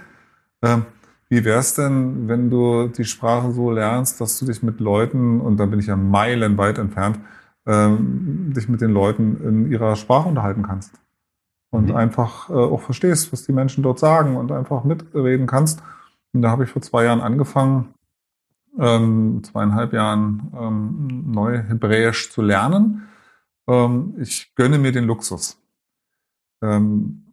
[0.62, 0.86] Ähm,
[1.28, 5.40] wie wäre es denn, wenn du die Sprache so lernst, dass du dich mit Leuten,
[5.40, 7.19] und da bin ich ja meilenweit entfernt,
[7.66, 10.94] ähm, dich mit den Leuten in ihrer Sprache unterhalten kannst?
[11.70, 11.97] Und mhm.
[11.97, 15.82] einfach äh, auch verstehst, was die Menschen dort sagen und einfach mitreden kannst.
[16.32, 17.94] Und da habe ich vor zwei Jahren angefangen,
[18.78, 20.51] ähm, zweieinhalb Jahren
[21.27, 23.02] neu Hebräisch zu lernen.
[23.69, 25.59] Ähm, ich gönne mir den Luxus.
[26.62, 27.24] Ähm,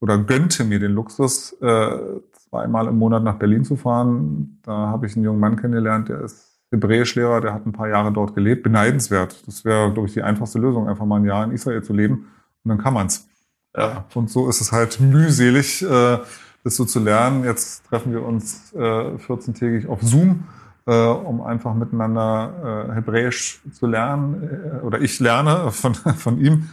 [0.00, 1.98] oder gönnte mir den Luxus, äh,
[2.32, 4.58] zweimal im Monat nach Berlin zu fahren.
[4.62, 8.12] Da habe ich einen jungen Mann kennengelernt, der ist Hebräischlehrer, der hat ein paar Jahre
[8.12, 8.62] dort gelebt.
[8.62, 9.46] Beneidenswert.
[9.46, 12.26] Das wäre, glaube ich, die einfachste Lösung, einfach mal ein Jahr in Israel zu leben
[12.64, 13.28] und dann kann man's.
[13.76, 14.04] Ja.
[14.14, 16.18] Und so ist es halt mühselig, äh,
[16.64, 17.44] das so zu lernen.
[17.44, 20.44] Jetzt treffen wir uns äh, 14-tägig auf Zoom,
[20.86, 24.80] äh, um einfach miteinander äh, Hebräisch zu lernen.
[24.82, 26.68] Äh, oder ich lerne von, von ihm.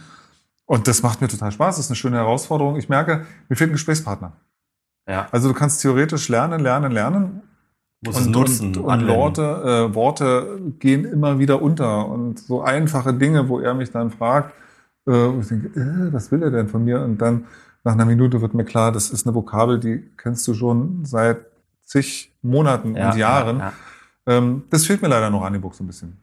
[0.66, 1.76] Und das macht mir total Spaß.
[1.76, 2.76] Das ist eine schöne Herausforderung.
[2.76, 4.32] Ich merke, mir fehlt ein Gesprächspartner.
[5.08, 5.28] Ja.
[5.32, 7.42] Also du kannst theoretisch lernen, lernen, lernen.
[8.04, 8.76] Muss und, nutzen.
[8.76, 12.08] Und, und Worte, äh, Worte gehen immer wieder unter.
[12.08, 14.52] Und so einfache Dinge, wo er mich dann fragt,
[15.06, 17.00] äh, ich denke, äh, was will er denn von mir?
[17.00, 17.46] Und dann
[17.84, 21.46] nach einer Minute wird mir klar, das ist eine Vokabel, die kennst du schon seit
[21.84, 23.58] zig Monaten ja, und Jahren.
[23.58, 23.72] Ja, ja.
[24.26, 26.16] Ähm, das fehlt mir leider noch an dem Buch so ein bisschen.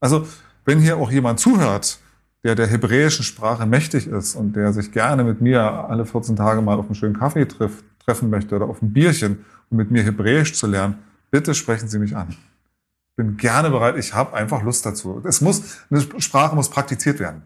[0.00, 0.26] Also,
[0.64, 1.98] wenn hier auch jemand zuhört,
[2.44, 6.62] der der hebräischen Sprache mächtig ist und der sich gerne mit mir alle 14 Tage
[6.62, 10.02] mal auf einen schönen Kaffee trifft, treffen möchte oder auf ein Bierchen, um mit mir
[10.02, 10.98] Hebräisch zu lernen,
[11.30, 12.28] bitte sprechen Sie mich an.
[12.30, 15.22] Ich bin gerne bereit, ich habe einfach Lust dazu.
[15.24, 17.42] Es muss, eine Sprache muss praktiziert werden.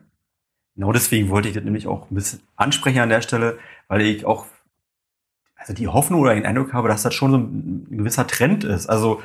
[0.77, 3.59] Genau deswegen wollte ich das nämlich auch ein bisschen ansprechen an der Stelle,
[3.89, 4.47] weil ich auch
[5.57, 8.87] also die Hoffnung oder den Eindruck habe, dass das schon so ein gewisser Trend ist.
[8.87, 9.23] Also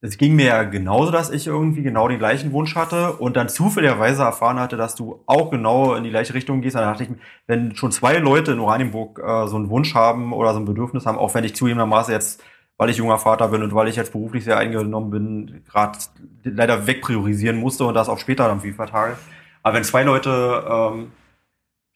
[0.00, 3.48] es ging mir ja genauso, dass ich irgendwie genau den gleichen Wunsch hatte und dann
[3.48, 6.76] zufälligerweise erfahren hatte, dass du auch genau in die gleiche Richtung gehst.
[6.76, 7.10] Dann dachte ich,
[7.48, 11.04] wenn schon zwei Leute in Oranienburg äh, so einen Wunsch haben oder so ein Bedürfnis
[11.04, 12.44] haben, auch wenn ich zugegebenermaßen jetzt,
[12.76, 15.98] weil ich junger Vater bin und weil ich jetzt beruflich sehr eingenommen bin, gerade
[16.44, 19.18] leider wegpriorisieren musste und das auch später dann FIFA Tage.
[19.64, 21.10] Aber wenn zwei Leute ähm,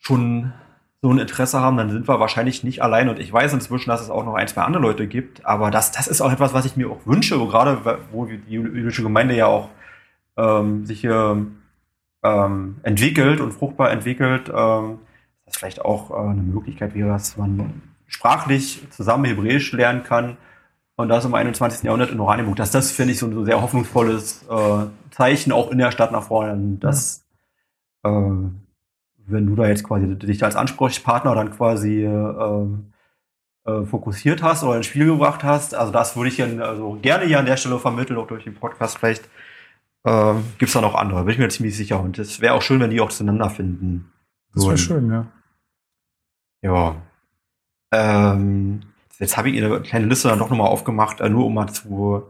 [0.01, 0.53] schon
[1.03, 3.09] so ein Interesse haben, dann sind wir wahrscheinlich nicht allein.
[3.09, 5.45] Und ich weiß inzwischen, dass es auch noch ein, zwei andere Leute gibt.
[5.45, 8.41] Aber das, das ist auch etwas, was ich mir auch wünsche, wo gerade wo die
[8.47, 9.69] jüdische Gemeinde ja auch
[10.37, 11.45] ähm, sich hier
[12.23, 15.01] ähm, entwickelt und fruchtbar entwickelt, ähm,
[15.45, 20.37] dass vielleicht auch äh, eine Möglichkeit wäre, dass man sprachlich zusammen Hebräisch lernen kann.
[20.95, 21.83] Und das im 21.
[21.83, 22.57] Jahrhundert in Oranienburg.
[22.57, 26.25] Das, das finde ich so ein sehr hoffnungsvolles äh, Zeichen auch in der Stadt nach
[26.25, 26.77] vorne.
[26.79, 27.25] Das
[28.05, 28.11] äh,
[29.33, 32.67] wenn du da jetzt quasi dich als Ansprechpartner dann quasi äh,
[33.65, 37.27] äh, fokussiert hast oder ins Spiel gebracht hast, also das würde ich ja also gerne
[37.27, 39.29] hier an der Stelle vermitteln, auch durch den Podcast vielleicht.
[40.05, 42.01] Äh, Gibt es da noch andere, bin ich mir ziemlich sicher.
[42.01, 44.11] Und es wäre auch schön, wenn die auch zueinander finden.
[44.55, 45.27] Das wäre schön, ja.
[46.63, 46.97] Ja.
[47.93, 48.81] Ähm,
[49.19, 52.25] jetzt habe ich eine kleine Liste dann doch nochmal aufgemacht, äh, nur um mal zu,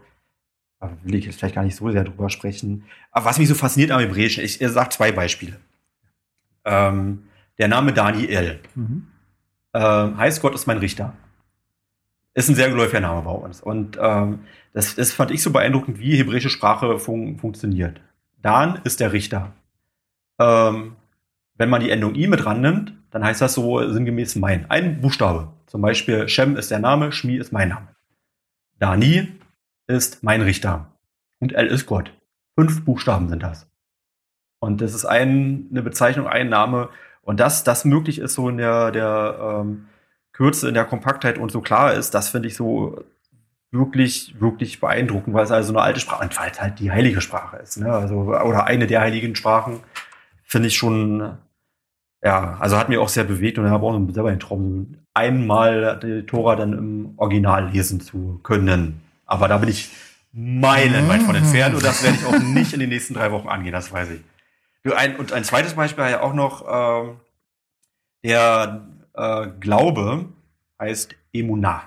[0.81, 2.85] äh, will ich jetzt vielleicht gar nicht so sehr drüber sprechen.
[3.11, 5.59] Aber was mich so fasziniert am Hebräischen, ich, ich sage zwei Beispiele.
[6.65, 7.25] Ähm,
[7.59, 9.09] der Name Daniel mhm.
[9.75, 11.15] ähm, heißt Gott ist mein Richter.
[12.35, 13.61] Ist ein sehr geläufiger Name bei uns.
[13.61, 14.41] Und ähm,
[14.73, 18.01] das, das fand ich so beeindruckend, wie hebräische Sprache fun funktioniert.
[18.41, 19.53] Dan ist der Richter.
[20.39, 20.97] Ähm,
[21.57, 24.71] wenn man die Endung i mit rannimmt, dann heißt das so sinngemäß mein.
[24.71, 25.53] Ein Buchstabe.
[25.67, 27.89] Zum Beispiel Shem ist der Name, Shmi ist mein Name.
[28.79, 29.29] Dani
[29.87, 30.91] ist mein Richter.
[31.39, 32.13] Und El ist Gott.
[32.55, 33.67] Fünf Buchstaben sind das.
[34.63, 36.89] Und das ist ein, eine Bezeichnung, ein Name.
[37.23, 39.87] Und dass das möglich ist, so in der, der ähm,
[40.33, 43.03] Kürze, in der Kompaktheit und so klar ist, das finde ich so
[43.73, 47.21] wirklich, wirklich beeindruckend, weil es also eine alte Sprache, und weil es halt die heilige
[47.21, 47.93] Sprache ist, ne?
[47.93, 49.81] Also, oder eine der heiligen Sprachen,
[50.45, 51.39] finde ich schon,
[52.23, 56.25] ja, also hat mir auch sehr bewegt und habe auch selber den Traum, einmal die
[56.25, 59.01] Tora dann im Original lesen zu können.
[59.27, 59.91] Aber da bin ich
[60.33, 63.73] meilenweit von entfernt und das werde ich auch nicht in den nächsten drei Wochen angehen,
[63.73, 64.21] das weiß ich.
[64.85, 67.21] Ein, und ein zweites Beispiel ja auch noch, ähm,
[68.25, 70.27] der äh, Glaube
[70.81, 71.83] heißt Emunah.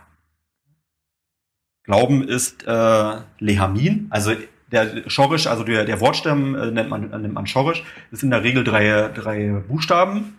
[1.84, 4.34] Glauben ist äh, Lehamin, also
[4.72, 8.44] der Schorisch, also der, der Wortstamm äh, nennt, man, nennt man Schorisch, ist in der
[8.44, 10.38] Regel drei, drei Buchstaben.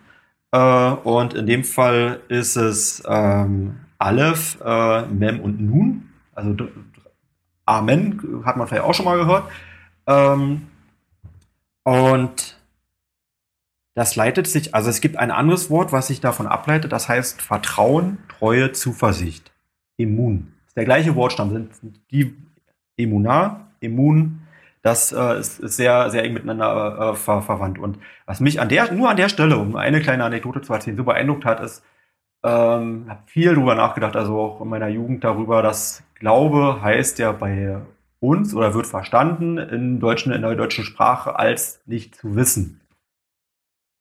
[0.51, 6.09] Äh, und in dem Fall ist es ähm, Aleph, äh, Mem und Nun.
[6.35, 6.55] Also
[7.65, 9.49] Amen hat man vielleicht auch schon mal gehört.
[10.05, 10.67] Ähm,
[11.87, 12.57] und
[13.95, 17.41] das leitet sich, also es gibt ein anderes Wort, was sich davon ableitet, das heißt
[17.41, 19.53] Vertrauen, Treue, Zuversicht.
[19.95, 20.51] Immun.
[20.57, 22.35] Das ist der gleiche Wortstamm, sind die
[22.97, 24.41] Immunar, Immun,
[24.81, 27.79] das äh, ist, sehr, sehr eng miteinander äh, ver verwandt.
[27.79, 30.97] Und was mich an der, nur an der Stelle, um eine kleine Anekdote zu erzählen,
[30.97, 31.85] so beeindruckt hat, ist,
[32.43, 37.31] ähm, habe viel darüber nachgedacht, also auch in meiner Jugend darüber, dass Glaube heißt ja
[37.31, 37.79] bei
[38.19, 42.81] uns oder wird verstanden in, deutschen, in der deutschen Sprache als nicht zu wissen.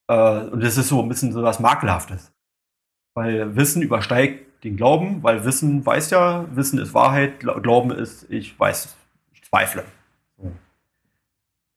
[0.09, 2.33] Äh, und das ist so ein bisschen so was Makelhaftes.
[3.15, 8.59] Weil Wissen übersteigt den Glauben, weil Wissen weiß ja, Wissen ist Wahrheit, Glauben ist, ich
[8.59, 8.95] weiß,
[9.33, 9.85] ich zweifle.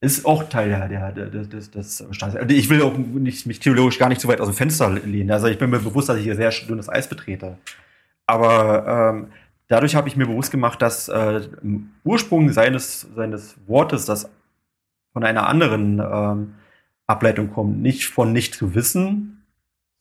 [0.02, 2.36] Ist auch Teil der, der, der, des, des Bestands.
[2.38, 5.30] Also ich will auch nicht, mich theologisch gar nicht zu weit aus dem Fenster lehnen.
[5.30, 7.58] Also ich bin mir bewusst, dass ich hier sehr dünnes Eis betrete.
[8.26, 9.28] Aber ähm,
[9.70, 14.30] dadurch habe ich mir bewusst gemacht, dass äh, im Ursprung seines, seines Wortes, das
[15.14, 16.56] von einer anderen ähm,
[17.08, 19.44] Ableitung kommt, nicht von nicht zu wissen,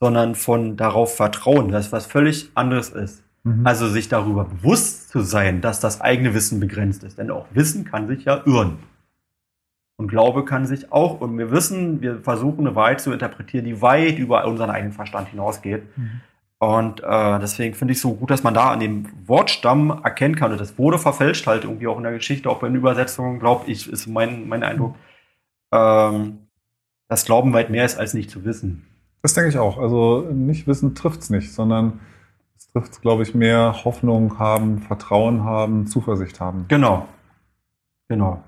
[0.01, 3.23] sondern von darauf vertrauen, dass was völlig anderes ist.
[3.45, 3.67] Mhm.
[3.67, 7.19] Also sich darüber bewusst zu sein, dass das eigene Wissen begrenzt ist.
[7.19, 8.79] Denn auch Wissen kann sich ja irren.
[9.97, 13.83] Und Glaube kann sich auch, und wir wissen, wir versuchen eine Wahrheit zu interpretieren, die
[13.83, 15.83] weit über unseren eigenen Verstand hinausgeht.
[15.97, 16.21] Mhm.
[16.61, 20.51] Und äh, deswegen finde ich so gut, dass man da an dem Wortstamm erkennen kann.
[20.51, 23.71] Und das wurde verfälscht halt irgendwie auch in der Geschichte, auch bei den Übersetzungen, glaube
[23.71, 24.97] ich, ist mein, mein Eindruck.
[25.73, 26.49] Ähm,
[27.09, 28.87] dass Glauben weit mehr ist, als nicht zu wissen.
[29.23, 29.79] Das denke ich auch.
[29.79, 32.01] Also nicht wissen trifft es nicht, sondern
[32.57, 36.67] es trifft, glaube ich, mehr Hoffnung haben, Vertrauen haben, Zuversicht haben.
[36.69, 37.09] Genau.
[38.09, 38.43] Genau.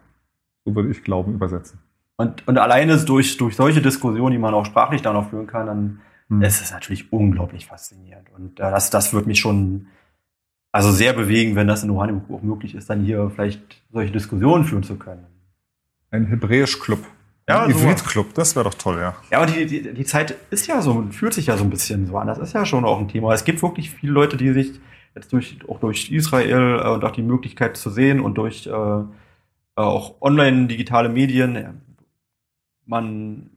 [0.65, 1.81] So würde ich Glauben übersetzen.
[2.16, 5.66] Und, und alleine durch, durch solche Diskussionen, die man auch sprachlich dann noch führen kann,
[5.66, 6.01] dann
[6.31, 6.43] hm.
[6.43, 8.28] ist es natürlich unglaublich faszinierend.
[8.35, 9.89] Und äh, das, das wird mich schon
[10.73, 14.65] also sehr bewegen, wenn das in Oranienburg auch möglich ist, dann hier vielleicht solche Diskussionen
[14.65, 15.27] führen zu können.
[16.11, 17.01] Ein Hebräisch-Club.
[17.48, 19.16] Ja, ein Ivrit-Club, das wäre doch toll, ja.
[19.32, 22.07] Ja, aber die, die, die Zeit ist ja so, fühlt sich ja so ein bisschen
[22.07, 22.28] so an.
[22.28, 23.35] Das ist ja schon auch ein Thema.
[23.35, 24.78] Es gibt wirklich viele Leute, die sich
[25.16, 29.05] jetzt durch, auch durch Israel äh, und auch die Möglichkeit zu sehen und durch äh,
[29.74, 31.82] auch online digitale Medien,
[32.86, 33.51] man,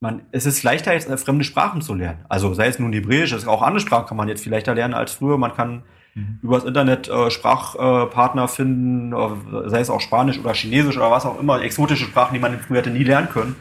[0.00, 2.24] man, es ist leichter jetzt fremde Sprachen zu lernen.
[2.28, 5.12] Also sei es nun Hebräisch, auch andere Sprachen kann man jetzt viel leichter lernen als
[5.12, 5.36] früher.
[5.36, 5.82] Man kann
[6.14, 6.38] mhm.
[6.42, 11.26] übers Internet äh, Sprachpartner äh, finden, äh, sei es auch Spanisch oder Chinesisch oder was
[11.26, 13.56] auch immer, exotische Sprachen, die man früher hätte nie lernen können.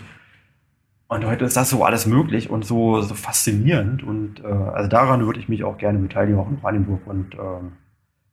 [1.09, 4.03] Und heute ist das so alles möglich und so, so faszinierend.
[4.03, 7.05] Und äh, also daran würde ich mich auch gerne beteiligen, auch in Brandenburg.
[7.05, 7.37] Und äh,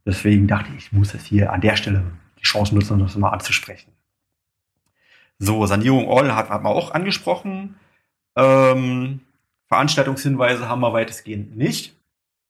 [0.04, 2.04] deswegen dachte ich, ich muss es hier an der Stelle
[2.38, 3.90] die Chance nutzen, das mal anzusprechen.
[5.38, 7.74] So, Sanierung All hat, hat man auch angesprochen.
[8.36, 9.20] Ähm,
[9.68, 11.94] Veranstaltungshinweise haben wir weitestgehend nicht.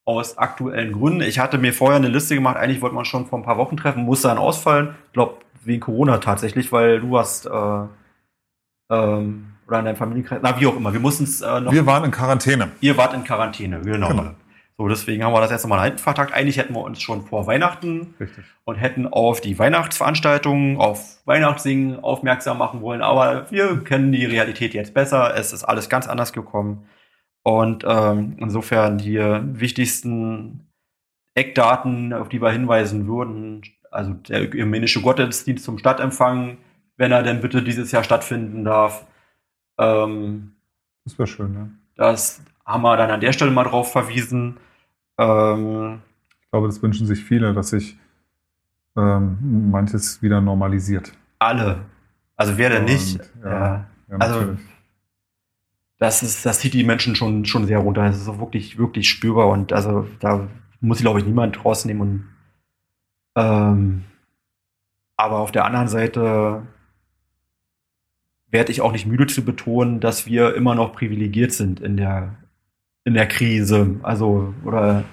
[0.04, 1.22] Aus aktuellen Gründen.
[1.22, 3.76] Ich hatte mir vorher eine Liste gemacht, eigentlich wollte man schon vor ein paar Wochen
[3.76, 4.94] treffen, musste dann ausfallen.
[5.06, 7.84] Ich glaube, wegen Corona tatsächlich, weil du hast äh,
[8.90, 10.92] ähm, oder in deinem Familienkreis, na wie auch immer.
[10.92, 11.72] Wir mussten es äh, noch.
[11.72, 12.70] Wir waren in Quarantäne.
[12.80, 14.08] Ihr wart in Quarantäne, genau.
[14.08, 14.30] genau.
[14.78, 16.34] So, deswegen haben wir das jetzt nochmal hinten vertagt.
[16.34, 18.44] Eigentlich hätten wir uns schon vor Weihnachten Richtig.
[18.64, 23.00] und hätten auf die Weihnachtsveranstaltungen, auf Weihnachtssingen aufmerksam machen wollen.
[23.00, 25.34] Aber wir kennen die Realität jetzt besser.
[25.34, 26.86] Es ist alles ganz anders gekommen.
[27.42, 30.66] Und ähm, insofern die wichtigsten
[31.34, 36.58] Eckdaten, auf die wir hinweisen würden, also der ökumenische Gottesdienst zum Stadtempfang,
[36.98, 39.06] wenn er denn bitte dieses Jahr stattfinden darf.
[39.78, 40.56] Ähm,
[41.04, 41.68] das wäre schön, ja.
[41.94, 44.56] Das haben wir dann an der Stelle mal drauf verwiesen.
[45.18, 46.02] Ähm,
[46.40, 47.96] ich glaube, das wünschen sich viele, dass sich
[48.96, 51.12] ähm, manches wieder normalisiert.
[51.38, 51.84] Alle.
[52.36, 53.20] Also wer denn nicht?
[53.42, 53.86] Ja, ja.
[54.10, 54.56] ja also
[55.98, 58.04] das ist, das zieht die Menschen schon, schon sehr runter.
[58.04, 60.48] Das ist wirklich, wirklich spürbar und also da
[60.80, 62.00] muss ich, glaube ich, niemand rausnehmen.
[62.02, 62.24] Und,
[63.36, 64.04] ähm,
[65.16, 66.62] aber auf der anderen Seite
[68.50, 72.34] werde ich auch nicht müde zu betonen, dass wir immer noch privilegiert sind in der,
[73.06, 73.96] in der Krise.
[74.02, 75.04] Also, oder,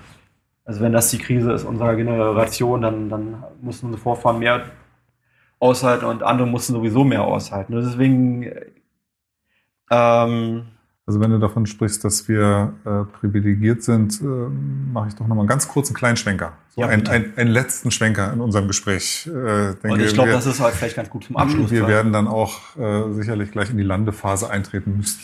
[0.66, 4.66] also wenn das die Krise ist unserer Generation, dann, dann mussten unsere Vorfahren mehr
[5.60, 7.74] aushalten und andere mussten sowieso mehr aushalten.
[7.76, 8.52] Deswegen,
[9.92, 10.64] ähm,
[11.06, 15.40] also wenn du davon sprichst, dass wir äh, privilegiert sind, äh, mache ich doch nochmal
[15.40, 16.54] einen ganz kurzen kleinen Schwenker.
[16.70, 19.28] So ja, einen, ein, einen letzten Schwenker in unserem Gespräch.
[19.28, 21.70] Äh, denke, Und ich glaube, das ist halt vielleicht ganz gut zum Abschluss.
[21.70, 25.20] Wir werden dann auch äh, sicherlich gleich in die Landephase eintreten müssen.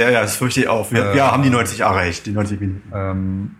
[0.00, 0.90] Ja, ja, das fürchte ich auch.
[0.92, 2.90] Wir, äh, wir haben die 90 erreicht, die 90 Minuten.
[2.94, 3.56] Ähm,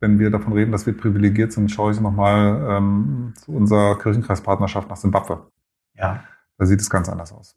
[0.00, 4.90] wenn wir davon reden, dass wir privilegiert sind, schaue ich nochmal ähm, zu unserer Kirchenkreispartnerschaft
[4.90, 5.46] nach Simbabwe.
[5.94, 6.24] Ja.
[6.58, 7.56] Da sieht es ganz anders aus.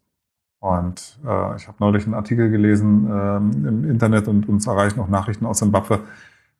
[0.59, 5.09] Und äh, ich habe neulich einen Artikel gelesen ähm, im Internet und uns erreichen auch
[5.09, 5.99] Nachrichten aus Zimbabwe.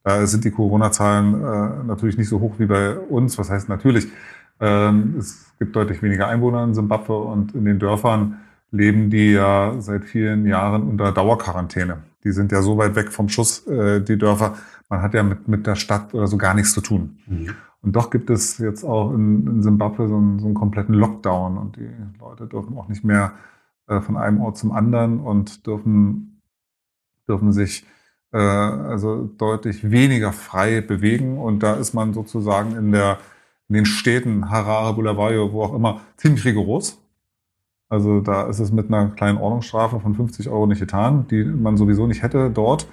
[0.03, 3.37] Da sind die Corona-Zahlen äh, natürlich nicht so hoch wie bei uns.
[3.37, 4.09] Was heißt natürlich?
[4.59, 8.39] Ähm, es gibt deutlich weniger Einwohner in Zimbabwe und in den Dörfern
[8.71, 12.03] leben die ja seit vielen Jahren unter Dauerquarantäne.
[12.23, 14.55] Die sind ja so weit weg vom Schuss, äh, die Dörfer.
[14.89, 17.17] Man hat ja mit, mit der Stadt oder so gar nichts zu tun.
[17.27, 17.49] Mhm.
[17.81, 21.77] Und doch gibt es jetzt auch in, Zimbabwe so einen, so einen kompletten Lockdown und
[21.77, 21.89] die
[22.19, 23.33] Leute dürfen auch nicht mehr
[23.87, 26.41] äh, von einem Ort zum anderen und dürfen,
[27.27, 27.85] dürfen sich
[28.31, 31.39] äh, also deutlich weniger frei bewegen.
[31.39, 33.17] Und da ist man sozusagen in, der,
[33.67, 37.00] in den Städten, Harare, Bulawayo, wo auch immer, ziemlich rigoros.
[37.91, 41.77] Also da ist es mit einer kleinen Ordnungsstrafe von 50 Euro nicht getan, die man
[41.77, 42.87] sowieso nicht hätte dort.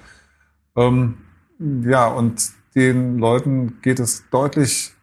[0.77, 1.19] Ähm,
[1.59, 4.95] ja, und den Leuten geht es deutlich,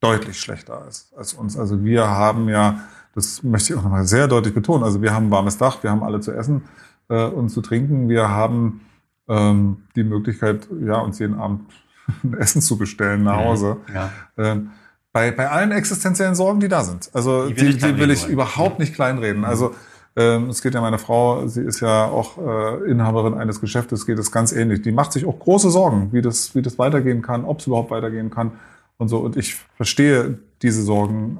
[0.00, 1.56] deutlich schlechter als, als uns.
[1.56, 2.80] Also wir haben ja
[3.14, 4.84] das möchte ich auch nochmal sehr deutlich betonen.
[4.84, 6.62] Also wir haben ein warmes Dach, wir haben alle zu essen
[7.08, 8.08] äh, und zu trinken.
[8.08, 8.82] Wir haben
[9.28, 11.70] ähm, die Möglichkeit, ja, uns jeden Abend
[12.22, 13.78] ein Essen zu bestellen nach Hause.
[13.92, 14.10] Ja.
[14.36, 14.70] Ähm,
[15.12, 17.10] bei, bei allen existenziellen Sorgen, die da sind.
[17.12, 19.44] Also die will die, die will ich überhaupt nicht kleinreden.
[19.44, 19.74] Also
[20.16, 24.18] ähm, es geht ja meine Frau, sie ist ja auch äh, Inhaberin eines Geschäftes, geht
[24.18, 24.82] es ganz ähnlich.
[24.82, 27.90] Die macht sich auch große Sorgen, wie das, wie das weitergehen kann, ob es überhaupt
[27.90, 28.52] weitergehen kann
[28.98, 29.18] und so.
[29.18, 31.38] Und ich verstehe diese Sorgen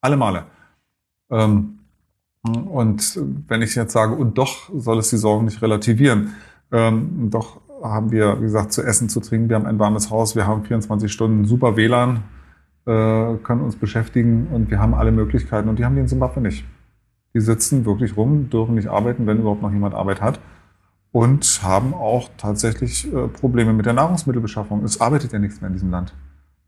[0.00, 0.44] alle Male.
[1.30, 1.80] Ähm,
[2.42, 6.34] und wenn ich jetzt sage, und doch soll es die Sorgen nicht relativieren,
[6.70, 10.34] ähm, doch haben wir, wie gesagt, zu essen, zu trinken, wir haben ein warmes Haus,
[10.34, 12.22] wir haben 24 Stunden super WLAN,
[12.88, 16.64] können uns beschäftigen und wir haben alle Möglichkeiten und die haben die in Zimbabwe nicht.
[17.34, 20.40] Die sitzen wirklich rum, dürfen nicht arbeiten, wenn überhaupt noch jemand Arbeit hat
[21.12, 24.84] und haben auch tatsächlich äh, Probleme mit der Nahrungsmittelbeschaffung.
[24.84, 26.14] Es arbeitet ja nichts mehr in diesem Land.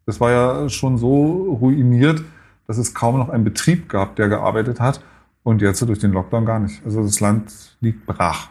[0.06, 2.22] Das war ja schon so ruiniert,
[2.66, 5.02] dass es kaum noch einen Betrieb gab, der gearbeitet hat.
[5.42, 6.84] Und jetzt durch den Lockdown gar nicht.
[6.84, 8.48] Also das Land liegt brach.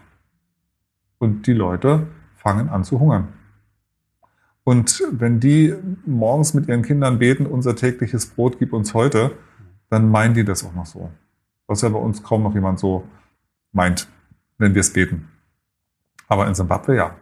[1.19, 3.27] Und die Leute fangen an zu hungern.
[4.63, 5.73] Und wenn die
[6.05, 9.31] morgens mit ihren Kindern beten, unser tägliches Brot gib uns heute,
[9.89, 11.09] dann meinen die das auch noch so.
[11.67, 13.03] Was ja bei uns kaum noch jemand so
[13.71, 14.07] meint,
[14.57, 15.27] wenn wir es beten.
[16.27, 17.15] Aber in Simbabwe ja.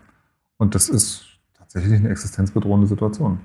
[0.57, 1.26] Und das ist
[1.57, 3.39] tatsächlich eine existenzbedrohende Situation.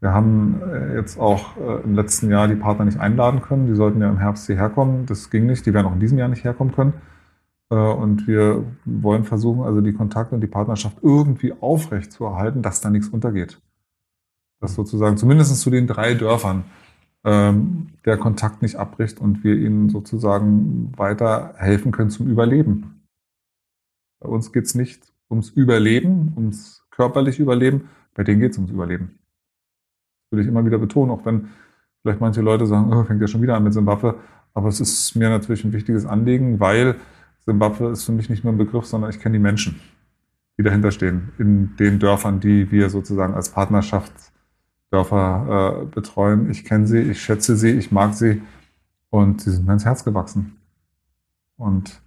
[0.00, 3.66] Wir haben äh, jetzt auch äh, im letzten Jahr die Partner nicht einladen können.
[3.66, 5.06] Die sollten ja im Herbst hierher kommen.
[5.06, 5.64] Das ging nicht.
[5.64, 6.92] Die werden auch in diesem Jahr nicht herkommen können.
[7.70, 12.62] Äh, und wir wollen versuchen, also die Kontakte und die Partnerschaft irgendwie aufrecht zu erhalten,
[12.62, 13.60] dass da nichts untergeht.
[14.60, 16.64] Dass sozusagen zumindest zu den drei Dörfern
[17.24, 23.06] ähm, der Kontakt nicht abbricht und wir ihnen sozusagen weiter helfen können zum Überleben.
[24.20, 28.70] Bei uns geht es nicht ums Überleben, ums körperliche Überleben, bei denen geht es ums
[28.70, 29.18] Überleben
[30.34, 31.48] will ich immer wieder betonen, auch wenn
[32.02, 34.16] vielleicht manche Leute sagen, oh, fängt ja schon wieder an mit Simbabwe.
[34.52, 36.96] Aber es ist mir natürlich ein wichtiges Anliegen, weil
[37.46, 39.80] Simbabwe ist für mich nicht nur ein Begriff, sondern ich kenne die Menschen,
[40.58, 46.50] die dahinter stehen, in den Dörfern, die wir sozusagen als Partnerschaftsdörfer äh, betreuen.
[46.50, 48.42] Ich kenne sie, ich schätze sie, ich mag sie
[49.10, 50.56] und sie sind mir ins Herz gewachsen.
[51.56, 52.00] Und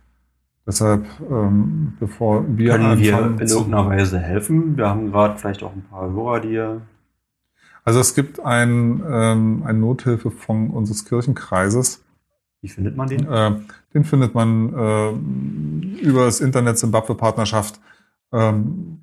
[0.65, 4.77] deshalb, ähm, bevor wir Können wir in irgendeiner Weise helfen?
[4.77, 6.79] Wir haben gerade vielleicht auch ein paar Hörer, die
[7.87, 12.03] also es gibt ein, ähm, ein Nothilfefonds unseres Kirchenkreises.
[12.67, 13.25] Wie findet man den?
[13.31, 13.51] Äh,
[13.93, 17.79] den findet man äh, über das Internet Zimbabwe-Partnerschaft.
[18.33, 18.99] Ähm,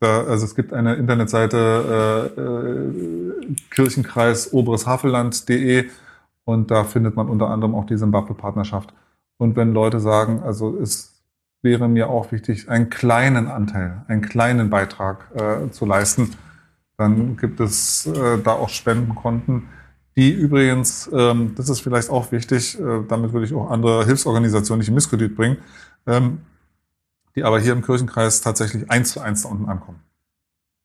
[0.00, 5.88] da, also es gibt eine Internetseite äh, äh, Kirchenkreis Oberes Havelland.de
[6.44, 8.92] und da findet man unter anderem auch die Zimbabwe-Partnerschaft.
[9.38, 11.22] Und wenn Leute sagen, also es
[11.62, 16.32] wäre mir auch wichtig, einen kleinen Anteil, einen kleinen Beitrag äh, zu leisten,
[16.98, 19.68] dann gibt es äh, da auch Spendenkonten,
[20.20, 24.80] die übrigens, ähm, das ist vielleicht auch wichtig, äh, damit würde ich auch andere Hilfsorganisationen
[24.80, 25.56] nicht in Misskredit bringen,
[26.06, 26.42] ähm,
[27.34, 30.00] die aber hier im Kirchenkreis tatsächlich eins zu eins da unten ankommen.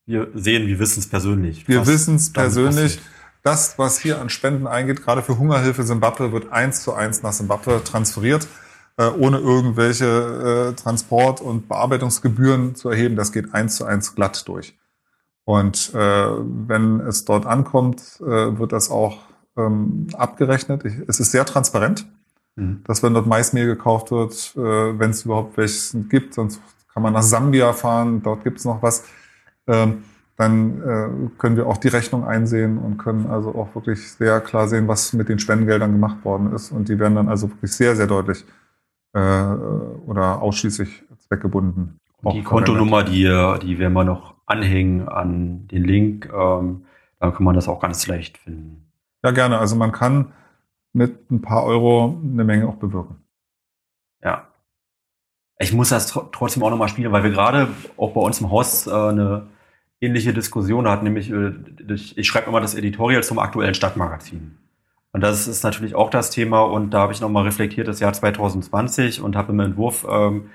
[0.06, 1.68] Wir sehen, wir wissen es persönlich.
[1.68, 2.98] Wir wissen es persönlich.
[3.42, 7.32] Das, was hier an Spenden eingeht, gerade für Hungerhilfe Simbabwe, wird eins zu eins nach
[7.32, 8.48] Simbabwe transferiert,
[8.96, 13.16] äh, ohne irgendwelche äh, Transport- und Bearbeitungsgebühren zu erheben.
[13.16, 14.74] Das geht eins zu eins glatt durch.
[15.46, 16.26] Und äh,
[16.66, 19.18] wenn es dort ankommt, äh, wird das auch
[19.56, 20.84] ähm, abgerechnet.
[20.84, 22.04] Ich, es ist sehr transparent,
[22.56, 22.82] mhm.
[22.84, 26.60] dass wenn dort Maismehl gekauft wird, äh, wenn es überhaupt welches gibt, sonst
[26.92, 29.04] kann man nach Sambia fahren, dort gibt es noch was.
[29.68, 30.02] Ähm,
[30.36, 34.66] dann äh, können wir auch die Rechnung einsehen und können also auch wirklich sehr klar
[34.66, 36.72] sehen, was mit den Spendengeldern gemacht worden ist.
[36.72, 38.44] Und die werden dann also wirklich sehr, sehr deutlich
[39.12, 42.00] äh, oder ausschließlich zweckgebunden.
[42.20, 43.22] Und die Kontonummer, die,
[43.62, 46.26] die werden wir noch anhängen an den Link.
[46.32, 46.86] Ähm,
[47.20, 48.86] dann kann man das auch ganz leicht finden.
[49.22, 49.58] Ja, gerne.
[49.58, 50.32] Also man kann
[50.92, 53.16] mit ein paar Euro eine Menge auch bewirken.
[54.22, 54.48] Ja.
[55.58, 58.50] Ich muss das tr trotzdem auch nochmal spielen, weil wir gerade auch bei uns im
[58.50, 59.46] Haus äh, eine
[60.00, 61.52] ähnliche Diskussion hatten, nämlich äh,
[61.88, 64.58] ich, ich schreibe immer das Editorial zum aktuellen Stadtmagazin.
[65.12, 68.12] Und das ist natürlich auch das Thema und da habe ich nochmal reflektiert das Jahr
[68.12, 70.50] 2020 und habe im Entwurf ähm,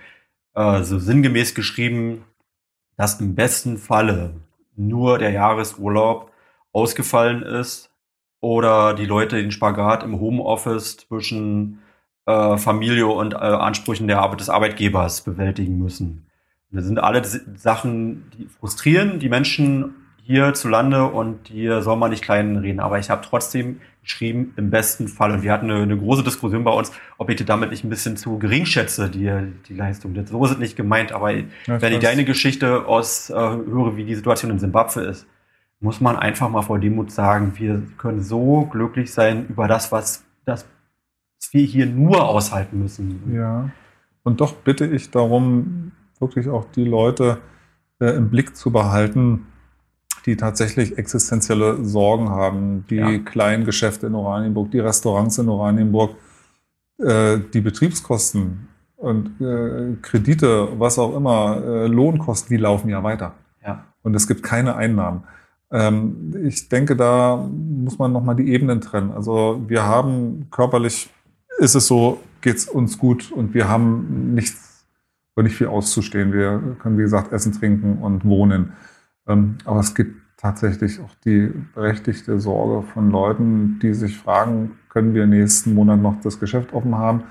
[0.53, 2.23] äh, so sinngemäß geschrieben,
[2.97, 4.35] dass im besten Falle
[4.75, 6.31] nur der Jahresurlaub
[6.73, 7.91] ausgefallen ist
[8.39, 11.79] oder die Leute den Spagat im Homeoffice zwischen
[12.25, 16.27] äh, Familie und äh, Ansprüchen der des Arbeitgebers bewältigen müssen.
[16.71, 22.23] Und das sind alle Sachen, die frustrieren die Menschen hierzulande und hier soll man nicht
[22.23, 22.79] klein reden.
[22.79, 25.31] Aber ich habe trotzdem geschrieben, im besten Fall.
[25.31, 28.17] Und wir hatten eine, eine, große Diskussion bei uns, ob ich damit nicht ein bisschen
[28.17, 29.31] zu gering schätze, die,
[29.67, 30.15] die Leistung.
[30.25, 31.11] So ist es nicht gemeint.
[31.11, 35.27] Aber ja, wenn ich deine Geschichte aus äh, höre, wie die Situation in Simbabwe ist,
[35.79, 40.23] muss man einfach mal vor Demut sagen, wir können so glücklich sein über das, was,
[40.45, 40.65] das,
[41.51, 43.33] wir hier nur aushalten müssen.
[43.33, 43.69] Ja.
[44.23, 47.39] Und doch bitte ich darum, wirklich auch die Leute
[47.99, 49.47] äh, im Blick zu behalten,
[50.25, 53.17] die tatsächlich existenzielle Sorgen haben, die ja.
[53.19, 56.15] kleinen Geschäfte in Oranienburg, die Restaurants in Oranienburg,
[56.99, 58.67] äh, die Betriebskosten
[58.97, 63.33] und äh, Kredite, was auch immer, äh, Lohnkosten, die laufen ja weiter.
[63.65, 63.85] Ja.
[64.03, 65.23] Und es gibt keine Einnahmen.
[65.71, 69.11] Ähm, ich denke, da muss man nochmal die Ebenen trennen.
[69.11, 71.09] Also wir haben körperlich,
[71.57, 74.85] ist es so, geht es uns gut und wir haben nichts,
[75.37, 76.33] nicht viel auszustehen.
[76.33, 78.73] Wir können, wie gesagt, essen, trinken und wohnen.
[79.27, 85.13] Ähm, aber es gibt tatsächlich auch die berechtigte Sorge von Leuten, die sich fragen, können
[85.13, 87.23] wir nächsten Monat noch das Geschäft offen haben?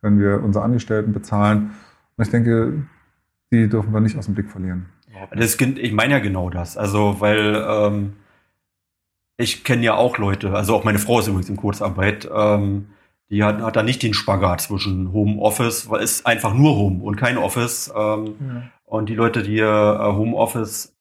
[0.00, 1.70] Können wir unsere Angestellten bezahlen?
[2.16, 2.84] Und ich denke,
[3.50, 4.86] die dürfen wir nicht aus dem Blick verlieren.
[5.34, 6.76] Das, ich meine ja genau das.
[6.76, 8.12] Also, weil ähm,
[9.36, 12.88] ich kenne ja auch Leute, also auch meine Frau ist übrigens in Kurzarbeit, ähm,
[13.30, 17.02] die hat, hat da nicht den Spagat zwischen Home Office, weil es einfach nur Home
[17.02, 17.92] und kein Office.
[17.94, 18.62] Ähm, ja.
[18.84, 20.97] Und die Leute, die äh, Home Office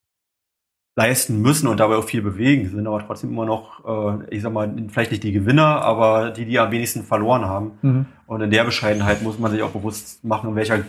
[0.98, 4.52] leisten müssen und dabei auch viel bewegen, sind aber trotzdem immer noch, äh, ich sag
[4.52, 7.72] mal, vielleicht nicht die Gewinner, aber die, die am wenigsten verloren haben.
[7.84, 8.06] Mhm.
[8.26, 10.80] Und in der Bescheidenheit muss man sich auch bewusst machen, in welcher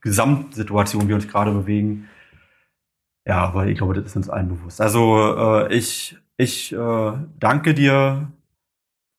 [0.00, 2.08] Gesamtsituation wir uns gerade bewegen.
[3.26, 4.80] Ja, aber ich glaube, das ist uns allen bewusst.
[4.80, 8.26] Also äh, ich, ich äh, danke dir,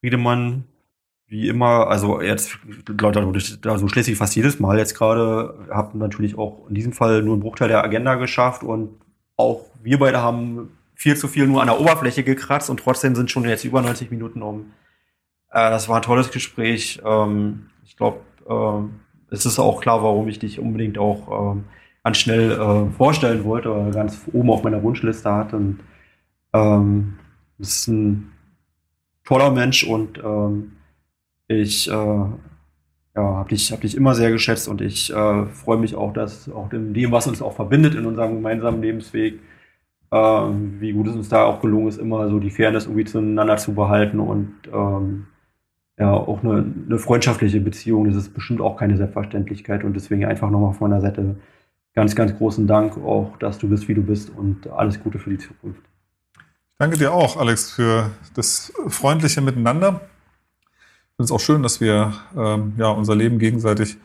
[0.02, 0.64] Friedemann,
[1.28, 2.58] wie immer, also jetzt,
[3.68, 7.44] also schließlich fast jedes Mal jetzt gerade, habt natürlich auch in diesem Fall nur einen
[7.44, 8.90] Bruchteil der Agenda geschafft und
[9.38, 13.31] auch wir beide haben viel zu viel nur an der Oberfläche gekratzt und trotzdem sind
[13.31, 14.72] schon jetzt über 90 Minuten um.
[15.51, 17.01] Äh, das war ein tolles Gespräch.
[17.06, 18.19] Ähm, ich glaube,
[18.49, 21.60] äh, es ist auch klar, warum ich dich unbedingt auch äh,
[22.03, 25.56] ganz schnell äh, vorstellen wollte oder ganz oben auf meiner Wunschliste hatte.
[25.56, 25.80] Und
[26.53, 27.19] ähm,
[27.60, 28.31] ist ein
[29.23, 30.72] toller Mensch und ähm,
[31.47, 32.31] ich äh, ja,
[33.15, 36.72] habe dich, hab dich immer sehr geschätzt und ich äh, freue mich auch, dass auch
[36.72, 39.39] in dem, was uns auch verbindet in unserem gemeinsamen Lebensweg,
[40.11, 43.57] ähm, wie gut es uns da auch gelungen ist, immer so die Fairness irgendwie zueinander
[43.57, 45.27] zu behalten und ähm,
[45.99, 48.06] ja auch eine, eine, freundschaftliche Beziehung.
[48.06, 51.36] Das ist bestimmt auch keine Selbstverständlichkeit und deswegen einfach nochmal von meiner Seite
[51.94, 55.30] ganz, ganz großen Dank auch, dass du bist, wie du bist und alles Gute für
[55.30, 55.81] die Zukunft.
[56.77, 60.02] Danke dir auch, Alex, für das freundliche Miteinander.
[60.64, 63.98] Ich finde es auch schön, dass wir ähm, ja, unser Leben gegenseitig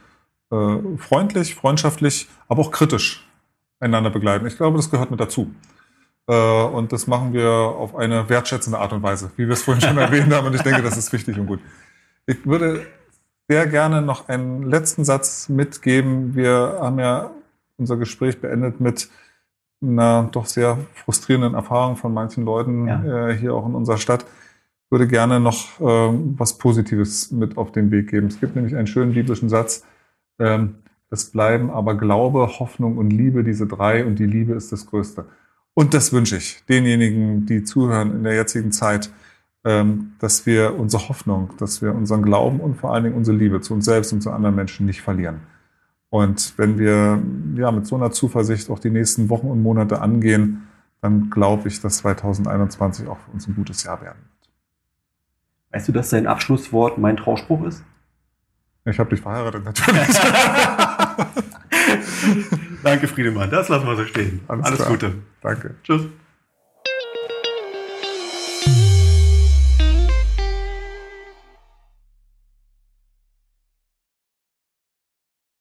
[0.51, 3.24] äh, freundlich, freundschaftlich, aber auch kritisch
[3.78, 4.47] einander begleiten.
[4.47, 5.52] Ich glaube, das gehört mit dazu.
[6.26, 9.80] Äh, und das machen wir auf eine wertschätzende Art und Weise, wie wir es vorhin
[9.80, 10.46] schon erwähnt haben.
[10.46, 11.60] Und ich denke, das ist wichtig und gut.
[12.26, 12.86] Ich würde
[13.48, 16.34] sehr gerne noch einen letzten Satz mitgeben.
[16.34, 17.30] Wir haben ja
[17.76, 19.10] unser Gespräch beendet mit
[19.82, 23.28] einer doch sehr frustrierenden Erfahrung von manchen Leuten ja.
[23.28, 24.22] äh, hier auch in unserer Stadt.
[24.22, 28.28] Ich würde gerne noch äh, was Positives mit auf den Weg geben.
[28.28, 29.84] Es gibt nämlich einen schönen biblischen Satz.
[30.38, 30.76] Ähm,
[31.10, 35.26] es bleiben aber Glaube, Hoffnung und Liebe, diese drei, und die Liebe ist das Größte.
[35.74, 39.10] Und das wünsche ich denjenigen, die zuhören in der jetzigen Zeit,
[39.64, 43.60] ähm, dass wir unsere Hoffnung, dass wir unseren Glauben und vor allen Dingen unsere Liebe
[43.60, 45.40] zu uns selbst und zu anderen Menschen nicht verlieren.
[46.10, 47.20] Und wenn wir
[47.56, 50.68] ja mit so einer Zuversicht auch die nächsten Wochen und Monate angehen,
[51.01, 54.51] dann glaube ich, dass 2021 auch für uns ein gutes Jahr werden wird.
[55.72, 57.82] Weißt du, dass dein Abschlusswort mein Trauspruch ist?
[58.84, 60.09] Ich habe dich verheiratet, natürlich.
[62.85, 63.51] Danke, Friedemann.
[63.51, 64.40] Das lassen wir so stehen.
[64.47, 65.15] Alles, Alles Gute.
[65.40, 65.74] Danke.
[65.82, 66.02] Tschüss.